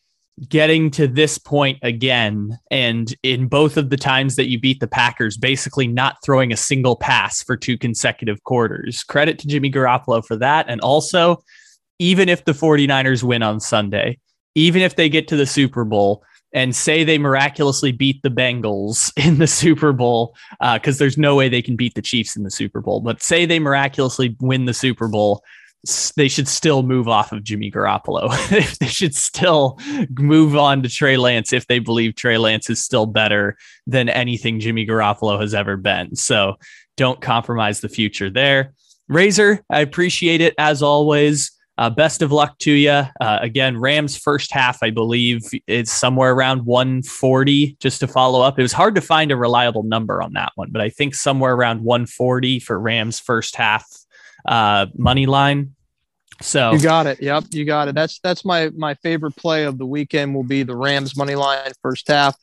getting 0.49 0.89
to 0.89 1.07
this 1.07 1.37
point 1.37 1.77
again 1.83 2.57
and 2.71 3.13
in 3.21 3.47
both 3.47 3.77
of 3.77 3.91
the 3.91 3.97
times 3.97 4.35
that 4.35 4.49
you 4.49 4.59
beat 4.59 4.79
the 4.79 4.87
Packers 4.87 5.37
basically 5.37 5.85
not 5.87 6.17
throwing 6.23 6.51
a 6.51 6.57
single 6.57 6.95
pass 6.95 7.43
for 7.43 7.55
two 7.55 7.77
consecutive 7.77 8.43
quarters. 8.43 9.03
Credit 9.03 9.37
to 9.39 9.47
Jimmy 9.47 9.71
Garoppolo 9.71 10.25
for 10.25 10.35
that 10.37 10.65
and 10.67 10.81
also 10.81 11.43
even 11.99 12.29
if 12.29 12.45
the 12.45 12.51
49ers 12.51 13.23
win 13.23 13.43
on 13.43 13.59
Sunday, 13.59 14.17
even 14.55 14.81
if 14.81 14.95
they 14.95 15.07
get 15.07 15.27
to 15.27 15.35
the 15.35 15.45
Super 15.45 15.85
Bowl 15.85 16.23
and 16.53 16.75
say 16.75 17.03
they 17.03 17.17
miraculously 17.17 17.91
beat 17.91 18.21
the 18.21 18.29
Bengals 18.29 19.11
in 19.17 19.39
the 19.39 19.47
Super 19.47 19.91
Bowl 19.91 20.35
because 20.73 20.97
uh, 20.97 20.99
there's 20.99 21.17
no 21.17 21.35
way 21.35 21.49
they 21.49 21.61
can 21.61 21.75
beat 21.75 21.95
the 21.95 22.01
Chiefs 22.01 22.35
in 22.35 22.43
the 22.43 22.51
Super 22.51 22.81
Bowl, 22.81 23.01
but 23.01 23.21
say 23.21 23.45
they 23.45 23.59
miraculously 23.59 24.35
win 24.39 24.65
the 24.65 24.73
Super 24.73 25.07
Bowl 25.07 25.43
they 26.15 26.29
should 26.29 26.47
still 26.47 26.81
move 26.81 27.09
off 27.09 27.33
of 27.33 27.43
Jimmy 27.43 27.69
Garoppolo. 27.69 28.31
they 28.79 28.87
should 28.87 29.13
still 29.13 29.77
move 30.17 30.55
on 30.55 30.81
to 30.81 30.89
Trey 30.89 31.17
Lance 31.17 31.51
if 31.51 31.67
they 31.67 31.79
believe 31.79 32.15
Trey 32.15 32.37
Lance 32.37 32.69
is 32.69 32.81
still 32.81 33.05
better 33.05 33.57
than 33.85 34.07
anything 34.07 34.61
Jimmy 34.61 34.85
Garoppolo 34.85 35.39
has 35.41 35.53
ever 35.53 35.75
been. 35.75 36.15
So 36.15 36.55
don't 36.95 37.19
compromise 37.19 37.81
the 37.81 37.89
future 37.89 38.29
there. 38.29 38.73
Razor, 39.09 39.65
I 39.69 39.81
appreciate 39.81 40.39
it 40.39 40.55
as 40.57 40.81
always. 40.81 41.51
Uh, 41.77 41.89
best 41.89 42.21
of 42.21 42.31
luck 42.31 42.57
to 42.59 42.71
you. 42.71 42.89
Uh, 42.91 43.39
again, 43.41 43.77
Rams 43.77 44.15
first 44.15 44.51
half, 44.51 44.83
I 44.83 44.91
believe, 44.91 45.41
it's 45.65 45.91
somewhere 45.91 46.33
around 46.33 46.65
140. 46.65 47.77
Just 47.79 47.99
to 48.01 48.07
follow 48.07 48.41
up, 48.41 48.59
it 48.59 48.61
was 48.61 48.73
hard 48.73 48.93
to 48.95 49.01
find 49.01 49.31
a 49.31 49.37
reliable 49.37 49.83
number 49.83 50.21
on 50.21 50.33
that 50.33 50.51
one, 50.55 50.69
but 50.71 50.81
I 50.81 50.89
think 50.89 51.15
somewhere 51.15 51.53
around 51.53 51.83
140 51.83 52.59
for 52.59 52.79
Rams 52.79 53.19
first 53.19 53.55
half 53.55 53.85
uh, 54.45 54.85
money 54.95 55.25
line. 55.25 55.75
So 56.41 56.73
you 56.73 56.79
got 56.79 57.07
it. 57.07 57.21
Yep, 57.21 57.45
you 57.51 57.65
got 57.65 57.87
it. 57.87 57.95
That's 57.95 58.19
that's 58.19 58.43
my 58.43 58.69
my 58.75 58.95
favorite 58.95 59.35
play 59.35 59.63
of 59.63 59.77
the 59.77 59.85
weekend 59.85 60.33
will 60.35 60.43
be 60.43 60.63
the 60.63 60.75
Rams 60.75 61.15
money 61.15 61.35
line 61.35 61.71
first 61.81 62.07
half. 62.07 62.35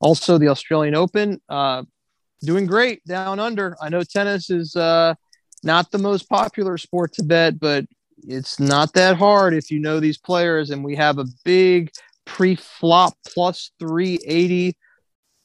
Also, 0.00 0.38
the 0.38 0.48
Australian 0.48 0.94
Open, 0.94 1.40
uh, 1.48 1.82
doing 2.42 2.66
great 2.66 3.04
down 3.04 3.40
under. 3.40 3.76
I 3.82 3.88
know 3.88 4.02
tennis 4.02 4.50
is 4.50 4.76
uh, 4.76 5.14
not 5.62 5.90
the 5.90 5.98
most 5.98 6.28
popular 6.28 6.78
sport 6.78 7.14
to 7.14 7.24
bet, 7.24 7.58
but 7.58 7.84
it's 8.26 8.58
not 8.58 8.92
that 8.94 9.16
hard 9.16 9.54
if 9.54 9.70
you 9.70 9.80
know 9.80 10.00
these 10.00 10.18
players. 10.18 10.70
And 10.70 10.84
we 10.84 10.96
have 10.96 11.18
a 11.18 11.26
big 11.44 11.90
pre-flop 12.24 13.14
plus 13.26 13.70
380 13.78 14.76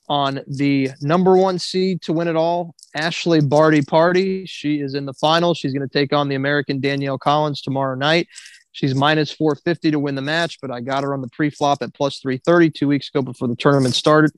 on 0.10 0.42
the 0.48 0.92
number 1.02 1.38
one 1.38 1.58
seed 1.58 2.02
to 2.02 2.14
win 2.14 2.28
it 2.28 2.36
all, 2.36 2.76
Ashley 2.96 3.42
Barty 3.42 3.82
Party. 3.82 4.46
She 4.46 4.82
is 4.82 4.96
in 4.96 5.06
the 5.06 5.14
final. 5.14 5.54
She's 5.54 5.74
going 5.74 5.88
to 5.88 5.94
take 5.94 6.14
on 6.14 6.28
the 6.28 6.36
American 6.36 6.80
Danielle 6.80 7.18
Collins 7.18 7.62
tomorrow 7.62 7.96
night. 7.96 8.28
She's 8.74 8.96
minus 8.96 9.32
450 9.32 9.92
to 9.92 10.00
win 10.00 10.16
the 10.16 10.22
match, 10.22 10.60
but 10.62 10.72
I 10.72 10.82
got 10.82 11.04
her 11.04 11.14
on 11.14 11.22
the 11.22 11.30
pre 11.30 11.50
flop 11.50 11.82
at 11.82 11.94
plus 11.94 12.20
330 12.20 12.72
two 12.72 12.88
weeks 12.88 13.10
ago 13.10 13.22
before 13.22 13.48
the 13.48 13.56
tournament 13.56 13.96
started. 13.96 14.32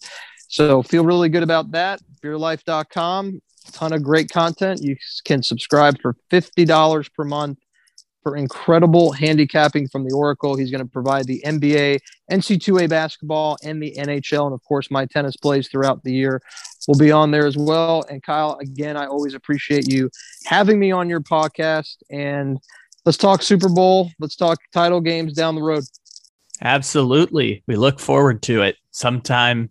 So 0.48 0.84
feel 0.84 1.04
really 1.04 1.30
good 1.30 1.44
about 1.44 1.72
that. 1.72 2.02
Beerlife.com, 2.22 3.42
ton 3.72 3.94
of 3.94 4.04
great 4.04 4.30
content. 4.30 4.82
You 4.84 4.98
can 5.24 5.42
subscribe 5.42 6.00
for 6.02 6.16
$50 6.32 7.14
per 7.14 7.24
month 7.24 7.60
for 8.26 8.36
incredible 8.36 9.12
handicapping 9.12 9.88
from 9.88 10.04
the 10.04 10.12
Oracle. 10.12 10.56
He's 10.56 10.72
going 10.72 10.84
to 10.84 10.92
provide 10.92 11.28
the 11.28 11.44
NBA, 11.46 12.00
NC2A 12.32 12.90
basketball, 12.90 13.56
and 13.64 13.80
the 13.80 13.94
NHL. 13.96 14.46
And 14.48 14.54
of 14.56 14.64
course, 14.64 14.90
my 14.90 15.06
tennis 15.06 15.38
plays 15.38 15.68
throughout 15.68 16.04
the 16.04 16.12
year 16.12 16.42
will 16.88 16.98
be 16.98 17.12
on 17.12 17.30
there 17.30 17.46
as 17.46 17.56
well. 17.56 18.04
And 18.10 18.24
Kyle, 18.24 18.58
again, 18.60 18.98
I 18.98 19.06
always 19.06 19.36
appreciate 19.36 19.94
you 19.94 20.10
having 20.44 20.80
me 20.80 20.92
on 20.92 21.08
your 21.08 21.22
podcast. 21.22 21.98
And 22.10 22.58
let's 23.06 23.20
talk 23.20 23.44
Super 23.44 23.70
Bowl. 23.70 24.10
Let's 24.20 24.36
talk 24.36 24.58
title 24.74 25.02
games 25.02 25.34
down 25.34 25.54
the 25.54 25.62
road. 25.62 25.84
Absolutely. 26.64 27.64
We 27.68 27.76
look 27.76 28.00
forward 28.00 28.42
to 28.44 28.64
it 28.64 28.78
sometime 28.90 29.70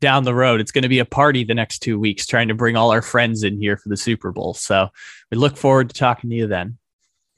down 0.00 0.22
the 0.22 0.34
road. 0.34 0.60
It's 0.60 0.70
going 0.70 0.82
to 0.82 0.88
be 0.88 1.00
a 1.00 1.04
party 1.04 1.42
the 1.42 1.54
next 1.54 1.80
two 1.80 1.98
weeks, 1.98 2.24
trying 2.24 2.46
to 2.46 2.54
bring 2.54 2.76
all 2.76 2.92
our 2.92 3.02
friends 3.02 3.42
in 3.42 3.60
here 3.60 3.76
for 3.76 3.88
the 3.88 3.96
Super 3.96 4.30
Bowl. 4.30 4.54
So 4.54 4.90
we 5.32 5.38
look 5.38 5.56
forward 5.56 5.88
to 5.90 5.98
talking 5.98 6.30
to 6.30 6.36
you 6.36 6.46
then. 6.46 6.78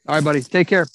All 0.08 0.16
right, 0.16 0.24
buddy. 0.24 0.42
Take 0.42 0.68
care. 0.68 0.86